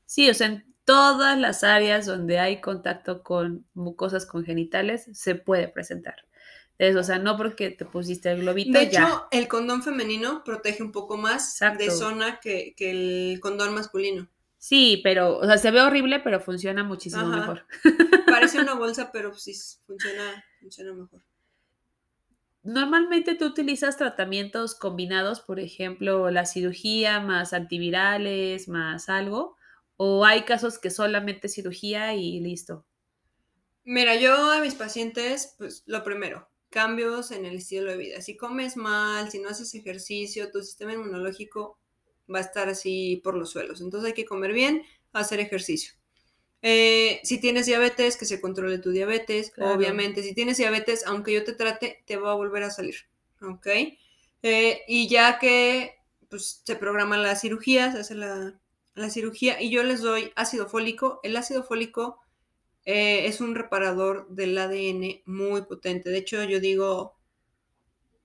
Sí, 0.10 0.30
o 0.30 0.34
sea, 0.34 0.48
en 0.48 0.76
todas 0.86 1.38
las 1.38 1.64
áreas 1.64 2.06
donde 2.06 2.40
hay 2.40 2.62
contacto 2.62 3.22
con 3.22 3.68
mucosas 3.74 4.26
congenitales 4.26 5.08
se 5.14 5.36
puede 5.36 5.68
presentar 5.68 6.16
o 6.98 7.04
sea, 7.04 7.20
no 7.20 7.36
porque 7.36 7.72
te 7.72 7.86
pusiste 7.86 8.32
el 8.32 8.42
globito. 8.42 8.72
De 8.72 8.86
hecho, 8.86 9.28
el 9.32 9.48
condón 9.48 9.84
femenino 9.84 10.44
protege 10.46 10.82
un 10.82 10.92
poco 10.92 11.18
más 11.18 11.60
de 11.78 11.92
zona 11.92 12.40
que, 12.40 12.74
el 12.80 13.40
condón 13.42 13.74
masculino. 13.74 14.30
Sí, 14.58 15.02
pero, 15.04 15.38
o 15.38 15.46
sea, 15.46 15.58
se 15.58 15.72
ve 15.72 15.82
horrible, 15.82 16.20
pero 16.22 16.40
funciona 16.40 16.84
muchísimo 16.84 17.26
mejor. 17.26 17.66
Parece 18.28 18.60
una 18.60 18.74
bolsa, 18.76 19.12
pero 19.12 19.34
sí 19.34 19.54
funciona, 19.86 20.44
funciona 20.60 20.94
mejor. 20.94 21.22
Normalmente 22.64 23.36
tú 23.36 23.46
utilizas 23.46 23.98
tratamientos 23.98 24.76
combinados, 24.76 25.42
por 25.42 25.60
ejemplo, 25.60 26.30
la 26.30 26.46
cirugía 26.46 27.20
más 27.20 27.54
antivirales, 27.54 28.68
más 28.68 29.10
algo, 29.10 29.58
o 30.02 30.24
hay 30.24 30.44
casos 30.44 30.80
que 30.80 30.92
solamente 30.92 31.50
cirugía 31.50 32.16
y 32.16 32.40
listo. 32.40 32.86
Mira, 33.84 34.16
yo 34.16 34.50
a 34.50 34.62
mis 34.62 34.74
pacientes, 34.74 35.56
pues 35.58 35.84
lo 35.88 36.06
primero, 36.06 36.48
cambios 36.70 37.32
en 37.32 37.46
el 37.46 37.58
estilo 37.58 37.92
de 37.92 37.98
vida. 37.98 38.22
Si 38.22 38.38
comes 38.38 38.78
mal, 38.78 39.30
si 39.30 39.40
no 39.40 39.50
haces 39.50 39.76
ejercicio, 39.76 40.52
tu 40.52 40.64
sistema 40.64 40.94
inmunológico 40.94 41.78
va 42.34 42.38
a 42.38 42.44
estar 42.44 42.70
así 42.70 43.20
por 43.26 43.36
los 43.36 43.50
suelos. 43.50 43.82
Entonces 43.82 44.08
hay 44.08 44.14
que 44.14 44.24
comer 44.24 44.54
bien, 44.54 44.84
hacer 45.12 45.42
ejercicio. 45.42 45.92
Eh, 46.62 47.20
si 47.26 47.42
tienes 47.42 47.66
diabetes, 47.66 48.16
que 48.16 48.24
se 48.26 48.40
controle 48.40 48.78
tu 48.78 48.92
diabetes. 48.92 49.52
Obviamente, 49.58 50.24
si 50.24 50.34
tienes 50.34 50.56
diabetes, 50.56 51.06
aunque 51.08 51.34
yo 51.34 51.44
te 51.44 51.52
trate, 51.52 52.06
te 52.06 52.16
va 52.16 52.32
a 52.32 52.36
volver 52.36 52.64
a 52.64 52.72
salir. 52.72 52.96
¿Ok? 53.42 53.68
Eh, 54.44 54.82
y 54.88 55.10
ya 55.10 55.40
que 55.40 55.96
pues, 56.30 56.62
se 56.64 56.78
programa 56.78 57.18
la 57.18 57.36
cirugía, 57.36 57.92
se 57.92 58.00
hace 58.00 58.16
la, 58.16 58.58
la 59.00 59.10
cirugía 59.10 59.62
y 59.62 59.70
yo 59.70 59.84
les 59.84 60.02
doy 60.02 60.32
ácido 60.36 60.68
fólico. 60.68 61.20
El 61.24 61.36
ácido 61.38 61.64
fólico 61.64 62.20
eh, 62.86 63.26
es 63.26 63.42
un 63.42 63.56
reparador 63.56 64.28
del 64.30 64.58
ADN 64.58 65.22
muy 65.26 65.64
potente. 65.64 66.10
De 66.10 66.18
hecho, 66.18 66.44
yo 66.44 66.60
digo, 66.60 67.18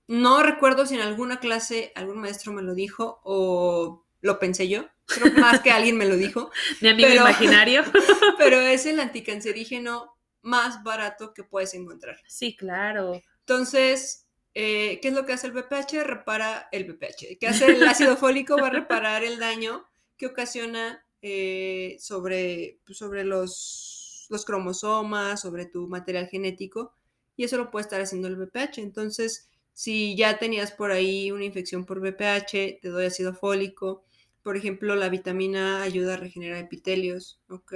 no 0.07 0.43
recuerdo 0.43 0.87
si 0.87 0.95
en 0.95 1.01
alguna 1.01 1.41
clase 1.41 1.93
algún 1.95 2.19
maestro 2.19 2.53
me 2.53 2.63
lo 2.63 2.75
dijo 2.75 3.21
o 3.25 4.05
lo 4.21 4.39
pensé 4.39 4.69
yo, 4.69 4.87
creo 5.07 5.33
más 5.35 5.61
que 5.61 5.71
alguien 5.71 5.97
me 5.97 6.07
lo 6.07 6.17
dijo. 6.17 6.51
Mi 6.81 6.89
amigo 6.89 7.11
imaginario. 7.11 7.83
pero 8.39 8.61
es 8.61 8.87
el 8.87 9.01
anticancerígeno 9.01 10.17
más 10.43 10.83
barato 10.83 11.33
que 11.33 11.45
puedes 11.45 11.75
encontrar. 11.75 12.17
Sí, 12.27 12.57
claro. 12.57 13.21
Entonces, 13.41 14.27
eh, 14.55 14.99
¿qué 15.01 15.09
es 15.09 15.15
lo 15.15 15.27
que 15.27 15.33
hace 15.35 15.47
el 15.47 15.53
BPH? 15.53 16.05
Repara 16.05 16.69
el 16.73 16.85
BPH. 16.85 17.39
¿Qué 17.39 17.47
hace 17.47 17.67
el 17.67 17.87
ácido 17.87 18.17
fólico? 18.17 18.57
Va 18.57 18.69
a 18.69 18.71
reparar 18.71 19.25
el 19.25 19.39
daño 19.39 19.87
que 20.17 20.27
ocasiona 20.27 21.05
eh, 21.23 21.97
sobre, 22.01 22.81
pues, 22.87 22.99
sobre 22.99 23.25
los 23.25 24.01
los 24.31 24.45
cromosomas, 24.47 25.43
sobre 25.43 25.67
tu 25.67 25.87
material 25.87 26.29
genético, 26.29 26.95
y 27.37 27.45
eso 27.45 27.59
lo 27.59 27.71
puede 27.71 27.83
estar 27.85 28.01
haciendo 28.01 28.27
el 28.29 28.37
BPH. 28.37 28.79
Entonces, 28.83 29.49
Si 29.77 30.17
ya 30.17 30.39
tenías 30.39 30.71
por 30.73 30.93
ahí 30.93 31.33
una 31.33 31.45
infección 31.45 31.85
por 31.85 31.99
BPH, 32.01 32.79
te 32.81 32.89
doy 32.91 33.07
ácido 33.07 33.35
fólico. 33.35 34.05
Por 34.43 34.57
ejemplo, 34.57 34.95
la 34.95 35.09
vitamina 35.09 35.83
ayuda 35.83 36.15
a 36.15 36.17
regenerar 36.17 36.59
epitelios, 36.65 37.41
¿ok? 37.49 37.75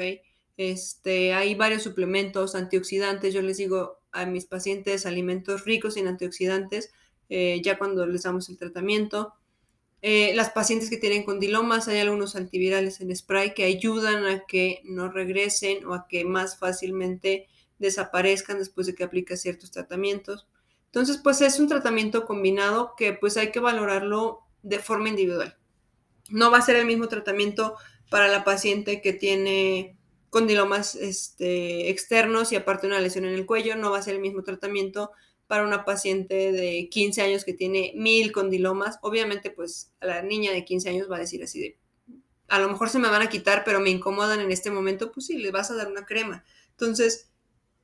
Este, 0.57 1.33
hay 1.35 1.55
varios 1.55 1.83
suplementos 1.83 2.55
antioxidantes. 2.55 3.35
Yo 3.35 3.43
les 3.43 3.57
digo 3.59 3.99
a 4.13 4.27
mis 4.27 4.47
pacientes 4.47 5.07
alimentos 5.07 5.65
ricos 5.65 5.97
en 5.97 6.09
antioxidantes 6.09 6.93
eh, 7.29 7.61
ya 7.65 7.79
cuando 7.79 8.07
les 8.07 8.23
damos 8.23 8.49
el 8.49 8.59
tratamiento. 8.59 9.35
Eh, 10.01 10.33
las 10.35 10.51
pacientes 10.51 10.91
que 10.91 10.97
tienen 10.97 11.25
condilomas, 11.25 11.89
hay 11.89 11.99
algunos 11.99 12.37
antivirales 12.37 13.01
en 13.01 13.15
spray 13.15 13.53
que 13.55 13.65
ayudan 13.65 14.27
a 14.27 14.45
que 14.47 14.81
no 14.85 15.11
regresen 15.11 15.85
o 15.87 15.95
a 15.95 16.07
que 16.07 16.25
más 16.25 16.59
fácilmente 16.59 17.49
desaparezcan 17.79 18.59
después 18.59 18.87
de 18.87 18.95
que 18.95 19.05
aplicas 19.05 19.41
ciertos 19.41 19.71
tratamientos. 19.71 20.47
Entonces, 20.87 21.19
pues 21.23 21.41
es 21.41 21.59
un 21.59 21.69
tratamiento 21.69 22.27
combinado 22.27 22.95
que 22.97 23.13
pues 23.13 23.37
hay 23.37 23.51
que 23.51 23.61
valorarlo 23.61 24.41
de 24.63 24.79
forma 24.79 25.09
individual. 25.09 25.57
No 26.31 26.51
va 26.51 26.59
a 26.59 26.63
ser 26.63 26.77
el 26.77 26.87
mismo 26.87 27.09
tratamiento 27.09 27.77
para 28.11 28.29
la 28.29 28.45
paciente 28.45 29.01
que 29.03 29.13
tiene 29.13 29.97
condilomas 30.31 30.95
este, 30.95 31.91
externos 31.91 32.53
y 32.53 32.57
aparte 32.57 32.87
una 32.87 33.01
lesión 33.01 33.25
en 33.25 33.35
el 33.35 33.47
cuello, 33.47 33.77
no 33.77 33.91
va 33.91 33.99
a 33.99 34.03
ser 34.03 34.15
el 34.15 34.21
mismo 34.21 34.43
tratamiento 34.43 35.11
para 35.49 35.65
una 35.67 35.85
paciente 35.85 36.53
de 36.53 36.89
15 36.91 37.23
años 37.23 37.45
que 37.45 37.55
tiene 37.55 37.93
mil 37.97 38.31
condilomas. 38.31 38.99
Obviamente, 39.03 39.51
pues 39.51 39.93
la 40.01 40.23
niña 40.23 40.53
de 40.53 40.65
15 40.65 40.91
años 40.91 41.11
va 41.11 41.17
a 41.17 41.21
decir 41.21 41.43
así 41.43 41.59
de, 41.59 41.79
a 42.47 42.61
lo 42.61 42.69
mejor 42.69 42.91
se 42.91 42.99
me 42.99 43.09
van 43.09 43.23
a 43.23 43.29
quitar, 43.29 43.65
pero 43.65 43.81
me 43.81 43.91
incomodan 43.91 44.41
en 44.41 44.53
este 44.53 44.71
momento, 44.71 45.11
pues 45.11 45.27
sí, 45.27 45.39
le 45.39 45.51
vas 45.51 45.71
a 45.71 45.75
dar 45.75 45.89
una 45.89 46.07
crema. 46.07 46.45
Entonces, 46.71 47.31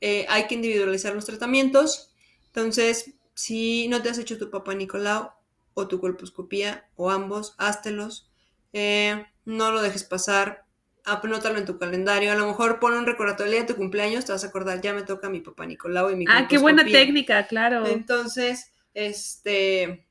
eh, 0.00 0.26
hay 0.28 0.46
que 0.46 0.54
individualizar 0.54 1.14
los 1.14 1.24
tratamientos. 1.24 2.14
Entonces, 2.46 3.14
si 3.34 3.88
no 3.88 4.00
te 4.02 4.10
has 4.10 4.18
hecho 4.18 4.38
tu 4.38 4.50
papá 4.50 4.74
Nicolau 4.74 5.30
o 5.72 5.88
tu 5.88 6.00
colposcopía 6.00 6.88
o 6.96 7.10
ambos, 7.10 7.54
háztelos. 7.58 8.30
Eh, 8.72 9.26
no 9.44 9.72
lo 9.72 9.82
dejes 9.82 10.04
pasar 10.04 10.63
anótalo 11.04 11.58
en 11.58 11.66
tu 11.66 11.78
calendario. 11.78 12.32
A 12.32 12.34
lo 12.34 12.46
mejor 12.46 12.80
pon 12.80 12.94
un 12.94 13.06
recordatorio 13.06 13.54
de 13.58 13.64
tu 13.64 13.76
cumpleaños, 13.76 14.24
te 14.24 14.32
vas 14.32 14.44
a 14.44 14.48
acordar, 14.48 14.80
ya 14.80 14.92
me 14.94 15.02
toca 15.02 15.28
mi 15.28 15.40
papá 15.40 15.66
Nicolau 15.66 16.10
y 16.10 16.16
mi 16.16 16.24
Ah, 16.28 16.46
qué 16.48 16.58
buena 16.58 16.84
técnica, 16.84 17.46
claro. 17.46 17.86
Entonces, 17.86 18.72
este. 18.94 20.06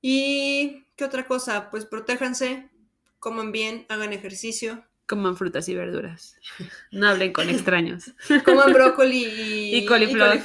¿Y 0.00 0.84
qué 0.96 1.04
otra 1.04 1.26
cosa? 1.26 1.70
Pues 1.70 1.86
protéjanse, 1.86 2.68
coman 3.18 3.52
bien, 3.52 3.86
hagan 3.88 4.12
ejercicio. 4.12 4.84
Coman 5.06 5.36
frutas 5.36 5.68
y 5.68 5.74
verduras. 5.74 6.36
No 6.90 7.08
hablen 7.08 7.32
con 7.32 7.48
extraños. 7.50 8.12
coman 8.44 8.72
brócoli 8.72 9.24
y, 9.24 9.76
y 9.76 9.86
coliflor. 9.86 10.38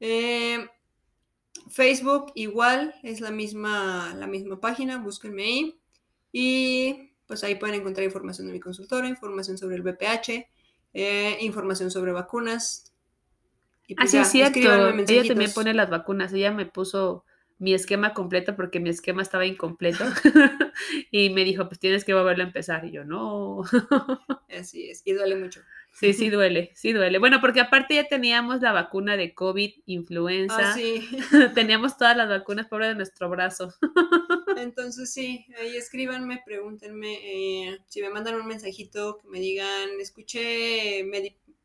Eh, 0.00 0.66
Facebook 1.68 2.32
igual, 2.34 2.94
es 3.02 3.20
la 3.20 3.30
misma, 3.30 4.14
la 4.16 4.26
misma 4.26 4.60
página, 4.60 4.98
búsquenme 4.98 5.44
ahí. 5.44 5.80
Y 6.32 7.12
pues 7.26 7.44
ahí 7.44 7.54
pueden 7.54 7.76
encontrar 7.76 8.04
información 8.04 8.46
de 8.46 8.52
mi 8.52 8.60
consultora, 8.60 9.08
información 9.08 9.58
sobre 9.58 9.76
el 9.76 9.82
BPH, 9.82 10.48
eh, 10.94 11.38
información 11.40 11.90
sobre 11.90 12.12
vacunas. 12.12 12.92
Y 13.86 13.94
pues 13.94 14.08
Así 14.08 14.18
es 14.18 14.28
cierto, 14.28 14.58
ella 14.58 15.28
también 15.28 15.52
pone 15.52 15.72
las 15.72 15.88
vacunas, 15.88 16.32
ella 16.32 16.50
me 16.50 16.66
puso 16.66 17.24
mi 17.58 17.72
esquema 17.72 18.12
completo 18.12 18.54
porque 18.54 18.80
mi 18.80 18.90
esquema 18.90 19.22
estaba 19.22 19.46
incompleto 19.46 20.04
y 21.10 21.30
me 21.30 21.44
dijo, 21.44 21.68
pues 21.68 21.80
tienes 21.80 22.04
que 22.04 22.14
volverlo 22.14 22.44
a 22.44 22.46
empezar. 22.46 22.84
Y 22.84 22.92
yo, 22.92 23.04
no. 23.04 23.62
Así 24.50 24.90
es, 24.90 25.02
y 25.04 25.12
duele 25.12 25.36
mucho. 25.36 25.60
Sí, 25.92 26.12
sí 26.12 26.28
duele, 26.30 26.70
sí 26.74 26.92
duele. 26.92 27.18
Bueno, 27.18 27.40
porque 27.40 27.60
aparte 27.60 27.94
ya 27.94 28.08
teníamos 28.08 28.60
la 28.60 28.72
vacuna 28.72 29.16
de 29.16 29.34
COVID, 29.34 29.72
influenza. 29.86 30.72
Ah, 30.72 30.74
sí. 30.74 31.08
teníamos 31.54 31.96
todas 31.96 32.16
las 32.16 32.28
vacunas 32.28 32.66
pobre 32.66 32.88
de 32.88 32.94
nuestro 32.94 33.30
brazo. 33.30 33.72
Entonces 34.56 35.12
sí, 35.12 35.46
ahí 35.58 35.76
escríbanme, 35.76 36.42
pregúntenme, 36.44 37.14
eh, 37.22 37.78
si 37.86 38.02
me 38.02 38.10
mandan 38.10 38.34
un 38.34 38.46
mensajito 38.46 39.18
que 39.18 39.28
me 39.28 39.40
digan, 39.40 39.88
escuché 40.00 41.04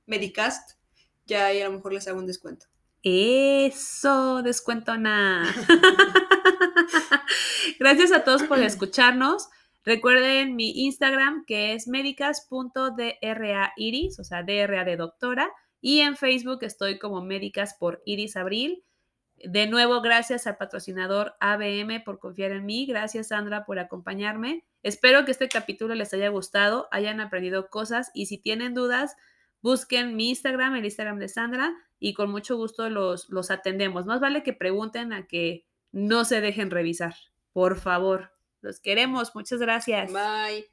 Medicast, 0.05 0.77
ya 1.25 1.47
ahí 1.47 1.61
a 1.61 1.67
lo 1.67 1.75
mejor 1.75 1.93
les 1.93 2.07
hago 2.07 2.19
un 2.19 2.27
descuento. 2.27 2.70
Eso, 3.03 4.43
descuentona. 4.43 5.43
Gracias 7.79 8.11
a 8.11 8.23
todos 8.23 8.43
por 8.43 8.59
escucharnos. 8.63 9.49
Recuerden 9.83 10.55
mi 10.55 10.85
Instagram 10.85 11.43
que 11.45 11.73
es 11.73 11.87
médicas.drairis, 11.87 14.19
o 14.19 14.23
sea, 14.23 14.43
DRA 14.43 14.83
de 14.83 14.95
doctora. 14.95 15.49
Y 15.79 16.01
en 16.01 16.15
Facebook 16.15 16.59
estoy 16.61 16.99
como 16.99 17.23
Médicas 17.23 17.75
por 17.79 18.03
Iris 18.05 18.35
Abril. 18.35 18.83
De 19.43 19.65
nuevo, 19.65 20.01
gracias 20.01 20.45
al 20.45 20.57
patrocinador 20.57 21.33
ABM 21.39 22.03
por 22.03 22.19
confiar 22.19 22.51
en 22.51 22.67
mí. 22.67 22.85
Gracias, 22.85 23.29
Sandra, 23.29 23.65
por 23.65 23.79
acompañarme. 23.79 24.63
Espero 24.83 25.25
que 25.25 25.31
este 25.31 25.49
capítulo 25.49 25.95
les 25.95 26.13
haya 26.13 26.29
gustado, 26.29 26.87
hayan 26.91 27.19
aprendido 27.19 27.69
cosas 27.69 28.11
y 28.13 28.27
si 28.27 28.37
tienen 28.37 28.75
dudas, 28.75 29.15
busquen 29.61 30.15
mi 30.15 30.29
Instagram, 30.29 30.75
el 30.75 30.85
Instagram 30.85 31.19
de 31.19 31.27
Sandra, 31.27 31.73
y 31.99 32.13
con 32.13 32.31
mucho 32.31 32.57
gusto 32.57 32.89
los, 32.89 33.29
los 33.29 33.51
atendemos. 33.51 34.05
Más 34.05 34.19
vale 34.19 34.43
que 34.43 34.53
pregunten 34.53 35.13
a 35.13 35.27
que 35.27 35.65
no 35.91 36.25
se 36.25 36.41
dejen 36.41 36.71
revisar. 36.71 37.15
Por 37.53 37.77
favor. 37.77 38.31
Los 38.61 38.79
queremos. 38.79 39.35
Muchas 39.35 39.59
gracias. 39.59 40.11
Bye. 40.11 40.70